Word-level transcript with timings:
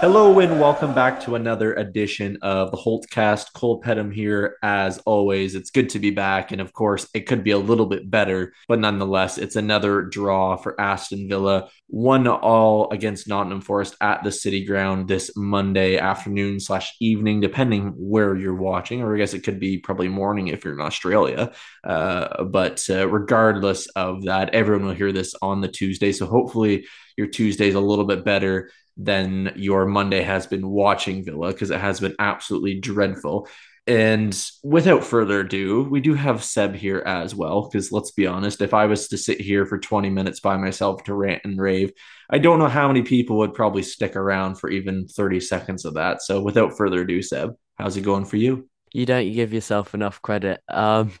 Hello 0.00 0.38
and 0.38 0.58
welcome 0.58 0.94
back 0.94 1.20
to 1.20 1.34
another 1.34 1.74
edition 1.74 2.38
of 2.40 2.70
the 2.70 2.76
Holtcast. 2.78 3.52
Cole 3.52 3.82
Pedham 3.82 4.10
here, 4.10 4.56
as 4.62 4.96
always. 5.00 5.54
It's 5.54 5.68
good 5.68 5.90
to 5.90 5.98
be 5.98 6.10
back, 6.10 6.52
and 6.52 6.60
of 6.62 6.72
course, 6.72 7.06
it 7.12 7.26
could 7.26 7.44
be 7.44 7.50
a 7.50 7.58
little 7.58 7.84
bit 7.84 8.10
better, 8.10 8.54
but 8.66 8.78
nonetheless, 8.78 9.36
it's 9.36 9.56
another 9.56 10.00
draw 10.00 10.56
for 10.56 10.80
Aston 10.80 11.28
Villa. 11.28 11.68
One 11.88 12.26
all 12.26 12.90
against 12.90 13.28
Nottingham 13.28 13.60
Forest 13.60 13.94
at 14.00 14.24
the 14.24 14.32
City 14.32 14.64
Ground 14.64 15.06
this 15.06 15.32
Monday 15.36 15.98
afternoon 15.98 16.60
slash 16.60 16.96
evening, 16.98 17.40
depending 17.40 17.92
where 17.98 18.34
you're 18.34 18.54
watching, 18.54 19.02
or 19.02 19.14
I 19.14 19.18
guess 19.18 19.34
it 19.34 19.44
could 19.44 19.60
be 19.60 19.76
probably 19.76 20.08
morning 20.08 20.48
if 20.48 20.64
you're 20.64 20.72
in 20.72 20.80
Australia. 20.80 21.52
Uh, 21.84 22.44
but 22.44 22.82
uh, 22.88 23.06
regardless 23.06 23.86
of 23.88 24.22
that, 24.24 24.54
everyone 24.54 24.86
will 24.86 24.94
hear 24.94 25.12
this 25.12 25.34
on 25.42 25.60
the 25.60 25.68
Tuesday, 25.68 26.12
so 26.12 26.24
hopefully 26.24 26.86
your 27.18 27.26
Tuesday 27.26 27.68
is 27.68 27.74
a 27.74 27.80
little 27.80 28.06
bit 28.06 28.24
better 28.24 28.70
than 29.04 29.52
your 29.56 29.86
Monday 29.86 30.22
has 30.22 30.46
been 30.46 30.68
watching 30.68 31.24
Villa 31.24 31.48
because 31.48 31.70
it 31.70 31.80
has 31.80 32.00
been 32.00 32.14
absolutely 32.18 32.80
dreadful. 32.80 33.48
And 33.86 34.38
without 34.62 35.04
further 35.04 35.40
ado, 35.40 35.82
we 35.82 36.00
do 36.00 36.14
have 36.14 36.44
Seb 36.44 36.74
here 36.74 37.02
as 37.04 37.34
well. 37.34 37.68
Because 37.68 37.90
let's 37.90 38.10
be 38.10 38.26
honest, 38.26 38.60
if 38.60 38.74
I 38.74 38.86
was 38.86 39.08
to 39.08 39.18
sit 39.18 39.40
here 39.40 39.66
for 39.66 39.78
20 39.78 40.10
minutes 40.10 40.40
by 40.40 40.56
myself 40.56 41.02
to 41.04 41.14
rant 41.14 41.42
and 41.44 41.58
rave, 41.58 41.92
I 42.28 42.38
don't 42.38 42.58
know 42.58 42.68
how 42.68 42.86
many 42.86 43.02
people 43.02 43.38
would 43.38 43.54
probably 43.54 43.82
stick 43.82 44.16
around 44.16 44.56
for 44.56 44.70
even 44.70 45.08
30 45.08 45.40
seconds 45.40 45.84
of 45.84 45.94
that. 45.94 46.22
So 46.22 46.42
without 46.42 46.76
further 46.76 47.00
ado, 47.00 47.22
Seb, 47.22 47.54
how's 47.76 47.96
it 47.96 48.02
going 48.02 48.26
for 48.26 48.36
you? 48.36 48.68
You 48.92 49.06
don't 49.06 49.32
give 49.32 49.52
yourself 49.52 49.94
enough 49.94 50.20
credit. 50.20 50.60
Um, 50.68 51.12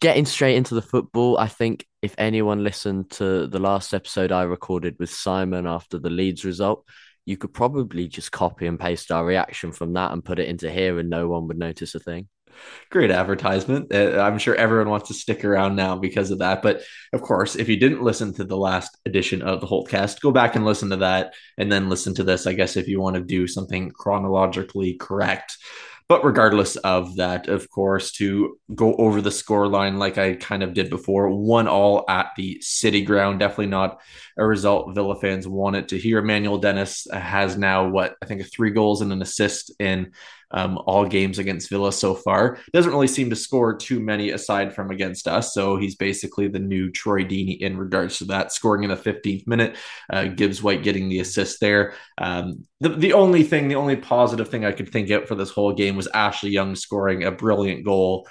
getting 0.00 0.26
straight 0.26 0.56
into 0.56 0.74
the 0.74 0.82
football, 0.82 1.38
I 1.38 1.48
think 1.48 1.86
if 2.02 2.14
anyone 2.18 2.64
listened 2.64 3.10
to 3.12 3.46
the 3.46 3.58
last 3.58 3.94
episode 3.94 4.32
I 4.32 4.42
recorded 4.42 4.96
with 4.98 5.10
Simon 5.10 5.66
after 5.66 5.98
the 5.98 6.10
Leeds 6.10 6.44
result, 6.44 6.84
you 7.24 7.36
could 7.36 7.52
probably 7.52 8.06
just 8.06 8.30
copy 8.30 8.66
and 8.66 8.78
paste 8.78 9.10
our 9.10 9.24
reaction 9.24 9.72
from 9.72 9.94
that 9.94 10.12
and 10.12 10.24
put 10.24 10.38
it 10.38 10.48
into 10.48 10.70
here, 10.70 10.98
and 10.98 11.10
no 11.10 11.28
one 11.28 11.48
would 11.48 11.58
notice 11.58 11.94
a 11.94 11.98
thing. 11.98 12.28
Great 12.90 13.10
advertisement. 13.10 13.92
Uh, 13.92 14.20
I'm 14.20 14.38
sure 14.38 14.54
everyone 14.54 14.88
wants 14.88 15.08
to 15.08 15.14
stick 15.14 15.44
around 15.44 15.76
now 15.76 15.96
because 15.96 16.30
of 16.30 16.38
that. 16.38 16.62
But 16.62 16.82
of 17.12 17.20
course, 17.20 17.56
if 17.56 17.68
you 17.68 17.76
didn't 17.76 18.02
listen 18.02 18.32
to 18.34 18.44
the 18.44 18.56
last 18.56 18.96
edition 19.04 19.42
of 19.42 19.60
the 19.60 19.66
Holtcast, 19.66 20.20
go 20.20 20.30
back 20.30 20.56
and 20.56 20.64
listen 20.64 20.90
to 20.90 20.96
that 20.96 21.34
and 21.58 21.70
then 21.70 21.90
listen 21.90 22.14
to 22.14 22.22
this, 22.22 22.46
I 22.46 22.54
guess, 22.54 22.76
if 22.76 22.88
you 22.88 23.00
want 23.00 23.16
to 23.16 23.22
do 23.22 23.46
something 23.46 23.90
chronologically 23.90 24.94
correct. 24.94 25.58
But 26.08 26.24
regardless 26.24 26.76
of 26.76 27.16
that, 27.16 27.48
of 27.48 27.68
course, 27.68 28.12
to 28.12 28.60
go 28.72 28.94
over 28.94 29.20
the 29.20 29.32
score 29.32 29.66
line 29.66 29.98
like 29.98 30.18
I 30.18 30.34
kind 30.34 30.62
of 30.62 30.72
did 30.72 30.88
before, 30.88 31.30
one 31.30 31.66
all 31.66 32.04
at 32.08 32.28
the 32.36 32.58
City 32.60 33.02
Ground. 33.02 33.40
Definitely 33.40 33.66
not 33.66 34.00
a 34.38 34.46
result 34.46 34.94
Villa 34.94 35.18
fans 35.18 35.48
wanted 35.48 35.88
to 35.88 35.98
hear. 35.98 36.18
Emmanuel 36.18 36.58
Dennis 36.58 37.08
has 37.12 37.56
now 37.56 37.88
what 37.88 38.14
I 38.22 38.26
think 38.26 38.42
three 38.52 38.70
goals 38.70 39.02
and 39.02 39.12
an 39.12 39.20
assist 39.20 39.72
in 39.80 40.12
um, 40.50 40.78
all 40.86 41.06
games 41.06 41.38
against 41.38 41.68
Villa 41.68 41.92
so 41.92 42.14
far. 42.14 42.58
Doesn't 42.72 42.92
really 42.92 43.08
seem 43.08 43.30
to 43.30 43.36
score 43.36 43.76
too 43.76 44.00
many 44.00 44.30
aside 44.30 44.74
from 44.74 44.90
against 44.90 45.26
us. 45.26 45.52
So 45.52 45.76
he's 45.76 45.96
basically 45.96 46.48
the 46.48 46.58
new 46.58 46.90
Troy 46.90 47.24
Deeney 47.24 47.58
in 47.58 47.76
regards 47.76 48.18
to 48.18 48.26
that, 48.26 48.52
scoring 48.52 48.84
in 48.84 48.90
the 48.90 48.96
15th 48.96 49.46
minute. 49.46 49.76
Uh, 50.10 50.24
Gibbs 50.24 50.62
White 50.62 50.82
getting 50.82 51.08
the 51.08 51.20
assist 51.20 51.60
there. 51.60 51.94
Um, 52.18 52.66
the, 52.80 52.90
the 52.90 53.12
only 53.12 53.42
thing, 53.42 53.68
the 53.68 53.76
only 53.76 53.96
positive 53.96 54.48
thing 54.48 54.64
I 54.64 54.72
could 54.72 54.90
think 54.90 55.10
of 55.10 55.26
for 55.26 55.34
this 55.34 55.50
whole 55.50 55.72
game 55.72 55.96
was 55.96 56.08
Ashley 56.08 56.50
Young 56.50 56.74
scoring 56.74 57.24
a 57.24 57.32
brilliant 57.32 57.84
goal. 57.84 58.28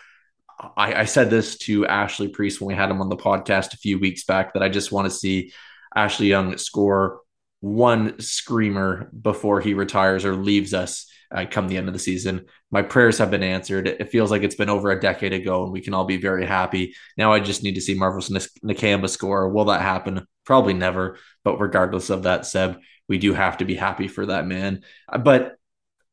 I, 0.77 1.01
I 1.01 1.05
said 1.05 1.29
this 1.29 1.57
to 1.59 1.85
Ashley 1.85 2.29
Priest 2.29 2.61
when 2.61 2.67
we 2.67 2.75
had 2.75 2.89
him 2.89 3.01
on 3.01 3.09
the 3.09 3.17
podcast 3.17 3.73
a 3.73 3.77
few 3.77 3.99
weeks 3.99 4.23
back 4.23 4.53
that 4.53 4.63
I 4.63 4.69
just 4.69 4.91
want 4.91 5.05
to 5.05 5.11
see 5.11 5.51
Ashley 5.95 6.27
Young 6.27 6.57
score 6.57 7.21
one 7.65 8.19
screamer 8.19 9.09
before 9.19 9.59
he 9.59 9.73
retires 9.73 10.23
or 10.23 10.35
leaves 10.35 10.71
us 10.71 11.11
uh, 11.31 11.45
come 11.49 11.67
the 11.67 11.77
end 11.77 11.87
of 11.87 11.93
the 11.93 11.99
season. 11.99 12.45
My 12.69 12.83
prayers 12.83 13.17
have 13.17 13.31
been 13.31 13.41
answered. 13.41 13.87
It 13.87 14.11
feels 14.11 14.29
like 14.29 14.43
it's 14.43 14.53
been 14.53 14.69
over 14.69 14.91
a 14.91 15.01
decade 15.01 15.33
ago, 15.33 15.63
and 15.63 15.71
we 15.71 15.81
can 15.81 15.95
all 15.95 16.05
be 16.05 16.17
very 16.17 16.45
happy. 16.45 16.93
Now 17.17 17.33
I 17.33 17.39
just 17.39 17.63
need 17.63 17.73
to 17.73 17.81
see 17.81 17.95
Marvelous 17.95 18.29
Nakamba 18.63 19.09
score. 19.09 19.49
Will 19.49 19.65
that 19.65 19.81
happen? 19.81 20.27
Probably 20.45 20.75
never. 20.75 21.17
But 21.43 21.59
regardless 21.59 22.11
of 22.11 22.23
that, 22.23 22.45
Seb, 22.45 22.77
we 23.09 23.17
do 23.17 23.33
have 23.33 23.57
to 23.57 23.65
be 23.65 23.73
happy 23.73 24.07
for 24.09 24.27
that 24.27 24.45
man. 24.45 24.83
But 25.19 25.55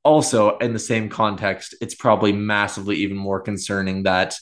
also, 0.02 0.56
in 0.56 0.72
the 0.72 0.78
same 0.78 1.10
context, 1.10 1.74
it's 1.82 1.94
probably 1.94 2.32
massively 2.32 2.96
even 2.96 3.18
more 3.18 3.42
concerning 3.42 4.04
that 4.04 4.36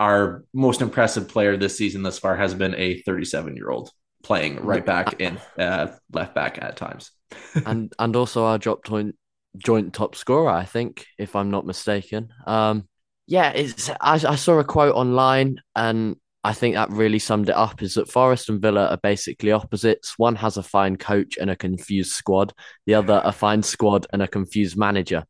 our 0.00 0.42
most 0.54 0.80
impressive 0.80 1.28
player 1.28 1.58
this 1.58 1.76
season 1.76 2.02
thus 2.02 2.18
far 2.18 2.34
has 2.34 2.54
been 2.54 2.74
a 2.76 3.02
37 3.02 3.56
year 3.56 3.68
old 3.68 3.90
playing 4.26 4.60
right 4.60 4.84
back 4.84 5.20
in 5.20 5.38
uh, 5.56 5.86
left 6.12 6.34
back 6.34 6.58
at 6.60 6.76
times. 6.76 7.12
and 7.66 7.92
and 7.98 8.16
also 8.16 8.44
our 8.44 8.58
drop 8.58 8.84
point 8.84 9.14
joint 9.56 9.94
top 9.94 10.16
scorer, 10.16 10.50
I 10.50 10.64
think, 10.64 11.06
if 11.18 11.36
I'm 11.36 11.50
not 11.50 11.64
mistaken. 11.64 12.30
Um, 12.46 12.88
yeah, 13.28 13.50
it's 13.50 13.88
I, 14.00 14.14
I 14.14 14.36
saw 14.36 14.58
a 14.58 14.64
quote 14.64 14.94
online 14.94 15.60
and 15.74 16.16
I 16.42 16.52
think 16.52 16.74
that 16.74 16.90
really 16.90 17.18
summed 17.18 17.48
it 17.48 17.56
up 17.56 17.82
is 17.82 17.94
that 17.94 18.10
Forest 18.10 18.48
and 18.48 18.60
Villa 18.60 18.86
are 18.88 18.98
basically 19.02 19.52
opposites. 19.52 20.14
One 20.16 20.36
has 20.36 20.56
a 20.56 20.62
fine 20.62 20.96
coach 20.96 21.36
and 21.40 21.50
a 21.50 21.56
confused 21.56 22.12
squad, 22.12 22.52
the 22.86 22.94
other 22.94 23.20
a 23.24 23.32
fine 23.32 23.62
squad 23.62 24.06
and 24.12 24.22
a 24.22 24.28
confused 24.28 24.76
manager. 24.76 25.24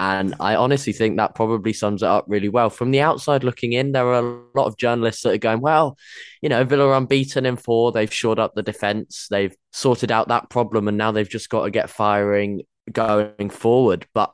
And 0.00 0.34
I 0.38 0.54
honestly 0.54 0.92
think 0.92 1.16
that 1.16 1.34
probably 1.34 1.72
sums 1.72 2.02
it 2.04 2.08
up 2.08 2.24
really 2.28 2.48
well. 2.48 2.70
From 2.70 2.92
the 2.92 3.00
outside 3.00 3.42
looking 3.42 3.72
in, 3.72 3.90
there 3.92 4.06
are 4.06 4.20
a 4.20 4.40
lot 4.54 4.66
of 4.66 4.76
journalists 4.76 5.22
that 5.22 5.32
are 5.32 5.38
going, 5.38 5.60
well, 5.60 5.98
you 6.40 6.48
know, 6.48 6.62
Villa 6.64 6.86
are 6.86 6.96
unbeaten 6.96 7.44
in 7.44 7.56
four. 7.56 7.90
They've 7.90 8.12
shored 8.12 8.38
up 8.38 8.54
the 8.54 8.62
defence. 8.62 9.26
They've 9.28 9.54
sorted 9.72 10.12
out 10.12 10.28
that 10.28 10.50
problem. 10.50 10.86
And 10.86 10.96
now 10.96 11.10
they've 11.10 11.28
just 11.28 11.50
got 11.50 11.64
to 11.64 11.70
get 11.70 11.90
firing 11.90 12.62
going 12.92 13.50
forward. 13.50 14.06
But 14.14 14.32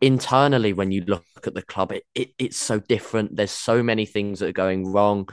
internally, 0.00 0.72
when 0.72 0.92
you 0.92 1.02
look 1.04 1.24
at 1.44 1.54
the 1.54 1.62
club, 1.62 1.90
it, 1.90 2.04
it, 2.14 2.28
it's 2.38 2.56
so 2.56 2.78
different. 2.78 3.34
There's 3.34 3.50
so 3.50 3.82
many 3.82 4.06
things 4.06 4.38
that 4.38 4.50
are 4.50 4.52
going 4.52 4.86
wrong. 4.86 5.28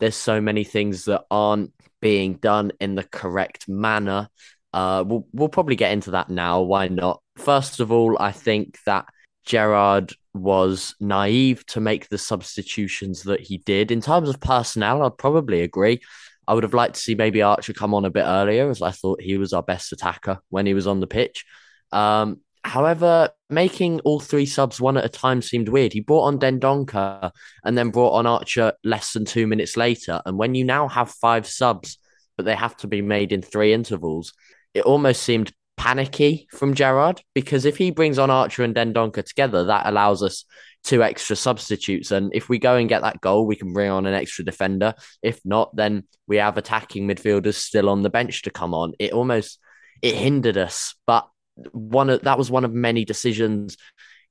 There's 0.00 0.16
so 0.16 0.40
many 0.40 0.64
things 0.64 1.04
that 1.04 1.24
aren't 1.30 1.72
being 2.00 2.34
done 2.34 2.72
in 2.80 2.94
the 2.94 3.04
correct 3.04 3.68
manner. 3.68 4.30
Uh, 4.72 5.04
we'll, 5.06 5.26
we'll 5.32 5.48
probably 5.48 5.76
get 5.76 5.92
into 5.92 6.12
that 6.12 6.30
now. 6.30 6.62
Why 6.62 6.88
not? 6.88 7.20
First 7.36 7.80
of 7.80 7.92
all, 7.92 8.16
I 8.18 8.32
think 8.32 8.78
that 8.86 9.04
Gerrard 9.48 10.12
was 10.34 10.94
naive 11.00 11.64
to 11.66 11.80
make 11.80 12.08
the 12.08 12.18
substitutions 12.18 13.22
that 13.22 13.40
he 13.40 13.58
did. 13.58 13.90
In 13.90 14.02
terms 14.02 14.28
of 14.28 14.40
personnel, 14.40 15.02
I'd 15.02 15.16
probably 15.16 15.62
agree. 15.62 16.00
I 16.46 16.54
would 16.54 16.64
have 16.64 16.74
liked 16.74 16.94
to 16.96 17.00
see 17.00 17.14
maybe 17.14 17.42
Archer 17.42 17.72
come 17.72 17.94
on 17.94 18.04
a 18.04 18.10
bit 18.10 18.24
earlier, 18.24 18.70
as 18.70 18.82
I 18.82 18.90
thought 18.90 19.22
he 19.22 19.38
was 19.38 19.54
our 19.54 19.62
best 19.62 19.92
attacker 19.92 20.38
when 20.50 20.66
he 20.66 20.74
was 20.74 20.86
on 20.86 21.00
the 21.00 21.06
pitch. 21.06 21.46
Um, 21.92 22.40
however, 22.62 23.30
making 23.48 24.00
all 24.00 24.20
three 24.20 24.46
subs 24.46 24.80
one 24.80 24.98
at 24.98 25.04
a 25.04 25.08
time 25.08 25.40
seemed 25.40 25.70
weird. 25.70 25.94
He 25.94 26.00
brought 26.00 26.24
on 26.24 26.38
Dendoncker 26.38 27.30
and 27.64 27.76
then 27.76 27.90
brought 27.90 28.12
on 28.12 28.26
Archer 28.26 28.74
less 28.84 29.14
than 29.14 29.24
two 29.24 29.46
minutes 29.46 29.78
later. 29.78 30.20
And 30.26 30.36
when 30.36 30.54
you 30.54 30.64
now 30.64 30.88
have 30.88 31.10
five 31.10 31.46
subs, 31.46 31.98
but 32.36 32.44
they 32.44 32.54
have 32.54 32.76
to 32.78 32.86
be 32.86 33.00
made 33.00 33.32
in 33.32 33.40
three 33.40 33.72
intervals, 33.72 34.34
it 34.74 34.84
almost 34.84 35.22
seemed 35.22 35.52
panicky 35.78 36.48
from 36.50 36.74
Gerrard 36.74 37.22
because 37.34 37.64
if 37.64 37.78
he 37.78 37.90
brings 37.90 38.18
on 38.18 38.30
Archer 38.30 38.64
and 38.64 38.74
Dendoncker 38.74 39.24
together, 39.24 39.64
that 39.64 39.86
allows 39.86 40.22
us 40.22 40.44
two 40.84 41.02
extra 41.02 41.36
substitutes. 41.36 42.10
And 42.10 42.30
if 42.34 42.48
we 42.48 42.58
go 42.58 42.76
and 42.76 42.88
get 42.88 43.02
that 43.02 43.20
goal, 43.20 43.46
we 43.46 43.56
can 43.56 43.72
bring 43.72 43.90
on 43.90 44.04
an 44.04 44.14
extra 44.14 44.44
defender. 44.44 44.94
If 45.22 45.40
not, 45.44 45.74
then 45.74 46.04
we 46.26 46.36
have 46.36 46.58
attacking 46.58 47.08
midfielders 47.08 47.54
still 47.54 47.88
on 47.88 48.02
the 48.02 48.10
bench 48.10 48.42
to 48.42 48.50
come 48.50 48.74
on. 48.74 48.92
It 48.98 49.12
almost 49.12 49.58
it 50.02 50.14
hindered 50.14 50.58
us, 50.58 50.94
but 51.06 51.28
one 51.72 52.10
of 52.10 52.22
that 52.22 52.38
was 52.38 52.50
one 52.50 52.64
of 52.64 52.72
many 52.72 53.04
decisions. 53.04 53.76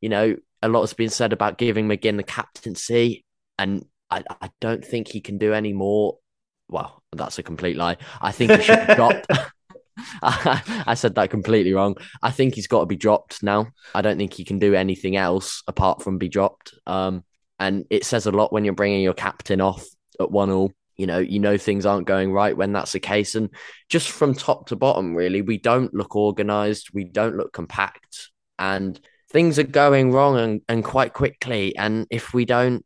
You 0.01 0.09
know, 0.09 0.35
a 0.61 0.69
lot 0.69 0.81
has 0.81 0.93
been 0.93 1.09
said 1.09 1.33
about 1.33 1.57
giving 1.57 1.87
McGinn 1.87 2.17
the 2.17 2.23
captaincy, 2.23 3.25
and 3.57 3.85
I, 4.09 4.23
I 4.41 4.49
don't 4.61 4.85
think 4.85 5.07
he 5.07 5.21
can 5.21 5.37
do 5.37 5.53
any 5.53 5.73
more. 5.73 6.17
Well, 6.69 7.01
that's 7.13 7.39
a 7.39 7.43
complete 7.43 7.77
lie. 7.77 7.97
I 8.21 8.31
think 8.31 8.51
he 8.51 8.61
should 8.61 8.87
be 8.87 8.95
dropped. 8.95 9.27
I 10.21 10.93
said 10.95 11.15
that 11.15 11.29
completely 11.29 11.73
wrong. 11.73 11.95
I 12.21 12.31
think 12.31 12.55
he's 12.55 12.67
got 12.67 12.81
to 12.81 12.85
be 12.85 12.95
dropped 12.95 13.43
now. 13.43 13.67
I 13.95 14.01
don't 14.01 14.17
think 14.17 14.33
he 14.33 14.45
can 14.45 14.59
do 14.59 14.73
anything 14.73 15.15
else 15.15 15.63
apart 15.67 16.01
from 16.01 16.17
be 16.17 16.29
dropped. 16.29 16.73
Um, 16.85 17.23
and 17.59 17.85
it 17.89 18.05
says 18.05 18.25
a 18.27 18.31
lot 18.31 18.53
when 18.53 18.65
you're 18.65 18.73
bringing 18.73 19.01
your 19.01 19.13
captain 19.13 19.61
off 19.61 19.85
at 20.19 20.31
one 20.31 20.51
all 20.51 20.71
you 20.97 21.05
know, 21.05 21.19
you 21.19 21.39
know 21.39 21.57
things 21.57 21.85
aren't 21.85 22.07
going 22.07 22.33
right 22.33 22.57
when 22.57 22.73
that's 22.73 22.91
the 22.91 22.99
case. 22.99 23.35
And 23.35 23.49
just 23.87 24.09
from 24.09 24.33
top 24.33 24.67
to 24.67 24.75
bottom, 24.75 25.15
really, 25.15 25.41
we 25.41 25.57
don't 25.57 25.93
look 25.93 26.15
organized, 26.15 26.89
we 26.91 27.03
don't 27.03 27.37
look 27.37 27.53
compact, 27.53 28.31
and 28.57 28.99
things 29.29 29.59
are 29.59 29.63
going 29.63 30.11
wrong 30.11 30.37
and, 30.37 30.61
and 30.67 30.83
quite 30.83 31.13
quickly. 31.13 31.75
And 31.77 32.07
if 32.09 32.33
we 32.33 32.45
don't 32.45 32.83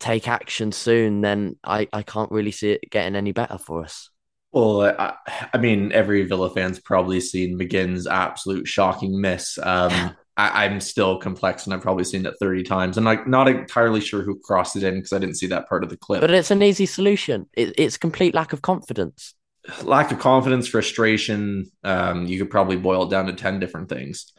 take 0.00 0.26
action 0.28 0.72
soon, 0.72 1.20
then 1.20 1.56
I, 1.62 1.88
I 1.92 2.02
can't 2.02 2.30
really 2.30 2.52
see 2.52 2.72
it 2.72 2.90
getting 2.90 3.16
any 3.16 3.32
better 3.32 3.58
for 3.58 3.84
us. 3.84 4.08
Well, 4.52 4.82
I, 4.82 5.14
I 5.52 5.58
mean, 5.58 5.92
every 5.92 6.24
Villa 6.24 6.50
fan's 6.50 6.78
probably 6.78 7.20
seen 7.20 7.58
McGinn's 7.58 8.06
absolute 8.06 8.68
shocking 8.68 9.20
miss. 9.20 9.58
Um, 9.62 10.14
I, 10.36 10.66
am 10.66 10.80
still 10.80 11.18
complex, 11.18 11.64
and 11.64 11.74
I've 11.74 11.82
probably 11.82 12.04
seen 12.04 12.26
it 12.26 12.34
30 12.40 12.62
times. 12.62 12.96
I'm 12.96 13.04
like 13.04 13.26
not 13.26 13.48
entirely 13.48 14.00
sure 14.00 14.22
who 14.22 14.38
crossed 14.38 14.76
it 14.76 14.82
in 14.82 14.94
because 14.94 15.12
I 15.12 15.18
didn't 15.18 15.36
see 15.36 15.46
that 15.48 15.68
part 15.68 15.84
of 15.84 15.90
the 15.90 15.96
clip. 15.96 16.20
But 16.20 16.30
it's 16.30 16.50
an 16.50 16.62
easy 16.62 16.86
solution. 16.86 17.46
It, 17.54 17.74
it's 17.78 17.96
complete 17.96 18.34
lack 18.34 18.52
of 18.52 18.62
confidence. 18.62 19.34
Lack 19.82 20.10
of 20.10 20.18
confidence, 20.18 20.66
frustration. 20.66 21.70
Um, 21.84 22.26
you 22.26 22.38
could 22.38 22.50
probably 22.50 22.76
boil 22.76 23.04
it 23.04 23.10
down 23.10 23.26
to 23.26 23.32
10 23.32 23.60
different 23.60 23.88
things. 23.88 24.32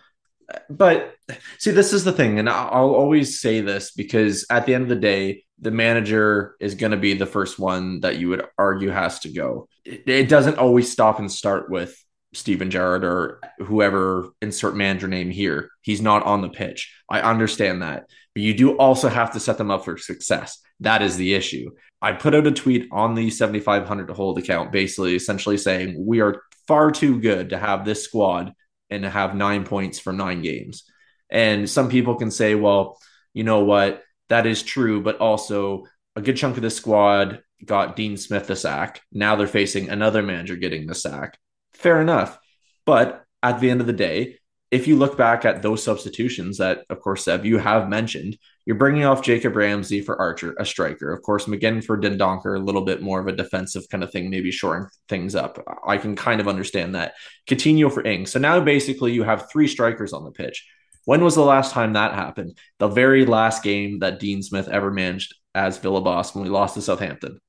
But 0.70 1.16
see, 1.58 1.72
this 1.72 1.94
is 1.94 2.04
the 2.04 2.12
thing, 2.12 2.38
and 2.40 2.50
I'll 2.50 2.96
always 2.96 3.40
say 3.40 3.62
this 3.62 3.92
because 3.92 4.46
at 4.50 4.66
the 4.66 4.74
end 4.74 4.84
of 4.84 4.90
the 4.90 4.96
day, 4.96 5.46
the 5.64 5.72
manager 5.72 6.56
is 6.60 6.76
going 6.76 6.92
to 6.92 6.98
be 6.98 7.14
the 7.14 7.26
first 7.26 7.58
one 7.58 8.02
that 8.02 8.18
you 8.18 8.30
would 8.30 8.46
argue 8.58 8.90
has 8.90 9.20
to 9.20 9.32
go. 9.32 9.68
It, 9.86 10.04
it 10.08 10.30
doesn't 10.30 10.58
always 10.58 10.92
stop 10.92 11.20
and 11.20 11.32
start 11.32 11.70
with 11.70 11.98
Steven 12.34 12.70
Gerrard 12.70 13.04
or 13.04 13.40
whoever 13.60 14.30
insert 14.42 14.76
manager 14.76 15.08
name 15.08 15.30
here. 15.30 15.70
He's 15.82 16.02
not 16.02 16.24
on 16.24 16.42
the 16.42 16.50
pitch. 16.50 16.94
I 17.10 17.22
understand 17.22 17.82
that. 17.82 18.06
But 18.34 18.44
you 18.44 18.54
do 18.54 18.78
also 18.78 19.08
have 19.08 19.34
to 19.34 19.40
set 19.40 19.58
them 19.58 19.72
up 19.72 19.86
for 19.86 19.98
success. 19.98 20.60
That 20.80 21.02
is 21.02 21.16
the 21.16 21.34
issue. 21.34 21.70
I 22.02 22.12
put 22.12 22.36
out 22.36 22.48
a 22.48 22.52
tweet 22.52 22.90
on 22.92 23.16
the 23.16 23.30
7500 23.30 24.08
to 24.08 24.14
hold 24.14 24.38
account, 24.38 24.72
basically, 24.72 25.16
essentially 25.16 25.58
saying 25.58 25.96
we 25.98 26.20
are 26.20 26.42
far 26.68 26.92
too 26.92 27.22
good 27.22 27.52
to 27.52 27.58
have 27.58 27.86
this 27.86 28.04
squad 28.04 28.54
and 28.90 29.04
to 29.04 29.10
have 29.10 29.36
nine 29.36 29.64
points 29.64 30.00
from 30.00 30.18
nine 30.18 30.42
games. 30.42 30.84
And 31.30 31.70
some 31.70 31.90
people 31.90 32.16
can 32.16 32.32
say, 32.32 32.56
well, 32.56 32.98
you 33.34 33.44
know 33.44 33.64
what? 33.64 34.04
That 34.30 34.46
is 34.46 34.64
true. 34.64 35.02
But 35.02 35.18
also, 35.18 35.86
a 36.16 36.22
good 36.22 36.38
chunk 36.38 36.58
of 36.58 36.64
the 36.64 36.70
squad 36.70 37.42
got 37.66 37.96
Dean 37.96 38.18
Smith 38.18 38.48
the 38.48 38.56
sack. 38.56 39.02
Now 39.12 39.36
they're 39.36 39.48
facing 39.48 39.90
another 39.90 40.22
manager 40.22 40.56
getting 40.56 40.86
the 40.88 40.96
sack 40.96 41.38
fair 41.74 42.02
enough. 42.02 42.40
But 42.86 43.26
at 43.42 43.60
the 43.60 43.70
end 43.70 43.82
of 43.82 43.88
the 43.88 43.94
day, 43.94 44.40
if 44.72 44.88
you 44.88 44.96
look 44.96 45.18
back 45.18 45.46
at 45.46 45.62
those 45.62 45.84
substitutions 45.84 46.58
that, 46.58 46.84
of 46.90 47.00
course, 47.00 47.26
Seb, 47.26 47.46
you 47.46 47.60
have 47.60 47.90
mentioned, 47.90 48.38
you're 48.66 48.78
bringing 48.78 49.04
off 49.04 49.22
Jacob 49.22 49.56
Ramsey 49.56 50.02
for 50.02 50.20
Archer, 50.20 50.56
a 50.58 50.66
striker. 50.66 51.12
Of 51.12 51.22
course, 51.22 51.46
McGinn 51.46 51.84
for 51.84 51.96
Dendoncker, 51.96 52.58
a 52.58 52.64
little 52.64 52.82
bit 52.82 53.02
more 53.02 53.20
of 53.20 53.28
a 53.28 53.36
defensive 53.36 53.84
kind 53.92 54.04
of 54.04 54.12
thing, 54.12 54.32
maybe 54.32 54.50
shoring 54.50 54.88
things 55.10 55.36
up. 55.36 55.64
I 55.86 55.98
can 55.98 56.16
kind 56.16 56.42
of 56.42 56.48
understand 56.48 56.96
that. 56.96 57.14
Coutinho 57.48 57.94
for 57.94 58.04
Ing. 58.04 58.26
So 58.26 58.40
now 58.40 58.60
basically 58.62 59.14
you 59.14 59.24
have 59.24 59.50
three 59.52 59.68
strikers 59.68 60.12
on 60.12 60.24
the 60.24 60.32
pitch. 60.32 60.68
When 61.06 61.24
was 61.24 61.36
the 61.36 61.42
last 61.42 61.74
time 61.74 61.94
that 61.94 62.14
happened? 62.14 62.58
The 62.80 62.88
very 62.88 63.26
last 63.26 63.64
game 63.64 64.00
that 64.00 64.20
Dean 64.20 64.42
Smith 64.42 64.68
ever 64.68 64.92
managed 64.92 65.36
as 65.54 65.78
Villa 65.78 66.02
boss 66.02 66.34
when 66.34 66.44
we 66.44 66.50
lost 66.50 66.76
to 66.76 66.82
Southampton. 66.82 67.40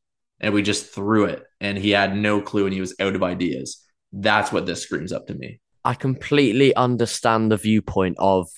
And 0.41 0.53
we 0.53 0.63
just 0.63 0.93
threw 0.93 1.25
it. 1.25 1.45
And 1.61 1.79
he 1.79 1.91
had 1.91 2.17
no 2.17 2.41
clue 2.41 2.67
and 2.67 2.75
he 2.75 2.81
was 2.81 2.95
out 3.01 3.15
of 3.15 3.23
ideas. 3.23 3.83
That's 4.13 4.53
what 4.53 4.67
this 4.67 4.83
screams 4.83 5.13
up 5.13 5.27
to 5.29 5.35
me. 5.35 5.61
I 5.85 5.95
completely 5.95 6.75
understand 6.75 7.51
the 7.51 7.57
viewpoint 7.57 8.17
of 8.19 8.49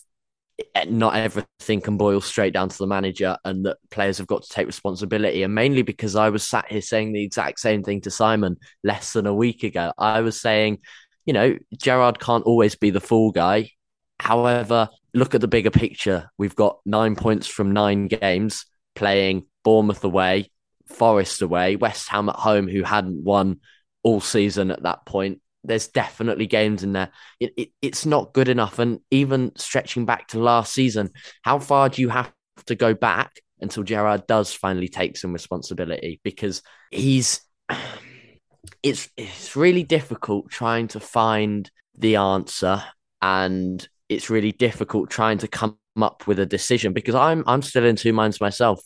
eh, 0.75 0.87
not 0.88 1.16
everything 1.16 1.81
can 1.81 1.96
boil 1.96 2.20
straight 2.20 2.54
down 2.54 2.69
to 2.70 2.78
the 2.78 2.87
manager 2.87 3.37
and 3.44 3.66
that 3.66 3.78
players 3.90 4.19
have 4.19 4.26
got 4.26 4.42
to 4.44 4.49
take 4.49 4.66
responsibility. 4.66 5.42
And 5.42 5.54
mainly 5.54 5.82
because 5.82 6.16
I 6.16 6.31
was 6.31 6.42
sat 6.42 6.70
here 6.70 6.81
saying 6.81 7.12
the 7.12 7.22
exact 7.22 7.60
same 7.60 7.82
thing 7.82 8.00
to 8.02 8.10
Simon 8.10 8.56
less 8.82 9.12
than 9.12 9.26
a 9.26 9.34
week 9.34 9.62
ago. 9.62 9.92
I 9.99 10.22
was 10.22 10.40
saying, 10.40 10.78
you 11.26 11.32
know, 11.32 11.56
Gerrard 11.76 12.19
can't 12.20 12.44
always 12.44 12.76
be 12.76 12.90
the 12.90 13.00
fool 13.00 13.32
guy. 13.32 13.70
However, 14.18 14.88
look 15.14 15.34
at 15.34 15.40
the 15.40 15.48
bigger 15.48 15.70
picture. 15.70 16.30
We've 16.38 16.56
got 16.56 16.78
nine 16.84 17.16
points 17.16 17.46
from 17.46 17.72
nine 17.72 18.08
games 18.08 18.66
playing 18.94 19.46
Bournemouth 19.62 20.04
away, 20.04 20.50
Forest 20.86 21.42
away, 21.42 21.76
West 21.76 22.08
Ham 22.08 22.28
at 22.28 22.36
home, 22.36 22.68
who 22.68 22.82
hadn't 22.82 23.22
won 23.22 23.60
all 24.02 24.20
season 24.20 24.70
at 24.70 24.84
that 24.84 25.04
point 25.04 25.40
there's 25.66 25.88
definitely 25.88 26.46
games 26.46 26.82
in 26.82 26.92
there. 26.92 27.10
It, 27.40 27.52
it, 27.56 27.68
it's 27.82 28.06
not 28.06 28.32
good 28.32 28.48
enough. 28.48 28.78
And 28.78 29.00
even 29.10 29.52
stretching 29.56 30.06
back 30.06 30.28
to 30.28 30.38
last 30.38 30.72
season, 30.72 31.10
how 31.42 31.58
far 31.58 31.88
do 31.88 32.00
you 32.00 32.08
have 32.08 32.32
to 32.66 32.74
go 32.74 32.94
back 32.94 33.40
until 33.60 33.82
Gerrard 33.82 34.26
does 34.26 34.52
finally 34.52 34.88
take 34.88 35.16
some 35.16 35.32
responsibility? 35.32 36.20
Because 36.22 36.62
he's 36.90 37.40
it's 38.82 39.08
it's 39.16 39.56
really 39.56 39.82
difficult 39.82 40.50
trying 40.50 40.88
to 40.88 41.00
find 41.00 41.70
the 41.96 42.16
answer 42.16 42.82
and 43.22 43.86
it's 44.08 44.31
really 44.31 44.53
difficult 44.53 45.11
trying 45.11 45.38
to 45.38 45.49
come 45.49 45.79
up 46.00 46.26
with 46.26 46.38
a 46.38 46.47
decision 46.47 46.93
because 46.93 47.14
I'm 47.14 47.43
I'm 47.47 47.62
still 47.62 47.85
in 47.85 47.97
two 47.97 48.12
minds 48.12 48.41
myself. 48.41 48.81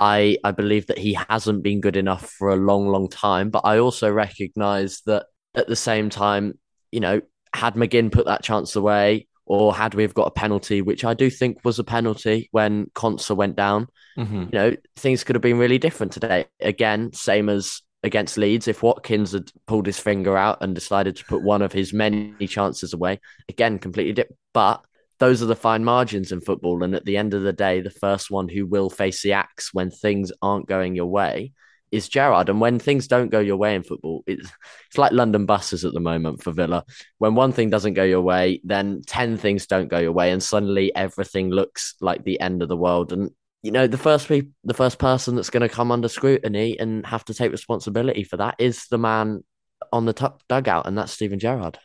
I 0.00 0.38
I 0.44 0.50
believe 0.50 0.86
that 0.88 0.98
he 0.98 1.14
hasn't 1.28 1.62
been 1.62 1.80
good 1.80 1.96
enough 1.96 2.28
for 2.30 2.50
a 2.50 2.56
long 2.56 2.88
long 2.88 3.08
time, 3.08 3.50
but 3.50 3.62
I 3.64 3.78
also 3.78 4.10
recognize 4.10 5.00
that 5.06 5.26
at 5.54 5.68
the 5.68 5.76
same 5.76 6.10
time, 6.10 6.58
you 6.90 7.00
know, 7.00 7.20
had 7.54 7.74
McGinn 7.74 8.10
put 8.10 8.26
that 8.26 8.42
chance 8.42 8.74
away, 8.74 9.28
or 9.46 9.74
had 9.74 9.94
we 9.94 10.02
have 10.02 10.14
got 10.14 10.26
a 10.26 10.32
penalty, 10.32 10.82
which 10.82 11.04
I 11.04 11.14
do 11.14 11.30
think 11.30 11.58
was 11.64 11.78
a 11.78 11.84
penalty 11.84 12.48
when 12.50 12.86
Konsa 12.94 13.36
went 13.36 13.56
down, 13.56 13.86
mm-hmm. 14.18 14.42
you 14.42 14.48
know, 14.52 14.76
things 14.96 15.22
could 15.22 15.36
have 15.36 15.42
been 15.42 15.58
really 15.58 15.78
different 15.78 16.12
today. 16.12 16.46
Again, 16.60 17.12
same 17.12 17.48
as 17.48 17.82
against 18.04 18.38
Leeds. 18.38 18.68
If 18.68 18.82
Watkins 18.82 19.32
had 19.32 19.50
pulled 19.66 19.86
his 19.86 19.98
finger 19.98 20.36
out 20.36 20.58
and 20.60 20.74
decided 20.74 21.16
to 21.16 21.24
put 21.24 21.42
one 21.42 21.62
of 21.62 21.72
his 21.72 21.92
many 21.92 22.46
chances 22.46 22.92
away, 22.92 23.20
again, 23.48 23.78
completely 23.80 24.12
different. 24.12 24.38
But 24.52 24.84
those 25.18 25.42
are 25.42 25.46
the 25.46 25.56
fine 25.56 25.84
margins 25.84 26.30
in 26.30 26.40
football. 26.40 26.82
And 26.84 26.94
at 26.94 27.04
the 27.04 27.16
end 27.16 27.34
of 27.34 27.42
the 27.42 27.52
day, 27.52 27.80
the 27.80 27.90
first 27.90 28.30
one 28.30 28.48
who 28.48 28.66
will 28.66 28.90
face 28.90 29.22
the 29.22 29.32
axe 29.32 29.72
when 29.72 29.90
things 29.90 30.30
aren't 30.42 30.68
going 30.68 30.94
your 30.94 31.06
way 31.06 31.52
is 31.90 32.08
Gerrard. 32.08 32.48
And 32.48 32.60
when 32.60 32.78
things 32.78 33.08
don't 33.08 33.30
go 33.30 33.40
your 33.40 33.56
way 33.56 33.74
in 33.74 33.84
football, 33.84 34.22
it's, 34.26 34.50
it's 34.88 34.98
like 34.98 35.12
London 35.12 35.46
buses 35.46 35.84
at 35.84 35.94
the 35.94 36.00
moment 36.00 36.42
for 36.42 36.52
Villa. 36.52 36.84
When 37.18 37.34
one 37.34 37.52
thing 37.52 37.70
doesn't 37.70 37.94
go 37.94 38.04
your 38.04 38.20
way, 38.20 38.60
then 38.64 39.02
10 39.06 39.38
things 39.38 39.66
don't 39.66 39.88
go 39.88 39.98
your 39.98 40.12
way. 40.12 40.30
And 40.30 40.42
suddenly 40.42 40.94
everything 40.94 41.50
looks 41.50 41.94
like 42.00 42.24
the 42.24 42.40
end 42.40 42.62
of 42.62 42.68
the 42.68 42.76
world. 42.76 43.12
And, 43.12 43.30
you 43.64 43.70
know, 43.70 43.86
the 43.86 43.96
first 43.96 44.28
pe- 44.28 44.48
the 44.62 44.74
first 44.74 44.98
person 44.98 45.34
that's 45.34 45.48
going 45.48 45.62
to 45.62 45.70
come 45.70 45.90
under 45.90 46.06
scrutiny 46.06 46.78
and 46.78 47.04
have 47.06 47.24
to 47.24 47.34
take 47.34 47.50
responsibility 47.50 48.22
for 48.22 48.36
that 48.36 48.56
is 48.58 48.86
the 48.90 48.98
man 48.98 49.42
on 49.90 50.04
the 50.04 50.32
dugout, 50.50 50.86
and 50.86 50.98
that's 50.98 51.12
Steven 51.12 51.38
Gerrard. 51.38 51.78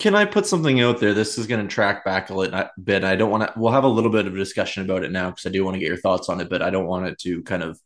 Can 0.00 0.16
I 0.16 0.24
put 0.24 0.44
something 0.44 0.80
out 0.80 0.98
there? 0.98 1.14
This 1.14 1.38
is 1.38 1.46
going 1.46 1.66
to 1.66 1.72
track 1.72 2.04
back 2.04 2.30
a 2.30 2.34
little 2.34 2.64
bit. 2.82 3.04
I 3.04 3.14
don't 3.14 3.30
want 3.30 3.44
to. 3.44 3.52
We'll 3.56 3.72
have 3.72 3.84
a 3.84 3.88
little 3.88 4.10
bit 4.10 4.26
of 4.26 4.34
a 4.34 4.38
discussion 4.38 4.84
about 4.84 5.04
it 5.04 5.12
now 5.12 5.30
because 5.30 5.46
I 5.46 5.50
do 5.50 5.64
want 5.64 5.76
to 5.76 5.78
get 5.78 5.86
your 5.86 5.98
thoughts 5.98 6.28
on 6.28 6.40
it, 6.40 6.50
but 6.50 6.62
I 6.62 6.70
don't 6.70 6.86
want 6.86 7.06
it 7.06 7.16
to 7.20 7.44
kind 7.44 7.62
of 7.62 7.78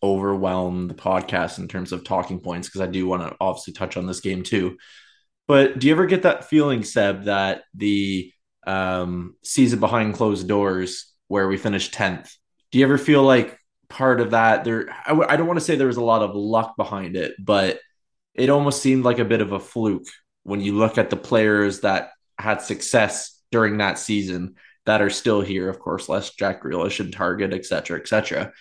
overwhelm 0.00 0.86
the 0.86 0.94
podcast 0.94 1.58
in 1.58 1.66
terms 1.66 1.90
of 1.90 2.04
talking 2.04 2.38
points 2.38 2.68
because 2.68 2.80
I 2.80 2.86
do 2.86 3.08
want 3.08 3.22
to 3.22 3.36
obviously 3.40 3.72
touch 3.72 3.96
on 3.96 4.06
this 4.06 4.20
game 4.20 4.44
too. 4.44 4.76
But 5.48 5.80
do 5.80 5.88
you 5.88 5.92
ever 5.94 6.06
get 6.06 6.22
that 6.22 6.48
feeling, 6.48 6.84
Seb, 6.84 7.24
that 7.24 7.62
the 7.74 8.32
um, 8.64 9.34
season 9.42 9.80
behind 9.80 10.14
closed 10.14 10.46
doors 10.46 11.12
where 11.26 11.48
we 11.48 11.56
finished 11.56 11.92
10th, 11.92 12.36
do 12.72 12.78
you 12.78 12.84
ever 12.84 12.98
feel 12.98 13.22
like 13.22 13.58
part 13.88 14.20
of 14.20 14.30
that 14.30 14.64
there, 14.64 14.88
I 15.04 15.10
w- 15.10 15.28
I 15.28 15.36
don't 15.36 15.46
want 15.46 15.58
to 15.58 15.64
say 15.64 15.76
there 15.76 15.86
was 15.86 15.98
a 15.98 16.04
lot 16.04 16.22
of 16.22 16.34
luck 16.34 16.76
behind 16.76 17.14
it, 17.14 17.34
but 17.38 17.78
it 18.34 18.48
almost 18.48 18.82
seemed 18.82 19.04
like 19.04 19.18
a 19.18 19.24
bit 19.24 19.42
of 19.42 19.52
a 19.52 19.60
fluke 19.60 20.08
when 20.42 20.60
you 20.60 20.74
look 20.76 20.98
at 20.98 21.10
the 21.10 21.16
players 21.16 21.80
that 21.80 22.10
had 22.38 22.62
success 22.62 23.38
during 23.52 23.78
that 23.78 23.98
season 23.98 24.56
that 24.86 25.02
are 25.02 25.10
still 25.10 25.42
here, 25.42 25.68
of 25.68 25.78
course, 25.78 26.08
less 26.08 26.30
Jack 26.30 26.62
Grealish 26.62 26.98
and 26.98 27.14
Targett 27.14 27.54
et 27.54 27.66
cetera, 27.66 28.00
et 28.00 28.08
cetera. 28.08 28.52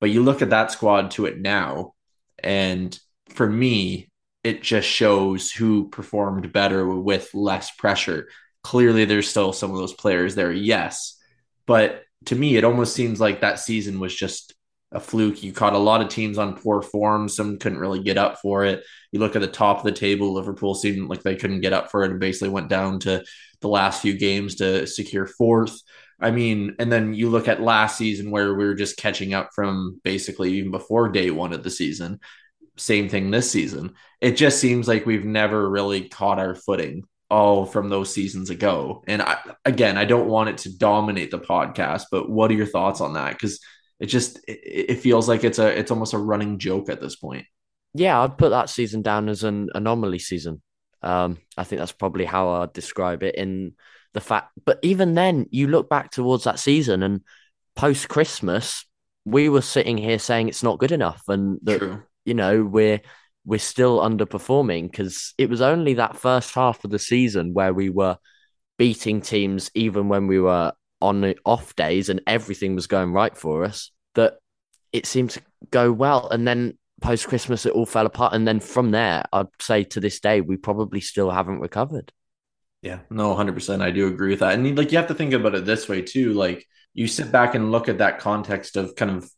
But 0.00 0.10
you 0.10 0.22
look 0.22 0.40
at 0.40 0.50
that 0.50 0.70
squad 0.70 1.10
to 1.12 1.26
it 1.26 1.38
now, 1.38 1.94
and 2.38 2.96
for 3.30 3.48
me, 3.50 4.10
it 4.44 4.62
just 4.62 4.88
shows 4.88 5.50
who 5.50 5.88
performed 5.90 6.52
better 6.52 6.88
with 6.88 7.34
less 7.34 7.72
pressure. 7.72 8.28
Clearly, 8.62 9.04
there's 9.04 9.28
still 9.28 9.52
some 9.52 9.72
of 9.72 9.76
those 9.76 9.92
players 9.92 10.36
there, 10.36 10.52
yes. 10.52 11.18
But 11.66 12.04
to 12.26 12.36
me, 12.36 12.56
it 12.56 12.64
almost 12.64 12.94
seems 12.94 13.20
like 13.20 13.40
that 13.40 13.58
season 13.58 14.00
was 14.00 14.14
just 14.14 14.54
a 14.92 15.00
fluke. 15.00 15.42
You 15.42 15.52
caught 15.52 15.74
a 15.74 15.78
lot 15.78 16.00
of 16.00 16.08
teams 16.08 16.38
on 16.38 16.56
poor 16.56 16.82
form. 16.82 17.28
Some 17.28 17.58
couldn't 17.58 17.78
really 17.78 18.02
get 18.02 18.18
up 18.18 18.38
for 18.40 18.64
it. 18.64 18.84
You 19.12 19.20
look 19.20 19.36
at 19.36 19.42
the 19.42 19.48
top 19.48 19.78
of 19.78 19.84
the 19.84 19.92
table, 19.92 20.32
Liverpool 20.32 20.74
seemed 20.74 21.08
like 21.08 21.22
they 21.22 21.36
couldn't 21.36 21.60
get 21.60 21.72
up 21.72 21.90
for 21.90 22.04
it 22.04 22.10
and 22.10 22.20
basically 22.20 22.48
went 22.48 22.68
down 22.68 23.00
to 23.00 23.22
the 23.60 23.68
last 23.68 24.02
few 24.02 24.16
games 24.16 24.56
to 24.56 24.86
secure 24.86 25.26
fourth. 25.26 25.80
I 26.20 26.30
mean, 26.30 26.74
and 26.78 26.90
then 26.90 27.14
you 27.14 27.28
look 27.28 27.48
at 27.48 27.62
last 27.62 27.96
season 27.96 28.30
where 28.30 28.54
we 28.54 28.64
were 28.64 28.74
just 28.74 28.96
catching 28.96 29.34
up 29.34 29.50
from 29.54 30.00
basically 30.02 30.54
even 30.54 30.70
before 30.70 31.08
day 31.10 31.30
one 31.30 31.52
of 31.52 31.62
the 31.62 31.70
season. 31.70 32.20
Same 32.76 33.08
thing 33.08 33.30
this 33.30 33.50
season. 33.50 33.94
It 34.20 34.32
just 34.32 34.60
seems 34.60 34.88
like 34.88 35.06
we've 35.06 35.24
never 35.24 35.68
really 35.68 36.08
caught 36.08 36.38
our 36.38 36.54
footing 36.54 37.04
all 37.30 37.66
from 37.66 37.88
those 37.88 38.12
seasons 38.12 38.50
ago. 38.50 39.02
And 39.06 39.20
I, 39.20 39.38
again, 39.64 39.98
I 39.98 40.04
don't 40.04 40.28
want 40.28 40.48
it 40.48 40.58
to 40.58 40.76
dominate 40.76 41.30
the 41.30 41.38
podcast, 41.38 42.04
but 42.10 42.30
what 42.30 42.50
are 42.50 42.54
your 42.54 42.66
thoughts 42.66 43.00
on 43.00 43.14
that? 43.14 43.32
Because 43.32 43.60
it 44.00 44.06
just 44.06 44.38
it, 44.48 44.60
it 44.64 45.00
feels 45.00 45.28
like 45.28 45.44
it's 45.44 45.58
a 45.58 45.66
it's 45.66 45.90
almost 45.90 46.14
a 46.14 46.18
running 46.18 46.58
joke 46.58 46.88
at 46.88 47.00
this 47.00 47.16
point. 47.16 47.46
Yeah, 47.94 48.20
I'd 48.20 48.38
put 48.38 48.50
that 48.50 48.70
season 48.70 49.02
down 49.02 49.28
as 49.28 49.44
an 49.44 49.70
anomaly 49.74 50.18
season. 50.18 50.62
Um, 51.02 51.38
I 51.56 51.64
think 51.64 51.80
that's 51.80 51.92
probably 51.92 52.24
how 52.24 52.48
I'd 52.50 52.72
describe 52.72 53.22
it 53.22 53.34
in 53.34 53.74
the 54.14 54.20
fact. 54.20 54.52
But 54.64 54.78
even 54.82 55.14
then, 55.14 55.46
you 55.50 55.68
look 55.68 55.88
back 55.88 56.10
towards 56.10 56.44
that 56.44 56.58
season 56.58 57.02
and 57.02 57.22
post 57.76 58.08
Christmas, 58.08 58.84
we 59.24 59.48
were 59.48 59.62
sitting 59.62 59.98
here 59.98 60.18
saying 60.18 60.48
it's 60.48 60.62
not 60.62 60.78
good 60.78 60.92
enough, 60.92 61.22
and 61.28 61.58
that 61.62 61.78
True. 61.78 62.02
you 62.24 62.34
know 62.34 62.64
we're 62.64 63.00
we're 63.48 63.58
still 63.58 64.00
underperforming 64.00 64.90
because 64.90 65.32
it 65.38 65.48
was 65.48 65.62
only 65.62 65.94
that 65.94 66.18
first 66.18 66.54
half 66.54 66.84
of 66.84 66.90
the 66.90 66.98
season 66.98 67.54
where 67.54 67.72
we 67.72 67.88
were 67.88 68.18
beating 68.76 69.22
teams 69.22 69.70
even 69.74 70.08
when 70.08 70.26
we 70.26 70.38
were 70.38 70.70
on 71.00 71.34
off 71.46 71.74
days 71.74 72.10
and 72.10 72.20
everything 72.26 72.74
was 72.74 72.86
going 72.86 73.10
right 73.10 73.34
for 73.34 73.64
us 73.64 73.90
that 74.14 74.34
it 74.92 75.06
seemed 75.06 75.30
to 75.30 75.40
go 75.70 75.90
well. 75.90 76.28
And 76.28 76.46
then 76.46 76.76
post 77.00 77.26
Christmas, 77.26 77.64
it 77.64 77.72
all 77.72 77.86
fell 77.86 78.04
apart. 78.04 78.34
And 78.34 78.46
then 78.46 78.60
from 78.60 78.90
there, 78.90 79.24
I'd 79.32 79.46
say 79.62 79.82
to 79.84 80.00
this 80.00 80.20
day, 80.20 80.42
we 80.42 80.58
probably 80.58 81.00
still 81.00 81.30
haven't 81.30 81.60
recovered. 81.60 82.12
Yeah, 82.82 82.98
no, 83.08 83.34
100%. 83.34 83.80
I 83.80 83.90
do 83.90 84.08
agree 84.08 84.30
with 84.30 84.40
that. 84.40 84.52
And 84.52 84.76
like 84.76 84.92
you 84.92 84.98
have 84.98 85.08
to 85.08 85.14
think 85.14 85.32
about 85.32 85.54
it 85.54 85.64
this 85.64 85.88
way 85.88 86.02
too. 86.02 86.34
Like 86.34 86.66
you 86.92 87.08
sit 87.08 87.32
back 87.32 87.54
and 87.54 87.72
look 87.72 87.88
at 87.88 87.98
that 87.98 88.18
context 88.18 88.76
of 88.76 88.94
kind 88.94 89.10
of 89.10 89.30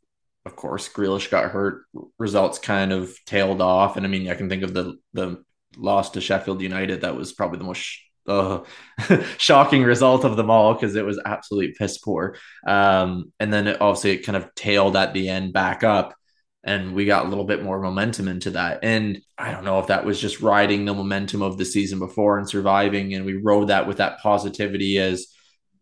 of 0.47 0.57
course, 0.57 0.89
Grealish 0.89 1.31
got 1.31 1.51
hurt, 1.51 1.83
results 2.19 2.59
kind 2.59 2.93
of 2.93 3.15
tailed 3.27 3.61
off. 3.61 3.97
And 3.97 4.07
I 4.07 4.09
mean, 4.09 4.29
I 4.29 4.35
can 4.35 4.49
think 4.49 4.63
of 4.63 4.75
the 4.75 4.97
the 5.13 5.45
loss 5.77 6.11
to 6.11 6.21
Sheffield 6.21 6.63
United. 6.63 7.03
That 7.03 7.17
was 7.17 7.33
probably 7.33 7.59
the 7.59 7.65
most 7.65 7.99
uh, 8.27 8.61
shocking 9.39 9.83
result 9.83 10.25
of 10.25 10.37
them 10.37 10.51
all 10.51 10.75
because 10.75 10.97
it 10.97 11.05
was 11.05 11.21
absolutely 11.25 11.75
piss 11.79 11.99
poor. 11.99 12.37
Um, 12.67 13.33
and 13.39 13.53
then 13.53 13.67
it, 13.67 13.81
obviously 13.81 14.13
it 14.13 14.25
kind 14.25 14.37
of 14.37 14.55
tailed 14.55 14.97
at 14.97 15.15
the 15.15 15.29
end 15.29 15.53
back 15.53 15.85
up 15.85 16.15
and 16.63 16.95
we 16.95 17.07
got 17.07 17.25
a 17.25 17.29
little 17.29 17.45
bit 17.45 17.63
more 17.63 17.81
momentum 17.81 18.29
into 18.29 18.51
that. 18.51 18.81
And 18.83 19.21
I 19.39 19.51
don't 19.51 19.65
know 19.65 19.79
if 19.79 19.87
that 19.87 20.05
was 20.05 20.21
just 20.21 20.41
riding 20.41 20.85
the 20.85 20.95
momentum 20.95 21.43
of 21.43 21.57
the 21.57 21.65
season 21.65 21.99
before 21.99 22.39
and 22.39 22.49
surviving, 22.49 23.15
and 23.15 23.25
we 23.25 23.37
rode 23.37 23.69
that 23.69 23.87
with 23.87 23.97
that 23.97 24.21
positivity 24.21 24.99
as 24.99 25.29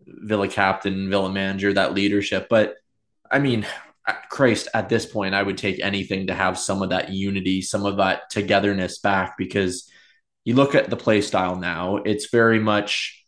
Villa 0.06 0.48
captain, 0.48 1.10
Villa 1.10 1.30
manager, 1.30 1.72
that 1.72 1.94
leadership. 1.94 2.46
But 2.48 2.74
I 3.30 3.40
mean, 3.40 3.66
Christ, 4.30 4.68
at 4.74 4.88
this 4.88 5.06
point, 5.06 5.34
I 5.34 5.42
would 5.42 5.58
take 5.58 5.80
anything 5.80 6.28
to 6.28 6.34
have 6.34 6.58
some 6.58 6.82
of 6.82 6.90
that 6.90 7.10
unity, 7.10 7.62
some 7.62 7.84
of 7.84 7.96
that 7.98 8.30
togetherness 8.30 8.98
back 8.98 9.36
because 9.36 9.90
you 10.44 10.54
look 10.54 10.74
at 10.74 10.88
the 10.88 10.96
play 10.96 11.20
style 11.20 11.56
now, 11.56 11.96
it's 11.96 12.30
very 12.30 12.58
much 12.58 13.18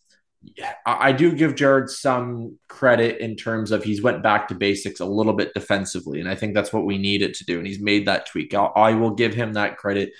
I 0.87 1.13
do 1.13 1.33
give 1.33 1.55
Gerrard 1.55 1.91
some 1.91 2.59
credit 2.67 3.21
in 3.21 3.37
terms 3.37 3.73
of 3.73 3.85
he's 3.85 4.03
went 4.03 4.23
back 4.23 4.49
to 4.49 4.55
basics 4.55 5.01
a 5.01 5.05
little 5.05 5.35
bit 5.35 5.53
defensively, 5.53 6.19
and 6.19 6.29
I 6.29 6.35
think 6.35 6.55
that's 6.55 6.73
what 6.73 6.87
we 6.87 6.97
needed 6.97 7.35
to 7.35 7.45
do. 7.45 7.59
And 7.59 7.67
he's 7.67 7.81
made 7.81 8.07
that 8.07 8.27
tweak. 8.27 8.55
I'll, 8.55 8.73
I 8.75 8.95
will 8.95 9.11
give 9.11 9.35
him 9.35 9.53
that 9.55 9.77
credit 9.77 10.13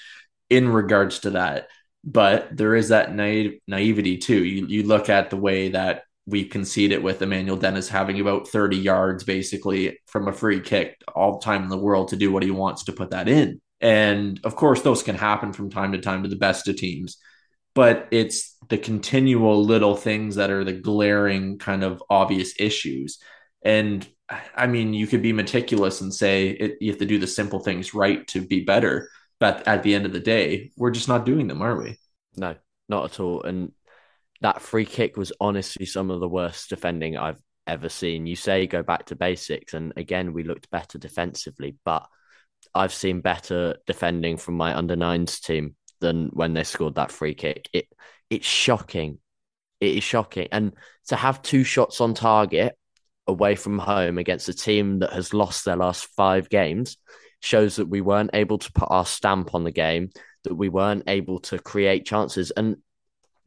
in 0.51 0.69
regards 0.69 1.21
to 1.21 1.31
that. 1.31 1.69
But 2.05 2.55
there 2.55 2.75
is 2.75 2.89
that 2.89 3.15
naive, 3.15 3.61
naivety 3.67 4.19
too. 4.19 4.45
You 4.45 4.67
you 4.67 4.83
look 4.83 5.09
at 5.09 5.31
the 5.31 5.37
way 5.37 5.71
that 5.71 6.03
we 6.27 6.45
concede 6.45 6.93
it 6.93 7.03
with 7.03 7.23
Emmanuel 7.23 7.57
Dennis 7.57 7.89
having 7.89 8.21
about 8.21 8.49
30 8.49 8.77
yards 8.77 9.25
basically 9.25 9.99
from 10.07 10.29
a 10.29 10.33
free 10.33 10.61
kick 10.61 11.03
all 11.15 11.39
the 11.39 11.45
time 11.45 11.63
in 11.63 11.69
the 11.69 11.77
world 11.77 12.09
to 12.09 12.17
do 12.17 12.31
what 12.31 12.43
he 12.43 12.51
wants 12.51 12.85
to 12.85 12.93
put 12.93 13.11
that 13.11 13.29
in. 13.29 13.61
And 13.81 14.39
of 14.45 14.57
course, 14.57 14.83
those 14.83 15.03
can 15.03 15.17
happen 15.17 15.53
from 15.53 15.71
time 15.71 15.93
to 15.93 15.99
time 15.99 16.23
to 16.23 16.29
the 16.29 16.37
best 16.37 16.69
of 16.69 16.77
teams 16.77 17.17
but 17.75 18.09
it's 18.11 18.57
the 18.69 18.79
continual 18.79 19.65
little 19.65 19.97
things 19.97 20.37
that 20.37 20.51
are 20.51 20.65
the 20.65 20.73
glaring 20.73 21.59
kind 21.59 21.83
of 21.83 22.03
obvious 22.11 22.55
issues. 22.59 23.19
And 23.63 24.07
I 24.57 24.67
mean, 24.67 24.95
you 24.95 25.07
could 25.07 25.23
be 25.23 25.33
meticulous 25.33 26.01
and 26.01 26.13
say 26.15 26.51
it, 26.51 26.79
you 26.81 26.91
have 26.91 27.01
to 27.01 27.07
do 27.07 27.19
the 27.19 27.27
simple 27.27 27.61
things 27.61 27.95
right 27.95 28.27
to 28.29 28.41
be 28.41 28.65
better. 28.65 29.09
But 29.39 29.67
at 29.67 29.83
the 29.83 29.95
end 29.95 30.07
of 30.07 30.13
the 30.13 30.21
day, 30.21 30.71
we're 30.77 30.91
just 30.91 31.09
not 31.09 31.25
doing 31.25 31.47
them, 31.47 31.63
are 31.63 31.77
we? 31.77 31.99
No, 32.37 32.57
not 32.89 33.05
at 33.07 33.21
all. 33.21 33.43
And 33.43 33.73
that 34.41 34.63
free 34.63 34.87
kick 34.87 35.17
was 35.17 35.33
honestly 35.41 35.87
some 35.87 36.11
of 36.11 36.21
the 36.21 36.29
worst 36.29 36.71
defending 36.71 37.17
I've 37.17 37.41
ever 37.67 37.89
seen. 37.89 38.27
You 38.27 38.37
say 38.37 38.67
go 38.67 38.83
back 38.83 39.07
to 39.07 39.17
basics, 39.17 39.75
and 39.75 39.93
again, 39.97 40.33
we 40.33 40.43
looked 40.43 40.71
better 40.71 40.99
defensively, 40.99 41.77
but 41.85 42.07
I've 42.75 42.95
seen 42.95 43.21
better 43.21 43.77
defending 43.87 44.37
from 44.37 44.55
my 44.55 44.77
under 44.77 44.97
nines 44.97 45.41
team 45.41 45.77
than 46.01 46.29
when 46.33 46.55
they 46.55 46.65
scored 46.65 46.95
that 46.97 47.11
free 47.11 47.35
kick. 47.35 47.69
It 47.73 47.87
it's 48.29 48.47
shocking. 48.47 49.19
It 49.81 49.97
is 49.97 50.05
shocking. 50.05 50.49
And 50.53 50.75
to 51.09 51.17
have 51.17 51.43
two 51.43 51.65
shots 51.65 52.01
on 52.01 52.15
target 52.15 52.77
away 53.27 53.55
from 53.55 53.79
home 53.79 54.19
against 54.19 54.49
a 54.49 54.55
team 54.55 55.01
that 55.01 55.13
has 55.13 55.35
lost 55.35 55.65
their 55.65 55.77
last 55.77 56.05
five 56.17 56.49
games 56.49 56.97
shows 57.41 57.77
that 57.77 57.89
we 57.89 58.01
weren't 58.01 58.31
able 58.35 58.59
to 58.59 58.73
put 58.73 58.91
our 58.91 59.07
stamp 59.07 59.55
on 59.55 59.65
the 59.65 59.71
game, 59.71 60.11
that 60.45 60.55
we 60.55 60.69
weren't 60.69 61.05
able 61.07 61.39
to 61.41 61.59
create 61.59 62.07
chances. 62.07 62.51
And 62.51 62.77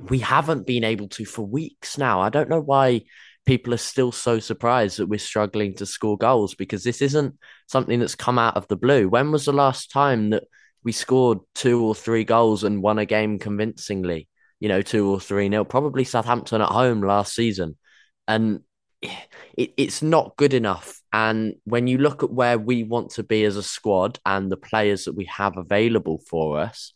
we 0.10 0.19
haven't 0.19 0.67
been 0.67 0.83
able 0.83 1.07
to 1.10 1.25
for 1.25 1.45
weeks 1.45 1.98
now. 1.98 2.22
I 2.22 2.29
don't 2.29 2.50
know 2.50 2.62
why 2.62 3.03
people 3.45 3.74
are 3.74 3.77
still 3.77 4.12
so 4.12 4.39
surprised 4.39 5.00
that 5.00 5.07
we're 5.07 5.19
struggling 5.19 5.75
to 5.75 5.86
score 5.86 6.17
goals 6.17 6.55
because 6.55 6.83
this 6.83 7.01
isn't 7.01 7.38
something 7.67 8.00
that's 8.00 8.15
come 8.15 8.39
out 8.39 8.55
of 8.55 8.67
the 8.67 8.77
blue. 8.77 9.10
When 9.10 9.31
was 9.31 9.45
the 9.45 9.53
last 9.53 9.91
time 9.91 10.29
that 10.31 10.43
we 10.83 10.91
scored 10.91 11.39
two 11.55 11.83
or 11.83 11.95
three 11.95 12.24
goals 12.24 12.63
and 12.63 12.83
won 12.83 13.00
a 13.00 13.05
game 13.05 13.39
convincingly, 13.39 14.27
you 14.60 14.69
know, 14.69 14.81
two 14.81 15.10
or 15.10 15.19
three 15.19 15.50
nil. 15.50 15.65
Probably 15.65 16.03
Southampton 16.03 16.62
at 16.62 16.69
home 16.69 17.01
last 17.01 17.33
season. 17.33 17.77
And 18.27 18.62
it, 19.01 19.74
it's 19.77 20.01
not 20.01 20.36
good 20.38 20.53
enough. 20.53 21.01
And 21.12 21.55
when 21.63 21.88
you 21.88 21.98
look 21.98 22.24
at 22.24 22.31
where 22.31 22.57
we 22.57 22.83
want 22.83 23.12
to 23.12 23.24
be 23.24 23.43
as 23.45 23.55
a 23.55 23.63
squad 23.63 24.19
and 24.25 24.51
the 24.51 24.57
players 24.57 25.05
that 25.05 25.15
we 25.15 25.25
have 25.25 25.57
available 25.57 26.22
for 26.27 26.60
us, 26.60 26.93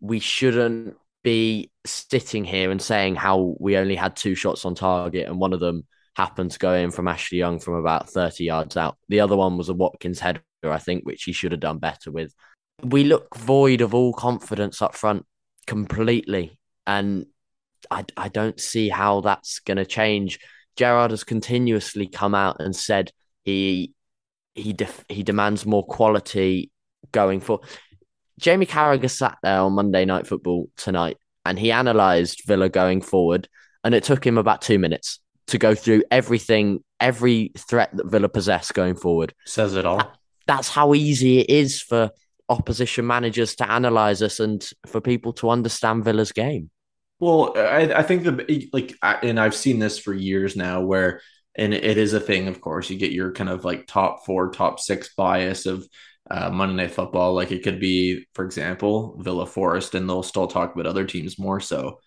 we 0.00 0.18
shouldn't 0.18 0.96
be 1.26 1.70
sitting 1.84 2.44
here 2.44 2.70
and 2.70 2.80
saying 2.80 3.16
how 3.16 3.56
we 3.58 3.76
only 3.76 3.96
had 3.96 4.14
two 4.14 4.34
shots 4.36 4.64
on 4.64 4.74
target 4.74 5.28
and 5.28 5.40
one 5.40 5.52
of 5.52 5.60
them 5.60 5.84
happened 6.16 6.52
to 6.52 6.58
go 6.58 6.72
in 6.72 6.90
from 6.90 7.08
Ashley 7.08 7.38
Young 7.38 7.58
from 7.58 7.74
about 7.74 8.08
30 8.08 8.44
yards 8.44 8.76
out. 8.76 8.96
The 9.08 9.20
other 9.20 9.36
one 9.36 9.58
was 9.58 9.68
a 9.68 9.74
Watkins 9.74 10.20
header, 10.20 10.40
I 10.64 10.78
think, 10.78 11.04
which 11.04 11.24
he 11.24 11.32
should 11.32 11.52
have 11.52 11.60
done 11.60 11.78
better 11.78 12.10
with 12.12 12.32
we 12.82 13.04
look 13.04 13.34
void 13.36 13.80
of 13.80 13.94
all 13.94 14.12
confidence 14.12 14.82
up 14.82 14.94
front 14.94 15.24
completely. 15.66 16.58
And 16.86 17.26
I, 17.90 18.04
I 18.16 18.28
don't 18.28 18.60
see 18.60 18.88
how 18.88 19.20
that's 19.20 19.60
going 19.60 19.78
to 19.78 19.86
change. 19.86 20.38
Gerrard 20.76 21.10
has 21.10 21.24
continuously 21.24 22.06
come 22.06 22.34
out 22.34 22.56
and 22.60 22.74
said 22.74 23.12
he 23.44 23.92
he 24.54 24.72
def, 24.72 25.04
he 25.08 25.22
demands 25.22 25.66
more 25.66 25.84
quality 25.84 26.70
going 27.12 27.40
for. 27.40 27.60
Jamie 28.38 28.66
Carragher 28.66 29.10
sat 29.10 29.38
there 29.42 29.60
on 29.60 29.72
Monday 29.72 30.04
Night 30.04 30.26
Football 30.26 30.68
tonight 30.76 31.16
and 31.44 31.58
he 31.58 31.70
analysed 31.70 32.46
Villa 32.46 32.68
going 32.68 33.00
forward, 33.00 33.48
and 33.84 33.94
it 33.94 34.04
took 34.04 34.26
him 34.26 34.36
about 34.36 34.62
two 34.62 34.78
minutes 34.78 35.20
to 35.46 35.58
go 35.58 35.74
through 35.74 36.02
everything, 36.10 36.82
every 36.98 37.52
threat 37.56 37.90
that 37.96 38.10
Villa 38.10 38.28
possess 38.28 38.72
going 38.72 38.96
forward. 38.96 39.32
Says 39.44 39.74
it 39.74 39.86
all. 39.86 40.12
That's 40.46 40.68
how 40.68 40.94
easy 40.94 41.38
it 41.38 41.50
is 41.50 41.80
for 41.80 42.10
opposition 42.48 43.06
managers 43.06 43.54
to 43.56 43.70
analyze 43.70 44.22
us 44.22 44.40
and 44.40 44.68
for 44.86 45.00
people 45.00 45.32
to 45.34 45.50
understand 45.50 46.04
Villa's 46.04 46.32
game. 46.32 46.70
Well, 47.18 47.54
I, 47.56 47.92
I 47.94 48.02
think 48.02 48.24
the 48.24 48.68
like, 48.72 48.94
and 49.02 49.40
I've 49.40 49.54
seen 49.54 49.78
this 49.78 49.98
for 49.98 50.12
years 50.12 50.56
now, 50.56 50.82
where 50.82 51.20
and 51.54 51.72
it 51.72 51.96
is 51.96 52.12
a 52.12 52.20
thing. 52.20 52.48
Of 52.48 52.60
course, 52.60 52.90
you 52.90 52.98
get 52.98 53.12
your 53.12 53.32
kind 53.32 53.48
of 53.48 53.64
like 53.64 53.86
top 53.86 54.26
four, 54.26 54.50
top 54.50 54.80
six 54.80 55.14
bias 55.14 55.64
of 55.66 55.86
uh, 56.30 56.50
Monday 56.50 56.74
Night 56.76 56.92
Football. 56.92 57.34
Like 57.34 57.52
it 57.52 57.62
could 57.62 57.80
be, 57.80 58.26
for 58.34 58.44
example, 58.44 59.16
Villa 59.20 59.46
Forest, 59.46 59.94
and 59.94 60.08
they'll 60.08 60.22
still 60.22 60.46
talk 60.46 60.74
about 60.74 60.86
other 60.86 61.04
teams 61.04 61.38
more 61.38 61.60
so. 61.60 62.00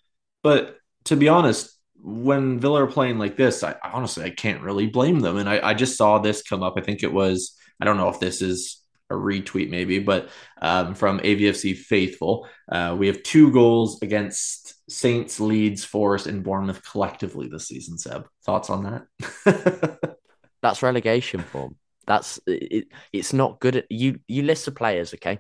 But 0.44 0.78
to 1.06 1.16
be 1.16 1.30
honest, 1.30 1.78
when 2.02 2.60
Villa 2.60 2.84
are 2.84 2.88
playing 2.88 3.20
like 3.20 3.36
this, 3.36 3.64
I 3.64 3.76
honestly 3.84 4.24
I 4.24 4.30
can't 4.30 4.62
really 4.62 4.88
blame 4.88 5.20
them. 5.20 5.38
And 5.38 5.50
I, 5.50 5.60
I 5.70 5.74
just 5.74 5.98
saw 5.98 6.20
this 6.20 6.44
come 6.44 6.64
up. 6.64 6.76
I 6.78 6.82
think 6.82 7.04
it 7.04 7.14
was 7.14 7.58
I 7.80 7.86
don't 7.86 7.98
know 7.98 8.10
if 8.10 8.20
this 8.20 8.42
is 8.42 8.82
a 9.10 9.16
retweet 9.16 9.70
maybe, 9.70 10.00
but 10.00 10.30
um, 10.62 10.94
from 10.94 11.20
AVFC 11.20 11.76
Faithful, 11.76 12.48
uh, 12.72 12.96
we 12.98 13.08
have 13.08 13.24
two 13.24 13.52
goals 13.52 14.02
against 14.02 14.76
Saints, 14.90 15.40
Leeds, 15.40 15.84
Forest, 15.84 16.28
and 16.28 16.44
Bournemouth 16.44 16.82
collectively 16.90 17.48
this 17.48 17.68
season. 17.68 17.98
Seb, 17.98 18.28
thoughts 18.46 18.70
on 18.70 18.84
that? 18.84 20.16
That's 20.62 20.84
relegation 20.84 21.42
form. 21.42 21.76
That's 22.10 22.40
it, 22.48 22.88
it's 23.14 23.34
not 23.34 23.60
good. 23.60 23.78
At, 23.78 23.92
you 23.92 24.20
you 24.28 24.42
list 24.42 24.66
the 24.66 24.72
players, 24.72 25.14
okay? 25.14 25.40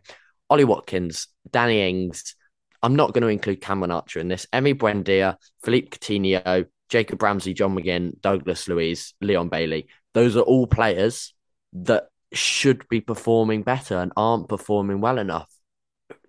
Ollie 0.51 0.63
Watkins, 0.63 1.27
Danny 1.49 1.89
Ings. 1.89 2.35
I'm 2.83 2.95
not 2.95 3.11
going 3.11 3.23
to 3.23 3.27
include 3.27 3.59
Cameron 3.59 3.91
Archer 3.91 4.19
in 4.19 4.27
this. 4.29 4.45
Emi 4.53 4.77
Buendia, 4.77 5.35
Philippe 5.63 5.97
Coutinho, 5.97 6.67
Jacob 6.87 7.21
Ramsey, 7.21 7.53
John 7.53 7.75
McGinn, 7.75 8.21
Douglas 8.21 8.67
Luiz, 8.67 9.15
Leon 9.19 9.49
Bailey. 9.49 9.87
Those 10.13 10.37
are 10.37 10.41
all 10.41 10.67
players 10.67 11.33
that 11.73 12.07
should 12.31 12.87
be 12.87 13.01
performing 13.01 13.63
better 13.63 13.97
and 13.97 14.13
aren't 14.15 14.47
performing 14.47 15.01
well 15.01 15.17
enough. 15.17 15.49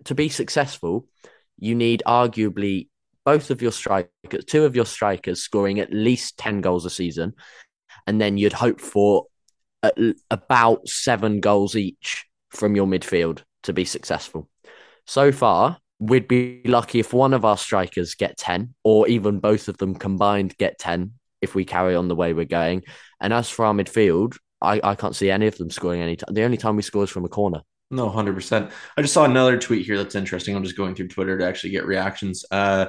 To 0.05 0.15
be 0.15 0.27
successful, 0.27 1.07
you 1.59 1.75
need 1.75 2.01
arguably 2.07 2.89
both 3.23 3.51
of 3.51 3.61
your 3.61 3.71
strikers, 3.71 4.45
two 4.45 4.65
of 4.65 4.75
your 4.75 4.85
strikers 4.85 5.41
scoring 5.41 5.79
at 5.79 5.93
least 5.93 6.37
10 6.39 6.61
goals 6.61 6.85
a 6.85 6.89
season. 6.89 7.35
And 8.07 8.19
then 8.19 8.37
you'd 8.37 8.53
hope 8.53 8.81
for 8.81 9.27
about 10.29 10.87
seven 10.87 11.39
goals 11.39 11.75
each 11.75 12.25
from 12.49 12.75
your 12.75 12.87
midfield 12.87 13.43
to 13.63 13.73
be 13.73 13.85
successful. 13.85 14.49
So 15.05 15.31
far, 15.31 15.77
we'd 15.99 16.27
be 16.27 16.61
lucky 16.65 16.99
if 16.99 17.13
one 17.13 17.33
of 17.33 17.45
our 17.45 17.57
strikers 17.57 18.15
get 18.15 18.37
10 18.37 18.73
or 18.83 19.07
even 19.07 19.39
both 19.39 19.67
of 19.67 19.77
them 19.77 19.95
combined 19.95 20.57
get 20.57 20.79
10 20.79 21.13
if 21.41 21.55
we 21.55 21.65
carry 21.65 21.95
on 21.95 22.07
the 22.07 22.15
way 22.15 22.33
we're 22.33 22.45
going. 22.45 22.83
And 23.19 23.33
as 23.33 23.49
for 23.49 23.65
our 23.65 23.73
midfield, 23.73 24.37
I, 24.61 24.79
I 24.83 24.95
can't 24.95 25.15
see 25.15 25.31
any 25.31 25.47
of 25.47 25.57
them 25.57 25.69
scoring 25.69 26.01
any 26.01 26.15
time. 26.15 26.33
The 26.33 26.43
only 26.43 26.57
time 26.57 26.75
we 26.75 26.83
score 26.83 27.03
is 27.03 27.09
from 27.09 27.25
a 27.25 27.29
corner. 27.29 27.61
No, 27.89 28.09
100%. 28.09 28.71
I 28.95 29.01
just 29.01 29.13
saw 29.13 29.25
another 29.25 29.57
tweet 29.57 29.85
here 29.85 29.97
that's 29.97 30.15
interesting. 30.15 30.55
I'm 30.55 30.63
just 30.63 30.77
going 30.77 30.95
through 30.95 31.09
Twitter 31.09 31.37
to 31.37 31.45
actually 31.45 31.71
get 31.71 31.85
reactions. 31.85 32.45
Uh, 32.49 32.87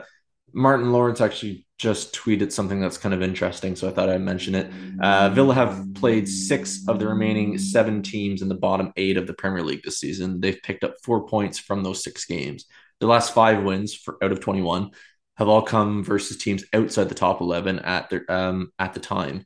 Martin 0.52 0.92
Lawrence 0.92 1.20
actually 1.20 1.66
just 1.82 2.14
tweeted 2.14 2.52
something 2.52 2.80
that's 2.80 2.96
kind 2.96 3.12
of 3.12 3.22
interesting, 3.22 3.74
so 3.74 3.88
I 3.88 3.90
thought 3.90 4.08
I'd 4.08 4.20
mention 4.20 4.54
it. 4.54 4.70
Uh, 5.00 5.30
Villa 5.30 5.52
have 5.52 5.84
played 5.94 6.28
six 6.28 6.86
of 6.86 7.00
the 7.00 7.08
remaining 7.08 7.58
seven 7.58 8.04
teams 8.04 8.40
in 8.40 8.48
the 8.48 8.54
bottom 8.54 8.92
eight 8.96 9.16
of 9.16 9.26
the 9.26 9.34
Premier 9.34 9.64
League 9.64 9.82
this 9.82 9.98
season. 9.98 10.40
They've 10.40 10.62
picked 10.62 10.84
up 10.84 10.94
four 11.02 11.26
points 11.26 11.58
from 11.58 11.82
those 11.82 12.04
six 12.04 12.24
games. 12.24 12.66
The 13.00 13.08
last 13.08 13.34
five 13.34 13.64
wins 13.64 13.96
for, 13.96 14.16
out 14.22 14.30
of 14.30 14.38
21 14.38 14.92
have 15.38 15.48
all 15.48 15.62
come 15.62 16.04
versus 16.04 16.36
teams 16.36 16.64
outside 16.72 17.08
the 17.08 17.16
top 17.16 17.40
11 17.40 17.80
at 17.80 18.08
their 18.10 18.30
um, 18.30 18.70
at 18.78 18.94
the 18.94 19.00
time. 19.00 19.44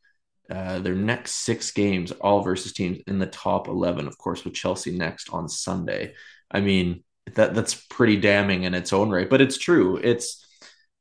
Uh, 0.50 0.78
their 0.78 0.94
next 0.94 1.36
six 1.36 1.70
games 1.70 2.12
all 2.12 2.42
versus 2.42 2.74
teams 2.74 2.98
in 3.06 3.18
the 3.18 3.26
top 3.26 3.66
11, 3.66 4.06
of 4.06 4.18
course, 4.18 4.44
with 4.44 4.52
Chelsea 4.52 4.94
next 4.94 5.30
on 5.32 5.48
Sunday. 5.48 6.12
I 6.50 6.60
mean, 6.60 7.02
that 7.32 7.54
that's 7.54 7.74
pretty 7.88 8.18
damning 8.18 8.64
in 8.64 8.74
its 8.74 8.92
own 8.92 9.08
right, 9.08 9.30
but 9.30 9.40
it's 9.40 9.56
true. 9.56 9.96
It's 9.96 10.45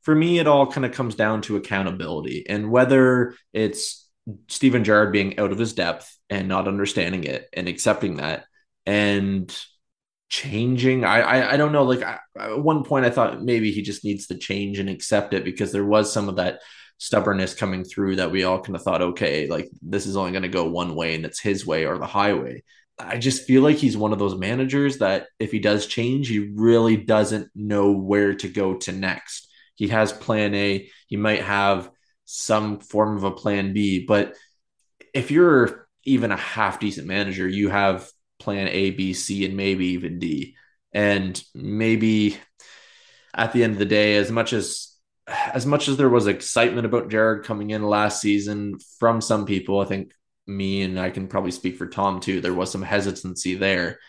for 0.06 0.14
me, 0.14 0.38
it 0.38 0.48
all 0.48 0.72
kind 0.72 0.86
of 0.86 0.92
comes 0.92 1.16
down 1.16 1.42
to 1.42 1.58
accountability 1.58 2.46
and 2.48 2.70
whether 2.70 3.36
it's 3.54 4.08
Steven 4.48 4.84
Gerrard 4.84 5.12
being 5.12 5.40
out 5.40 5.52
of 5.52 5.58
his 5.58 5.74
depth 5.74 6.16
and 6.30 6.48
not 6.48 6.68
understanding 6.68 7.24
it 7.24 7.50
and 7.52 7.68
accepting 7.68 8.18
that 8.18 8.46
and 8.86 9.56
changing. 10.30 11.04
I 11.04 11.22
I, 11.22 11.54
I 11.54 11.58
don't 11.58 11.72
know. 11.72 11.84
Like 11.84 12.04
I, 12.04 12.20
at 12.40 12.62
one 12.62 12.84
point, 12.84 13.06
I 13.06 13.10
thought 13.10 13.44
maybe 13.44 13.72
he 13.72 13.82
just 13.82 14.06
needs 14.06 14.28
to 14.28 14.38
change 14.38 14.78
and 14.78 14.90
accept 14.90 15.34
it 15.34 15.44
because 15.44 15.72
there 15.72 15.86
was 15.86 16.14
some 16.14 16.30
of 16.30 16.36
that 16.36 16.60
stubbornness 17.00 17.56
coming 17.56 17.84
through 17.84 18.18
that 18.18 18.32
we 18.32 18.44
all 18.44 18.62
kind 18.62 18.76
of 18.76 18.84
thought, 18.84 19.02
okay, 19.02 19.48
like 19.48 19.70
this 19.82 20.06
is 20.06 20.16
only 20.16 20.32
going 20.32 20.44
to 20.44 20.50
go 20.50 20.66
one 20.66 20.96
way 20.96 21.16
and 21.16 21.26
it's 21.26 21.42
his 21.42 21.66
way 21.66 21.86
or 21.86 21.98
the 21.98 22.06
highway. 22.06 22.64
I 22.98 23.18
just 23.18 23.46
feel 23.46 23.64
like 23.64 23.78
he's 23.78 23.98
one 23.98 24.14
of 24.14 24.20
those 24.20 24.38
managers 24.38 25.00
that 25.00 25.28
if 25.40 25.52
he 25.52 25.60
does 25.60 25.88
change, 25.88 26.30
he 26.30 26.54
really 26.56 26.96
doesn't 26.96 27.50
know 27.56 27.92
where 27.92 28.36
to 28.36 28.48
go 28.48 28.76
to 28.76 28.92
next 28.92 29.45
he 29.76 29.90
has 29.90 30.14
plan 30.14 30.54
A. 30.56 30.90
He 31.08 31.18
might 31.18 31.42
have 31.42 31.90
some 32.26 32.80
form 32.80 33.18
of 33.18 33.24
a 33.24 33.32
plan 33.32 33.74
B. 33.74 34.06
But 34.06 34.36
if 35.14 35.32
you're 35.32 35.88
even 36.04 36.32
a 36.32 36.38
half 36.38 36.80
decent 36.80 37.08
manager, 37.08 37.48
you 37.48 37.70
have 37.70 38.10
plan 38.40 38.68
A, 38.68 38.92
B, 38.92 39.14
C, 39.14 39.46
and 39.46 39.56
maybe 39.56 39.88
even 39.88 40.20
D. 40.20 40.56
And 40.94 41.42
maybe 41.54 42.38
at 43.34 43.54
the 43.54 43.64
end 43.64 43.74
of 43.74 43.80
the 43.80 43.86
day, 43.86 44.18
as 44.18 44.32
much 44.32 44.54
as 44.54 44.92
as 45.28 45.66
much 45.66 45.88
as 45.88 45.98
there 45.98 46.10
was 46.10 46.28
excitement 46.28 46.86
about 46.86 47.10
Gerrard 47.10 47.46
coming 47.46 47.72
in 47.72 47.84
last 47.84 48.22
season 48.22 48.78
from 49.00 49.22
some 49.22 49.46
people, 49.46 49.80
I 49.80 49.86
think 49.86 50.14
me 50.46 50.84
and 50.84 51.00
I 51.00 51.10
can 51.10 51.28
probably 51.28 51.52
speak 51.52 51.78
for 51.78 51.88
Tom 51.88 52.20
too. 52.20 52.42
There 52.42 52.54
was 52.54 52.72
some 52.72 52.84
hesitancy 52.84 53.56
there. 53.56 54.00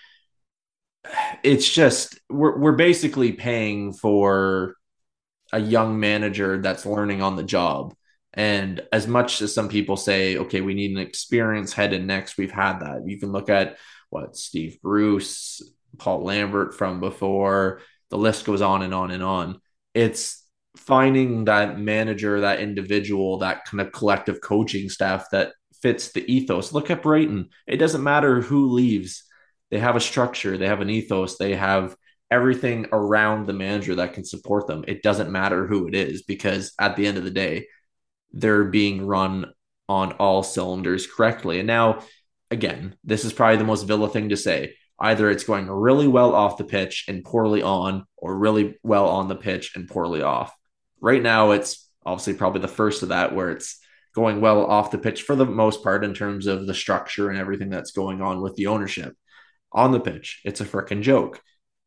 It's 1.42 1.68
just 1.68 2.18
we're 2.28 2.58
we're 2.58 2.72
basically 2.72 3.32
paying 3.32 3.92
for 3.92 4.75
a 5.52 5.60
young 5.60 6.00
manager 6.00 6.60
that's 6.60 6.86
learning 6.86 7.22
on 7.22 7.36
the 7.36 7.42
job. 7.42 7.94
And 8.34 8.82
as 8.92 9.06
much 9.06 9.40
as 9.40 9.54
some 9.54 9.68
people 9.68 9.96
say, 9.96 10.36
okay, 10.36 10.60
we 10.60 10.74
need 10.74 10.90
an 10.90 10.98
experienced 10.98 11.74
head 11.74 11.92
and 11.92 12.06
next, 12.06 12.36
we've 12.36 12.52
had 12.52 12.80
that. 12.80 13.06
You 13.06 13.18
can 13.18 13.32
look 13.32 13.48
at 13.48 13.78
what 14.10 14.36
Steve 14.36 14.78
Bruce, 14.82 15.62
Paul 15.98 16.22
Lambert 16.22 16.74
from 16.74 17.00
before, 17.00 17.80
the 18.10 18.18
list 18.18 18.44
goes 18.44 18.60
on 18.60 18.82
and 18.82 18.92
on 18.92 19.10
and 19.10 19.22
on. 19.22 19.60
It's 19.94 20.44
finding 20.76 21.46
that 21.46 21.78
manager, 21.78 22.42
that 22.42 22.60
individual, 22.60 23.38
that 23.38 23.64
kind 23.64 23.80
of 23.80 23.92
collective 23.92 24.40
coaching 24.40 24.90
staff 24.90 25.30
that 25.32 25.52
fits 25.80 26.12
the 26.12 26.30
ethos. 26.30 26.72
Look 26.72 26.90
at 26.90 27.02
Brighton. 27.02 27.48
It 27.66 27.78
doesn't 27.78 28.02
matter 28.02 28.40
who 28.40 28.72
leaves, 28.72 29.24
they 29.70 29.78
have 29.78 29.96
a 29.96 30.00
structure, 30.00 30.58
they 30.58 30.66
have 30.66 30.80
an 30.80 30.90
ethos, 30.90 31.38
they 31.38 31.54
have 31.54 31.96
everything 32.30 32.86
around 32.92 33.46
the 33.46 33.52
manager 33.52 33.94
that 33.96 34.14
can 34.14 34.24
support 34.24 34.66
them. 34.66 34.84
It 34.88 35.02
doesn't 35.02 35.30
matter 35.30 35.66
who 35.66 35.86
it 35.86 35.94
is 35.94 36.22
because 36.22 36.72
at 36.78 36.96
the 36.96 37.06
end 37.06 37.18
of 37.18 37.24
the 37.24 37.30
day, 37.30 37.66
they're 38.32 38.64
being 38.64 39.06
run 39.06 39.52
on 39.88 40.12
all 40.12 40.42
cylinders 40.42 41.06
correctly. 41.06 41.58
And 41.58 41.66
now, 41.66 42.00
again, 42.50 42.96
this 43.04 43.24
is 43.24 43.32
probably 43.32 43.58
the 43.58 43.64
most 43.64 43.84
Villa 43.84 44.08
thing 44.08 44.30
to 44.30 44.36
say. 44.36 44.74
Either 44.98 45.30
it's 45.30 45.44
going 45.44 45.68
really 45.68 46.08
well 46.08 46.34
off 46.34 46.56
the 46.56 46.64
pitch 46.64 47.04
and 47.06 47.24
poorly 47.24 47.62
on, 47.62 48.04
or 48.16 48.36
really 48.36 48.78
well 48.82 49.08
on 49.08 49.28
the 49.28 49.36
pitch 49.36 49.72
and 49.76 49.88
poorly 49.88 50.22
off. 50.22 50.54
Right 51.00 51.22
now, 51.22 51.50
it's 51.50 51.88
obviously 52.04 52.34
probably 52.34 52.62
the 52.62 52.68
first 52.68 53.02
of 53.02 53.10
that 53.10 53.34
where 53.34 53.50
it's 53.50 53.78
going 54.14 54.40
well 54.40 54.64
off 54.64 54.90
the 54.90 54.98
pitch 54.98 55.22
for 55.22 55.36
the 55.36 55.44
most 55.44 55.82
part 55.82 56.02
in 56.02 56.14
terms 56.14 56.46
of 56.46 56.66
the 56.66 56.72
structure 56.74 57.28
and 57.28 57.38
everything 57.38 57.68
that's 57.68 57.92
going 57.92 58.22
on 58.22 58.40
with 58.40 58.54
the 58.56 58.68
ownership. 58.68 59.14
On 59.72 59.92
the 59.92 60.00
pitch, 60.00 60.40
it's 60.44 60.62
a 60.62 60.64
freaking 60.64 61.02
joke. 61.02 61.42